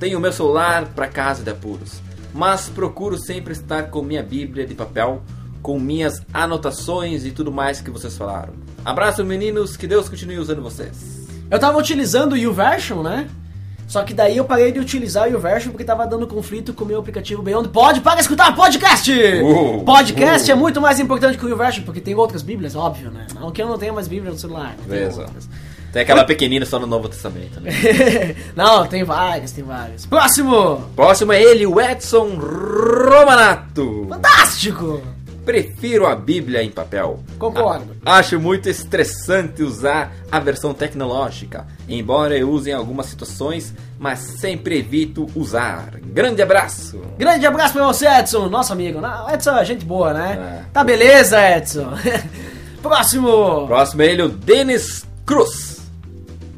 tenho 0.00 0.18
meu 0.18 0.32
celular 0.32 0.86
para 0.94 1.08
casa 1.08 1.42
de 1.42 1.50
apuros, 1.50 2.00
mas 2.32 2.70
procuro 2.70 3.18
sempre 3.18 3.52
estar 3.52 3.90
com 3.90 4.00
minha 4.00 4.22
Bíblia 4.22 4.66
de 4.66 4.74
papel, 4.74 5.22
com 5.60 5.78
minhas 5.78 6.22
anotações 6.32 7.26
e 7.26 7.30
tudo 7.30 7.52
mais 7.52 7.82
que 7.82 7.90
vocês 7.90 8.16
falaram. 8.16 8.54
Abraço, 8.82 9.22
meninos, 9.24 9.76
que 9.76 9.86
Deus 9.86 10.08
continue 10.08 10.38
usando 10.38 10.62
vocês. 10.62 11.26
Eu 11.50 11.58
tava 11.58 11.76
utilizando 11.78 12.32
o 12.32 12.36
YouVersion, 12.36 13.02
né? 13.02 13.28
Só 13.86 14.02
que 14.02 14.12
daí 14.12 14.36
eu 14.36 14.44
parei 14.44 14.72
de 14.72 14.80
utilizar 14.80 15.28
o 15.28 15.32
YouVersion 15.32 15.70
porque 15.70 15.84
tava 15.84 16.06
dando 16.06 16.26
conflito 16.26 16.74
com 16.74 16.84
o 16.84 16.86
meu 16.86 16.98
aplicativo 16.98 17.42
Beyond 17.42 17.68
Pod 17.68 18.00
para 18.00 18.20
escutar 18.20 18.54
podcast! 18.54 19.12
Uh, 19.12 19.84
podcast 19.84 20.50
uh. 20.50 20.52
é 20.52 20.54
muito 20.54 20.80
mais 20.80 20.98
importante 20.98 21.38
que 21.38 21.46
o 21.46 21.48
YouVersion, 21.48 21.84
porque 21.84 22.00
tem 22.00 22.14
outras 22.14 22.42
bíblias, 22.42 22.74
óbvio, 22.74 23.10
né? 23.10 23.26
Não 23.34 23.50
que 23.50 23.62
eu 23.62 23.68
não 23.68 23.78
tenha 23.78 23.92
mais 23.92 24.08
bíblia 24.08 24.32
no 24.32 24.38
celular. 24.38 24.70
né? 24.70 24.84
Beleza. 24.86 25.26
Tem 25.92 26.02
aquela 26.02 26.24
pequenina 26.24 26.66
só 26.66 26.78
no 26.78 26.86
Novo 26.86 27.08
Testamento, 27.08 27.60
né? 27.60 27.70
não, 28.54 28.86
tem 28.86 29.04
várias, 29.04 29.52
tem 29.52 29.64
várias. 29.64 30.04
Próximo! 30.04 30.82
Próximo 30.94 31.32
é 31.32 31.42
ele, 31.42 31.64
o 31.64 31.80
Edson 31.80 32.38
Romanato. 32.38 34.06
Fantástico! 34.08 35.15
Prefiro 35.46 36.06
a 36.06 36.14
Bíblia 36.16 36.62
em 36.62 36.70
papel. 36.70 37.20
Concordo. 37.38 37.96
A- 38.04 38.16
Acho 38.18 38.38
muito 38.38 38.68
estressante 38.68 39.62
usar 39.62 40.12
a 40.30 40.38
versão 40.40 40.74
tecnológica, 40.74 41.66
embora 41.88 42.36
eu 42.36 42.50
use 42.50 42.68
em 42.68 42.72
algumas 42.74 43.06
situações, 43.06 43.72
mas 43.98 44.18
sempre 44.18 44.78
evito 44.80 45.26
usar. 45.36 45.92
Grande 46.04 46.42
abraço! 46.42 47.00
Grande 47.16 47.46
abraço 47.46 47.74
pra 47.74 47.86
você, 47.86 48.06
Edson, 48.08 48.48
nosso 48.48 48.72
amigo. 48.72 49.00
Edson 49.32 49.56
é 49.56 49.64
gente 49.64 49.84
boa, 49.84 50.12
né? 50.12 50.62
É. 50.64 50.70
Tá 50.72 50.82
beleza, 50.82 51.38
Edson. 51.56 51.92
Próximo! 52.82 53.66
Próximo 53.66 54.02
é 54.02 54.06
ele, 54.06 54.22
o 54.22 54.28
Denis 54.28 55.06
Cruz. 55.24 55.80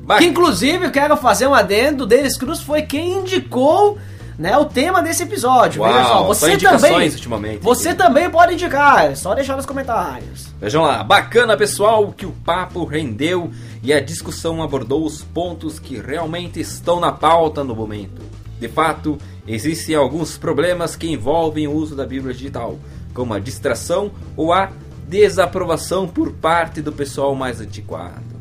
Ba- 0.00 0.18
Que 0.18 0.24
inclusive 0.26 0.86
eu 0.86 0.90
quero 0.90 1.16
fazer 1.16 1.46
um 1.46 1.54
adendo, 1.54 2.04
o 2.04 2.06
Denis 2.06 2.36
Cruz 2.38 2.60
foi 2.60 2.82
quem 2.82 3.18
indicou 3.18 3.98
né, 4.38 4.56
o 4.56 4.64
tema 4.64 5.02
desse 5.02 5.24
episódio. 5.24 5.82
Veja 5.82 5.98
Uau, 5.98 6.06
só, 6.06 6.34
só 6.34 6.46
você 6.46 6.56
também. 6.56 7.08
ultimamente 7.08 7.58
Você 7.60 7.92
também 7.92 8.30
pode 8.30 8.54
indicar, 8.54 9.10
é 9.10 9.14
só 9.16 9.34
deixar 9.34 9.56
nos 9.56 9.66
comentários. 9.66 10.46
Vejam 10.60 10.84
lá, 10.84 11.02
bacana 11.02 11.56
pessoal 11.56 12.12
que 12.12 12.24
o 12.24 12.30
papo 12.30 12.84
rendeu 12.84 13.50
e 13.82 13.92
a 13.92 14.00
discussão 14.00 14.62
abordou 14.62 15.04
os 15.04 15.22
pontos 15.22 15.80
que 15.80 15.98
realmente 15.98 16.60
estão 16.60 17.00
na 17.00 17.10
pauta 17.10 17.64
no 17.64 17.74
momento. 17.74 18.22
De 18.60 18.68
fato, 18.68 19.18
existem 19.46 19.96
alguns 19.96 20.38
problemas 20.38 20.94
que 20.94 21.10
envolvem 21.10 21.66
o 21.66 21.72
uso 21.72 21.96
da 21.96 22.06
Bíblia 22.06 22.32
digital, 22.32 22.78
como 23.12 23.34
a 23.34 23.40
distração 23.40 24.12
ou 24.36 24.52
a 24.52 24.70
desaprovação 25.08 26.06
por 26.06 26.32
parte 26.32 26.80
do 26.80 26.92
pessoal 26.92 27.34
mais 27.34 27.60
antiquado. 27.60 28.37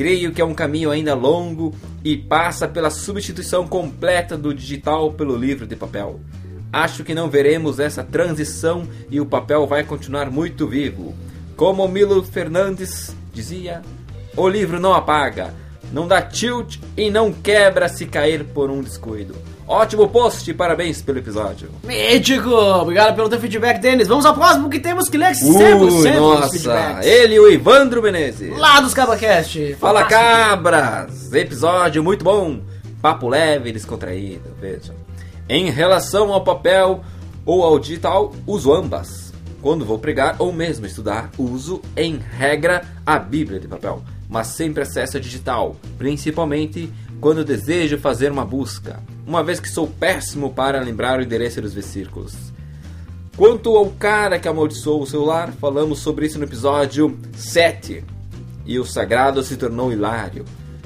Creio 0.00 0.32
que 0.32 0.40
é 0.40 0.44
um 0.46 0.54
caminho 0.54 0.90
ainda 0.90 1.12
longo 1.12 1.74
e 2.02 2.16
passa 2.16 2.66
pela 2.66 2.88
substituição 2.88 3.68
completa 3.68 4.34
do 4.34 4.54
digital 4.54 5.12
pelo 5.12 5.36
livro 5.36 5.66
de 5.66 5.76
papel. 5.76 6.18
Acho 6.72 7.04
que 7.04 7.14
não 7.14 7.28
veremos 7.28 7.78
essa 7.78 8.02
transição 8.02 8.88
e 9.10 9.20
o 9.20 9.26
papel 9.26 9.66
vai 9.66 9.84
continuar 9.84 10.30
muito 10.30 10.66
vivo. 10.66 11.14
Como 11.54 11.86
Milo 11.86 12.22
Fernandes 12.22 13.14
dizia, 13.34 13.82
o 14.34 14.48
livro 14.48 14.80
não 14.80 14.94
apaga, 14.94 15.52
não 15.92 16.06
dá 16.06 16.22
tilt 16.22 16.78
e 16.96 17.10
não 17.10 17.32
quebra 17.32 17.88
se 17.88 18.06
cair 18.06 18.44
por 18.44 18.70
um 18.70 18.80
descuido. 18.80 19.34
Ótimo 19.66 20.08
post, 20.08 20.52
parabéns 20.54 21.00
pelo 21.00 21.18
episódio. 21.18 21.70
Mítico! 21.84 22.50
Obrigado 22.50 23.14
pelo 23.14 23.28
teu 23.28 23.38
feedback, 23.38 23.78
Denis. 23.78 24.08
Vamos 24.08 24.26
ao 24.26 24.34
próximo 24.34 24.68
que 24.68 24.80
temos 24.80 25.08
que 25.08 25.16
ler 25.16 25.30
100% 25.30 25.80
Ui, 25.80 25.86
dos 25.86 26.64
nossa, 26.64 27.06
ele 27.06 27.38
o 27.38 27.48
Ivandro 27.48 28.02
Menezes. 28.02 28.56
Lá 28.58 28.80
dos 28.80 28.92
CabaCast. 28.92 29.76
Fala 29.78 30.04
cabras! 30.06 31.32
Episódio 31.32 32.02
muito 32.02 32.24
bom, 32.24 32.60
papo 33.00 33.28
leve 33.28 33.68
e 33.68 33.72
descontraído, 33.72 34.50
vejam. 34.60 34.96
Em 35.48 35.70
relação 35.70 36.32
ao 36.32 36.42
papel 36.42 37.04
ou 37.46 37.62
ao 37.62 37.78
digital, 37.78 38.32
uso 38.46 38.72
ambas. 38.72 39.32
Quando 39.62 39.84
vou 39.84 39.98
pregar 39.98 40.36
ou 40.38 40.52
mesmo 40.52 40.84
estudar, 40.86 41.30
uso 41.38 41.80
em 41.96 42.18
regra 42.18 42.82
a 43.06 43.18
Bíblia 43.18 43.60
de 43.60 43.68
papel, 43.68 44.02
mas 44.30 44.46
sempre 44.46 44.82
acesso 44.82 45.16
a 45.16 45.20
digital, 45.20 45.76
principalmente 45.98 46.90
quando 47.20 47.44
desejo 47.44 47.98
fazer 47.98 48.30
uma 48.30 48.44
busca, 48.44 49.00
uma 49.26 49.42
vez 49.42 49.60
que 49.60 49.68
sou 49.68 49.86
péssimo 49.86 50.50
para 50.50 50.80
lembrar 50.80 51.18
o 51.18 51.22
endereço 51.22 51.60
dos 51.60 51.74
versículos. 51.74 52.34
Quanto 53.36 53.76
ao 53.76 53.86
cara 53.86 54.38
que 54.38 54.48
amaldiçoou 54.48 55.02
o 55.02 55.06
celular, 55.06 55.52
falamos 55.60 55.98
sobre 55.98 56.26
isso 56.26 56.38
no 56.38 56.44
episódio 56.44 57.18
7. 57.34 58.04
E 58.64 58.78
o 58.78 58.84
sagrado 58.84 59.42
se 59.42 59.56
tornou 59.56 59.92
hilário. 59.92 60.44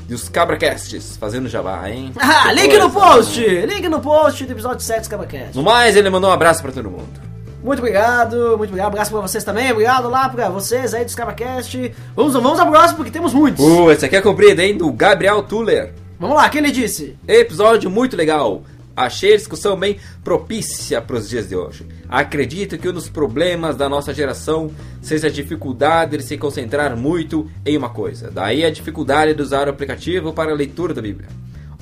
E 0.09 0.15
os 0.15 0.29
cabracasts 0.29 1.17
fazendo 1.17 1.49
jabá, 1.49 1.89
hein? 1.91 2.13
Ah, 2.19 2.53
link 2.53 2.77
no 2.79 2.91
post! 2.91 3.41
né? 3.41 3.67
Link 3.67 3.89
no 3.89 4.01
post 4.01 4.45
do 4.45 4.53
episódio 4.53 4.85
7 4.85 5.01
dos 5.01 5.09
CabaCast. 5.09 5.57
No 5.57 5.63
mais, 5.63 5.97
ele 5.97 6.11
mandou 6.11 6.31
um 6.31 6.33
abraço 6.33 6.63
pra 6.63 6.73
todo 6.73 6.91
mundo. 6.91 7.24
Muito 7.65 7.79
obrigado, 7.79 8.59
muito 8.59 8.69
obrigado. 8.69 8.89
Abraço 8.89 9.11
pra 9.11 9.23
vocês 9.23 9.43
também. 9.43 9.73
Obrigado 9.73 10.11
lá 10.11 10.29
pra 10.29 10.51
vocês 10.51 10.93
aí 10.93 11.03
dos 11.03 11.15
CabaCast. 11.15 11.95
Vamos, 12.15 12.35
vamos 12.35 12.61
ao 12.61 12.71
próximo 12.71 12.99
porque 12.99 13.11
temos 13.11 13.33
muitos. 13.33 13.65
Uh, 13.65 13.91
esse 13.91 14.05
aqui 14.05 14.17
é 14.17 14.21
comprido, 14.21 14.61
hein? 14.61 14.77
Do 14.77 14.93
Gabriel 14.93 15.43
Tuller. 15.43 15.95
Vamos 16.21 16.37
lá, 16.37 16.47
o 16.47 16.51
que 16.51 16.59
ele 16.59 16.71
disse? 16.71 17.17
Episódio 17.27 17.91
muito 17.91 18.19
legal. 18.19 18.63
Achei 18.95 19.33
a 19.33 19.37
discussão 19.39 19.79
bem 19.79 19.99
propícia 20.23 21.01
para 21.01 21.17
os 21.17 21.27
dias 21.27 21.49
de 21.49 21.57
hoje. 21.57 21.87
Acredito 22.07 22.77
que 22.77 22.89
um 22.89 22.93
dos 22.93 23.09
problemas 23.09 23.77
da 23.77 23.89
nossa 23.89 24.13
geração 24.13 24.71
seja 25.01 25.29
a 25.29 25.31
dificuldade 25.31 26.19
de 26.19 26.23
se 26.23 26.37
concentrar 26.37 26.95
muito 26.95 27.51
em 27.65 27.79
uma 27.79 27.89
coisa. 27.89 28.31
Daí 28.31 28.63
a 28.63 28.71
dificuldade 28.71 29.33
de 29.33 29.41
usar 29.41 29.69
o 29.69 29.71
aplicativo 29.71 30.35
para 30.35 30.53
a 30.53 30.55
leitura 30.55 30.93
da 30.93 31.01
Bíblia. 31.01 31.29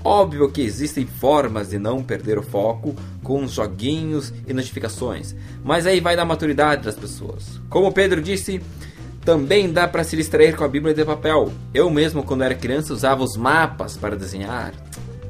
Óbvio 0.04 0.50
que 0.50 0.62
existem 0.62 1.06
formas 1.06 1.70
de 1.70 1.78
não 1.78 2.02
perder 2.02 2.38
o 2.38 2.42
foco 2.42 2.94
com 3.22 3.44
os 3.44 3.52
joguinhos 3.52 4.32
e 4.46 4.52
notificações, 4.52 5.34
mas 5.64 5.86
aí 5.86 6.00
vai 6.00 6.16
da 6.16 6.24
maturidade 6.24 6.82
das 6.82 6.96
pessoas. 6.96 7.60
Como 7.68 7.92
Pedro 7.92 8.20
disse, 8.20 8.60
também 9.24 9.72
dá 9.72 9.86
para 9.86 10.02
se 10.02 10.16
distrair 10.16 10.56
com 10.56 10.64
a 10.64 10.68
Bíblia 10.68 10.92
de 10.92 11.04
papel. 11.04 11.52
Eu 11.72 11.88
mesmo, 11.88 12.24
quando 12.24 12.42
era 12.42 12.54
criança, 12.54 12.92
usava 12.92 13.22
os 13.22 13.36
mapas 13.36 13.96
para 13.96 14.16
desenhar. 14.16 14.74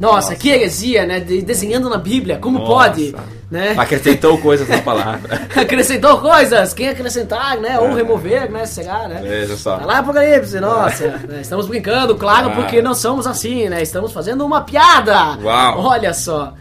Nossa, 0.02 0.34
que 0.34 0.48
heresia, 0.50 1.06
né? 1.06 1.20
De- 1.20 1.42
desenhando 1.42 1.88
na 1.88 1.96
Bíblia, 1.96 2.36
como 2.38 2.58
Nossa. 2.58 2.70
pode? 2.72 3.14
Né? 3.48 3.74
Acrescentou 3.78 4.36
coisas 4.42 4.68
na 4.68 4.78
palavra. 4.82 5.42
Acrescentou 5.54 6.18
coisas, 6.20 6.74
quem 6.74 6.88
acrescentar, 6.88 7.56
né? 7.58 7.78
Ou 7.78 7.94
remover, 7.94 8.50
né? 8.50 8.66
Será, 8.66 9.06
né? 9.06 9.20
Veja 9.22 9.56
só. 9.56 9.76
Tá 9.76 9.86
lá 9.86 9.98
Apocalipse, 9.98 10.58
nossa. 10.58 11.06
né? 11.28 11.40
Estamos 11.40 11.68
brincando, 11.68 12.16
claro, 12.16 12.48
Ah. 12.48 12.54
porque 12.56 12.82
não 12.82 12.94
somos 12.94 13.26
assim, 13.28 13.68
né? 13.68 13.80
Estamos 13.80 14.12
fazendo 14.12 14.44
uma 14.44 14.62
piada. 14.62 15.38
Uau. 15.40 15.80
Olha 15.82 16.12
só. 16.12 16.54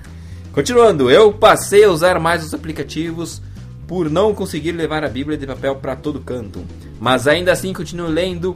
Continuando, 0.54 1.10
eu 1.10 1.34
passei 1.34 1.84
a 1.86 1.90
usar 1.90 2.20
mais 2.20 2.44
os 2.46 2.54
aplicativos 2.54 3.42
por 3.88 4.08
não 4.10 4.36
conseguir 4.36 4.74
levar 4.74 5.04
a 5.04 5.10
Bíblia 5.10 5.38
de 5.38 5.48
papel 5.48 5.76
para 5.78 5.96
todo 5.96 6.20
canto. 6.20 6.64
Mas 7.00 7.28
ainda 7.28 7.52
assim 7.52 7.74
continuo 7.74 8.08
lendo 8.08 8.56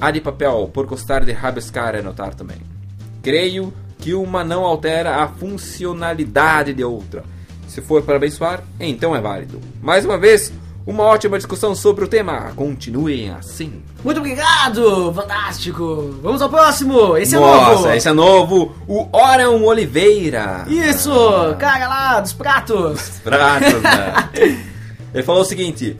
a 0.00 0.10
de 0.10 0.20
papel 0.20 0.68
por 0.74 0.86
gostar 0.86 1.24
de 1.24 1.30
rabiscar 1.32 1.94
e 1.94 1.98
anotar 1.98 2.34
também. 2.34 2.56
Creio 3.22 3.72
que 4.04 4.12
uma 4.12 4.44
não 4.44 4.66
altera 4.66 5.22
a 5.22 5.28
funcionalidade 5.28 6.74
de 6.74 6.84
outra. 6.84 7.24
Se 7.66 7.80
for 7.80 8.02
para 8.02 8.16
abençoar, 8.16 8.62
então 8.78 9.16
é 9.16 9.20
válido. 9.20 9.58
Mais 9.82 10.04
uma 10.04 10.18
vez, 10.18 10.52
Uma 10.86 11.04
ótima 11.04 11.38
discussão 11.38 11.74
sobre 11.74 12.04
o 12.04 12.06
tema. 12.08 12.52
Continuem 12.54 13.30
assim. 13.30 13.82
Muito 14.04 14.18
obrigado! 14.20 15.10
Fantástico! 15.14 16.14
Vamos 16.22 16.42
ao 16.42 16.50
próximo! 16.50 17.16
Esse 17.16 17.34
é 17.36 17.40
Nossa, 17.40 17.70
novo! 17.70 17.88
esse 17.94 18.06
é 18.08 18.12
novo. 18.12 18.74
O 18.86 19.08
Orion 19.10 19.62
Oliveira. 19.64 20.66
Isso! 20.68 21.10
Cara 21.58 21.88
lá, 21.88 22.20
dos 22.20 22.34
pratos! 22.34 23.20
Pratos, 23.24 23.80
né? 23.80 24.28
Ele 25.14 25.22
falou 25.22 25.40
o 25.40 25.46
seguinte: 25.46 25.96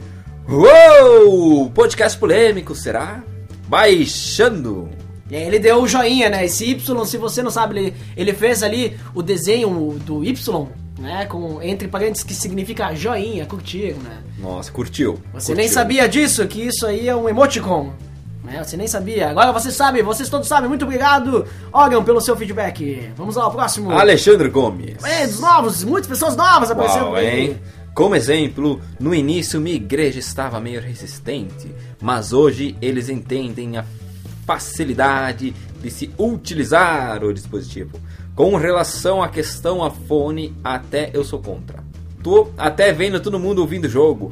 Uou! 0.47 1.71
Podcast 1.71 2.15
polêmico, 2.19 2.75
será? 2.75 3.23
Baixando. 3.67 4.87
E 5.29 5.35
aí 5.35 5.43
ele 5.43 5.59
deu 5.59 5.81
o 5.81 5.87
joinha, 5.87 6.29
né? 6.29 6.45
Esse 6.45 6.65
Y, 6.71 7.05
se 7.05 7.17
você 7.17 7.41
não 7.41 7.49
sabe, 7.49 7.79
ele, 7.79 7.93
ele 8.15 8.33
fez 8.33 8.61
ali 8.61 8.97
o 9.13 9.23
desenho 9.23 9.97
do 10.05 10.23
Y, 10.23 10.69
né? 10.99 11.25
Com, 11.25 11.61
entre 11.61 11.87
parênteses, 11.87 12.23
que 12.23 12.33
significa 12.33 12.93
joinha, 12.93 13.45
curtir, 13.45 13.95
né? 14.03 14.21
Nossa, 14.37 14.71
curtiu. 14.71 15.19
Você 15.33 15.47
curtiu. 15.47 15.55
nem 15.55 15.67
sabia 15.67 16.07
disso, 16.07 16.45
que 16.47 16.61
isso 16.61 16.85
aí 16.85 17.07
é 17.07 17.15
um 17.15 17.27
emoticon. 17.27 17.91
Né? 18.43 18.63
Você 18.63 18.77
nem 18.77 18.87
sabia. 18.87 19.29
Agora 19.29 19.51
você 19.51 19.71
sabe, 19.71 20.03
vocês 20.03 20.29
todos 20.29 20.47
sabem. 20.47 20.69
Muito 20.69 20.85
obrigado, 20.85 21.45
Orion, 21.73 22.03
pelo 22.03 22.21
seu 22.21 22.35
feedback. 22.35 23.09
Vamos 23.17 23.35
lá, 23.35 23.47
o 23.47 23.51
próximo. 23.51 23.91
Alexandre 23.91 24.49
Gomes. 24.49 25.03
É, 25.03 25.25
dos 25.25 25.39
novos, 25.39 25.83
muitas 25.83 26.07
pessoas 26.07 26.35
novas 26.35 26.69
aparecendo 26.69 27.05
Uau, 27.05 27.19
hein? 27.19 27.59
Como 27.95 28.13
exemplo, 28.13 28.81
no 28.99 29.15
início 29.15 29.59
minha 29.59 29.75
igreja 29.75 30.19
estava 30.19 30.59
meio 30.59 30.81
resistente, 30.81 31.73
mas 32.01 32.33
hoje 32.33 32.75
eles 32.81 33.07
entendem 33.07 33.77
a 33.77 33.85
facilidade 34.45 35.53
de 35.81 35.91
se 35.91 36.11
utilizar 36.17 37.23
o 37.23 37.33
dispositivo. 37.33 37.99
Com 38.35 38.55
relação 38.55 39.23
à 39.23 39.29
questão 39.29 39.83
a 39.83 39.89
fone, 39.89 40.53
até 40.63 41.09
eu 41.13 41.23
sou 41.23 41.39
contra. 41.39 41.83
Tô 42.21 42.49
até 42.57 42.91
vendo 42.91 43.19
todo 43.19 43.39
mundo 43.39 43.59
ouvindo 43.59 43.85
o 43.85 43.89
jogo. 43.89 44.31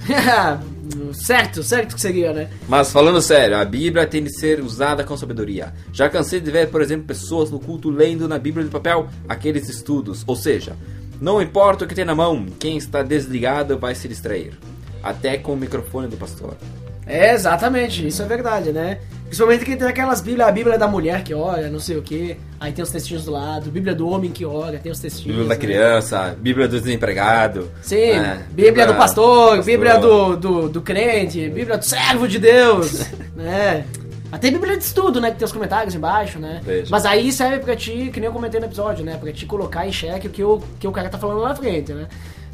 certo, 1.13 1.61
certo 1.61 1.93
que 1.93 2.01
seria, 2.01 2.33
né? 2.33 2.49
Mas 2.67 2.91
falando 2.91 3.21
sério, 3.21 3.55
a 3.55 3.63
Bíblia 3.63 4.07
tem 4.07 4.23
de 4.23 4.35
ser 4.35 4.59
usada 4.61 5.03
com 5.03 5.15
sabedoria. 5.15 5.71
Já 5.93 6.09
cansei 6.09 6.39
de 6.39 6.49
ver, 6.49 6.69
por 6.69 6.81
exemplo, 6.81 7.05
pessoas 7.05 7.51
no 7.51 7.59
culto 7.59 7.91
lendo 7.91 8.27
na 8.27 8.39
Bíblia 8.39 8.65
de 8.65 8.71
papel 8.71 9.07
aqueles 9.29 9.69
estudos. 9.69 10.23
Ou 10.25 10.35
seja, 10.35 10.75
não 11.21 11.41
importa 11.41 11.85
o 11.85 11.87
que 11.87 11.93
tem 11.93 12.03
na 12.03 12.15
mão, 12.15 12.47
quem 12.59 12.77
está 12.77 13.03
desligado 13.03 13.77
vai 13.77 13.93
se 13.93 14.07
distrair. 14.07 14.57
Até 15.03 15.37
com 15.37 15.53
o 15.53 15.57
microfone 15.57 16.07
do 16.07 16.17
pastor. 16.17 16.57
É, 17.05 17.33
exatamente, 17.33 18.07
isso 18.07 18.21
é 18.23 18.25
verdade, 18.25 18.71
né? 18.71 18.99
Principalmente 19.33 19.65
que 19.65 19.75
tem 19.75 19.87
aquelas 19.87 20.21
bíblias, 20.21 20.47
a 20.47 20.51
Bíblia 20.51 20.77
da 20.77 20.87
mulher 20.87 21.23
que 21.23 21.33
ora, 21.33 21.67
não 21.67 21.79
sei 21.79 21.97
o 21.97 22.03
que, 22.03 22.37
aí 22.59 22.71
tem 22.71 22.83
os 22.83 22.91
textinhos 22.91 23.25
do 23.25 23.31
lado, 23.31 23.71
Bíblia 23.71 23.95
do 23.95 24.07
homem 24.07 24.29
que 24.29 24.45
ora, 24.45 24.77
tem 24.77 24.91
os 24.91 24.99
textinhos. 24.99 25.35
Bíblia 25.35 25.47
da 25.47 25.55
né? 25.55 25.59
criança, 25.59 26.37
Bíblia 26.39 26.67
do 26.67 26.79
desempregado. 26.79 27.71
Sim, 27.81 27.95
é, 27.95 28.43
Bíblia 28.51 28.85
do 28.85 28.93
pastor, 28.93 29.57
pastor. 29.57 29.65
Bíblia 29.65 29.97
do, 29.97 30.37
do, 30.37 30.69
do 30.69 30.81
crente, 30.83 31.49
Bíblia 31.49 31.79
do 31.79 31.83
servo 31.83 32.27
de 32.27 32.37
Deus, 32.37 33.07
né? 33.35 33.87
Até 34.31 34.51
Bíblia 34.51 34.77
de 34.77 34.83
estudo, 34.83 35.19
né? 35.19 35.31
Que 35.31 35.37
tem 35.37 35.45
os 35.45 35.51
comentários 35.51 35.95
embaixo, 35.95 36.37
né? 36.37 36.61
Veja. 36.63 36.89
Mas 36.91 37.03
aí 37.03 37.31
serve 37.31 37.57
pra 37.57 37.75
ti, 37.75 38.11
que 38.13 38.19
nem 38.19 38.27
eu 38.27 38.33
comentei 38.33 38.59
no 38.59 38.67
episódio, 38.67 39.03
né? 39.03 39.17
Pra 39.19 39.31
te 39.31 39.47
colocar 39.47 39.87
em 39.87 39.91
xeque 39.91 40.27
o 40.27 40.29
que 40.29 40.43
o, 40.43 40.61
que 40.79 40.87
o 40.87 40.91
cara 40.91 41.09
tá 41.09 41.17
falando 41.17 41.39
lá 41.39 41.49
na 41.49 41.55
frente, 41.55 41.91
né? 41.91 42.07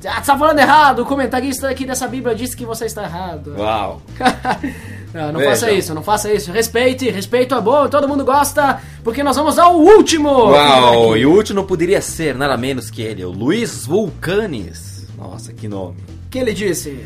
Ah, 0.05 0.21
tu 0.21 0.27
tá 0.27 0.37
falando 0.37 0.59
errado, 0.59 1.01
o 1.01 1.05
comentarista 1.05 1.69
aqui 1.69 1.85
dessa 1.85 2.07
Bíblia 2.07 2.33
disse 2.33 2.55
que 2.55 2.65
você 2.65 2.85
está 2.85 3.03
errado. 3.03 3.53
Uau. 3.57 4.01
Não, 5.13 5.33
Veja. 5.39 5.49
faça 5.49 5.71
isso, 5.71 5.93
não 5.95 6.03
faça 6.03 6.31
isso. 6.31 6.51
Respeite, 6.51 7.09
respeito 7.09 7.55
é 7.55 7.61
bom, 7.61 7.87
todo 7.89 8.07
mundo 8.07 8.23
gosta, 8.23 8.79
porque 9.03 9.23
nós 9.23 9.35
vamos 9.35 9.57
ao 9.57 9.75
último! 9.79 10.29
Uau, 10.29 11.17
e 11.17 11.25
o 11.25 11.31
último 11.31 11.63
poderia 11.63 12.01
ser 12.01 12.35
nada 12.35 12.55
menos 12.55 12.89
que 12.91 13.01
ele, 13.01 13.23
o 13.23 13.31
Luiz 13.31 13.85
Vulcanes. 13.85 15.07
Nossa, 15.17 15.51
que 15.51 15.67
nome. 15.67 15.97
O 16.27 16.29
que 16.29 16.37
ele 16.39 16.53
disse? 16.53 17.05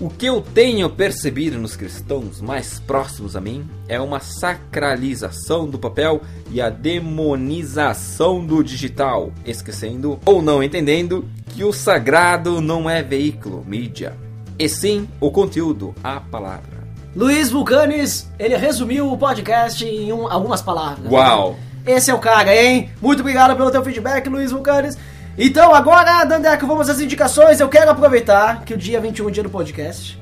O 0.00 0.08
que 0.08 0.26
eu 0.26 0.40
tenho 0.40 0.88
percebido 0.88 1.58
nos 1.58 1.74
cristãos 1.74 2.40
mais 2.40 2.78
próximos 2.78 3.34
a 3.34 3.40
mim 3.40 3.68
é 3.88 3.98
uma 4.00 4.20
sacralização 4.20 5.66
do 5.66 5.76
papel 5.76 6.22
e 6.52 6.60
a 6.60 6.70
demonização 6.70 8.46
do 8.46 8.62
digital, 8.62 9.32
esquecendo 9.44 10.20
ou 10.24 10.40
não 10.40 10.62
entendendo 10.62 11.24
que 11.48 11.64
o 11.64 11.72
sagrado 11.72 12.60
não 12.60 12.88
é 12.88 13.02
veículo, 13.02 13.64
mídia, 13.66 14.14
e 14.56 14.68
sim 14.68 15.08
o 15.20 15.32
conteúdo, 15.32 15.92
a 16.04 16.20
palavra. 16.20 16.78
Luiz 17.16 17.50
Vulcanes, 17.50 18.28
ele 18.38 18.56
resumiu 18.56 19.10
o 19.12 19.16
podcast 19.18 19.84
em 19.84 20.12
um- 20.12 20.30
algumas 20.30 20.62
palavras. 20.62 21.10
Uau! 21.10 21.56
Esse 21.86 22.10
é 22.10 22.14
o 22.14 22.18
cara, 22.18 22.54
hein? 22.54 22.90
Muito 23.00 23.20
obrigado 23.20 23.56
pelo 23.56 23.70
teu 23.70 23.82
feedback, 23.82 24.28
Luiz 24.28 24.52
Vulcanes. 24.52 24.96
Então, 25.36 25.74
agora, 25.74 26.24
Dandeco, 26.24 26.66
vamos 26.66 26.88
às 26.88 27.00
indicações. 27.00 27.60
Eu 27.60 27.68
quero 27.68 27.90
aproveitar 27.90 28.62
que 28.64 28.74
o 28.74 28.76
dia 28.76 29.00
21 29.00 29.24
é 29.24 29.28
o 29.28 29.30
dia 29.30 29.42
do 29.42 29.50
podcast. 29.50 30.20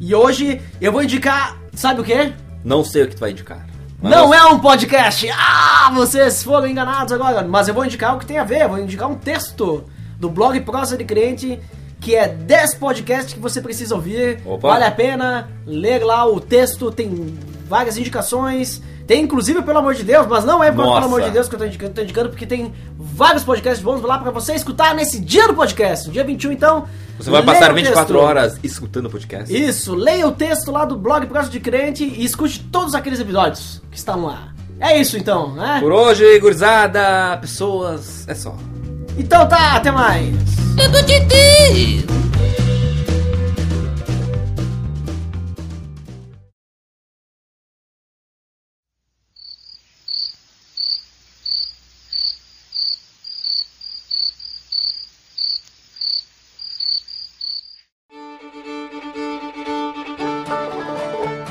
E 0.00 0.14
hoje 0.14 0.60
eu 0.80 0.90
vou 0.90 1.02
indicar, 1.02 1.56
sabe 1.74 2.00
o 2.00 2.04
quê? 2.04 2.32
Não 2.64 2.84
sei 2.84 3.02
o 3.04 3.08
que 3.08 3.14
tu 3.14 3.20
vai 3.20 3.30
indicar. 3.30 3.64
Não 4.02 4.34
é 4.34 4.44
um 4.46 4.58
podcast! 4.58 5.26
Ah, 5.30 5.90
vocês 5.94 6.42
foram 6.42 6.66
enganados 6.66 7.12
agora. 7.12 7.42
Mas 7.46 7.68
eu 7.68 7.74
vou 7.74 7.84
indicar 7.84 8.14
o 8.16 8.18
que 8.18 8.26
tem 8.26 8.38
a 8.38 8.44
ver. 8.44 8.62
Eu 8.62 8.68
vou 8.70 8.78
indicar 8.78 9.08
um 9.08 9.14
texto 9.14 9.84
do 10.18 10.28
blog 10.28 10.58
Prosa 10.62 10.96
de 10.96 11.04
Crente, 11.04 11.60
que 12.04 12.14
é 12.14 12.28
10 12.28 12.74
podcasts 12.74 13.32
que 13.32 13.40
você 13.40 13.62
precisa 13.62 13.94
ouvir. 13.94 14.38
Opa. 14.44 14.68
Vale 14.68 14.84
a 14.84 14.90
pena 14.90 15.48
ler 15.66 16.04
lá 16.04 16.26
o 16.26 16.38
texto, 16.38 16.90
tem 16.90 17.34
várias 17.66 17.96
indicações. 17.96 18.82
Tem 19.06 19.22
inclusive, 19.22 19.62
pelo 19.62 19.78
amor 19.78 19.94
de 19.94 20.02
Deus, 20.02 20.26
mas 20.26 20.44
não 20.44 20.62
é 20.62 20.70
pelo 20.70 20.94
amor 20.94 21.22
de 21.22 21.30
Deus 21.30 21.48
que 21.48 21.54
eu 21.54 21.58
tô 21.58 21.64
indicando, 21.64 21.92
tô 21.94 22.02
indicando 22.02 22.28
porque 22.28 22.46
tem 22.46 22.72
vários 22.96 23.42
podcasts 23.42 23.82
bons 23.82 24.02
lá 24.02 24.18
pra 24.18 24.30
você 24.30 24.54
escutar 24.54 24.94
nesse 24.94 25.18
dia 25.18 25.46
do 25.48 25.54
podcast. 25.54 26.10
Dia 26.10 26.24
21, 26.24 26.52
então. 26.52 26.84
Você 27.18 27.30
vai 27.30 27.42
passar 27.42 27.70
o 27.70 27.74
24 27.74 28.06
texto. 28.06 28.26
horas 28.26 28.58
escutando 28.62 29.06
o 29.06 29.10
podcast? 29.10 29.54
Isso, 29.54 29.94
leia 29.94 30.26
o 30.26 30.32
texto 30.32 30.70
lá 30.70 30.84
do 30.84 30.96
blog 30.96 31.26
Prosa 31.26 31.48
de 31.48 31.60
Crente 31.60 32.04
e 32.04 32.24
escute 32.24 32.60
todos 32.70 32.94
aqueles 32.94 33.20
episódios 33.20 33.80
que 33.90 33.96
estão 33.96 34.24
lá. 34.24 34.52
É 34.80 34.98
isso 34.98 35.16
então, 35.16 35.54
né? 35.54 35.78
Por 35.80 35.92
hoje, 35.92 36.38
gurizada, 36.38 37.36
pessoas, 37.38 38.26
é 38.28 38.34
só. 38.34 38.54
Então 39.16 39.46
tá, 39.46 39.76
até 39.76 39.90
mais. 39.90 40.63
Tudo 40.76 41.02
de 41.06 41.20
Deus. 41.20 42.04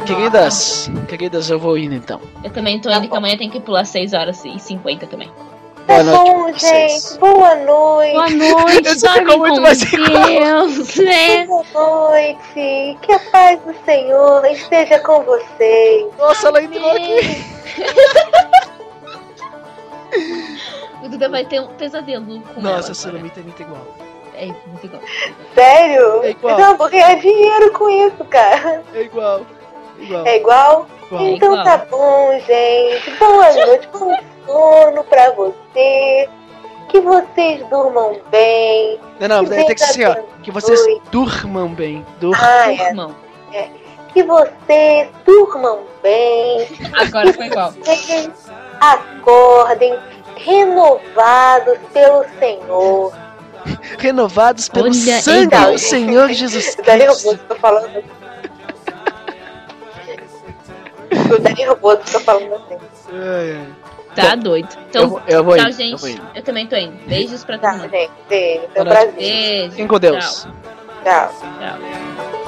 Queridas, 0.05 0.91
queridas, 1.07 1.49
eu 1.49 1.57
vou 1.57 1.77
indo 1.77 1.95
então. 1.95 2.19
Eu 2.43 2.51
também 2.51 2.79
tô 2.79 2.89
indo 2.89 3.07
que 3.07 3.15
amanhã 3.15 3.37
tem 3.37 3.49
que 3.49 3.59
pular 3.59 3.85
6 3.85 4.13
horas 4.13 4.43
e 4.43 4.59
50 4.59 5.07
também. 5.07 5.31
Tá 5.87 6.01
Boa 6.01 6.03
noite 6.03 6.31
bom, 6.31 6.53
gente. 6.57 7.17
Boa 7.19 7.55
noite. 7.55 8.13
Boa 8.13 8.29
noite, 8.29 8.89
ficou 8.89 9.15
dorme 9.15 9.37
muito 9.37 9.61
mais. 9.61 9.79
Deus, 9.79 10.95
né? 10.95 11.45
Boa 11.45 11.65
noite. 11.73 12.97
Que 13.01 13.11
a 13.11 13.19
paz 13.19 13.59
do 13.61 13.75
Senhor 13.83 14.45
esteja 14.45 14.99
com 14.99 15.23
vocês. 15.23 16.05
Nossa, 16.17 16.47
ela 16.47 16.63
entrou 16.63 16.91
aqui. 16.91 17.43
O 21.03 21.09
Duda 21.09 21.27
vai 21.27 21.43
ter 21.43 21.59
um 21.59 21.67
pesadelo 21.67 22.25
com 22.25 22.61
Nossa, 22.61 22.77
agora. 22.77 22.93
Sulamita 22.93 23.39
é 23.41 23.43
muito 23.43 23.61
igual. 23.61 23.87
É 24.35 24.45
muito 24.45 24.85
igual. 24.85 25.01
Sério? 25.53 26.23
É 26.23 26.29
igual. 26.29 26.57
Não, 26.57 26.77
vou 26.77 26.89
ganhar 26.89 27.15
dinheiro 27.15 27.73
com 27.73 27.89
isso, 27.89 28.23
cara. 28.29 28.83
É 28.93 29.01
igual. 29.01 29.41
Igual. 29.99 30.25
É 30.25 30.37
igual? 30.37 30.87
igual. 31.07 31.27
Então 31.27 31.51
igual. 31.51 31.65
tá 31.65 31.77
bom, 31.89 32.39
gente. 32.39 33.11
Boa 33.19 33.53
noite. 33.65 33.89
Bom 33.91 34.32
sono 34.45 35.03
pra 35.05 35.31
você. 35.31 36.29
Que 36.89 36.99
vocês 36.99 37.65
durmam 37.69 38.19
bem. 38.29 38.99
Não, 39.19 39.27
não, 39.27 39.45
Que 39.45 39.49
tem 39.65 39.73
que 39.75 39.79
ser 39.79 40.05
assim, 40.05 40.05
ó. 40.05 40.23
Que 40.43 40.51
vocês 40.51 40.79
durmam 41.11 41.69
bem. 41.73 42.05
Durmam. 42.19 42.39
Ah, 42.43 42.71
é. 42.71 42.89
Irmão, 42.89 43.15
Que 44.13 44.21
vocês 44.23 45.09
durmam 45.25 45.79
bem. 46.03 46.67
agora 46.93 47.33
foi 47.33 47.47
igual. 47.47 47.71
Vocês 47.71 48.29
acordem 48.79 49.97
renovados 50.35 51.77
pelo 51.93 52.25
Senhor. 52.39 53.13
Renovados 53.97 54.67
pelo 54.67 54.85
Olha, 54.87 55.21
sangue 55.21 55.55
do 55.71 55.77
Senhor 55.79 56.27
Jesus 56.33 56.75
Cristo. 56.75 57.37
Tá 57.47 57.55
falando. 57.55 58.03
O 61.31 61.39
Daniel 61.39 61.75
Bozo 61.75 62.01
tá 62.11 62.19
falando 62.19 62.53
assim. 62.55 62.77
Ai, 63.11 63.51
ai. 63.57 63.82
Tá 64.15 64.35
doido. 64.35 64.69
Eu 64.75 64.81
Então, 64.89 65.09
vou- 65.09 65.21
eu 65.27 65.43
vou 65.43 65.55
tchau, 65.55 65.65
indo, 65.69 65.71
eu 65.73 65.77
gente. 65.85 65.99
vou 66.01 66.09
indo. 66.09 66.21
Eu 66.35 66.43
também 66.43 66.67
tô 66.67 66.75
indo. 66.75 66.93
Beijos 67.07 67.43
pra 67.43 67.57
Tá, 67.57 67.71
todo 67.71 67.81
mundo. 67.81 67.91
Beijo. 68.29 68.63
Um 68.77 68.83
prazer. 68.85 69.13
Beijo. 69.13 69.69
Fiquem 69.71 69.87
com 69.87 69.99
Deus. 69.99 70.43
Tchau. 70.43 70.51
Tchau. 71.03 71.33
tchau. 71.41 72.42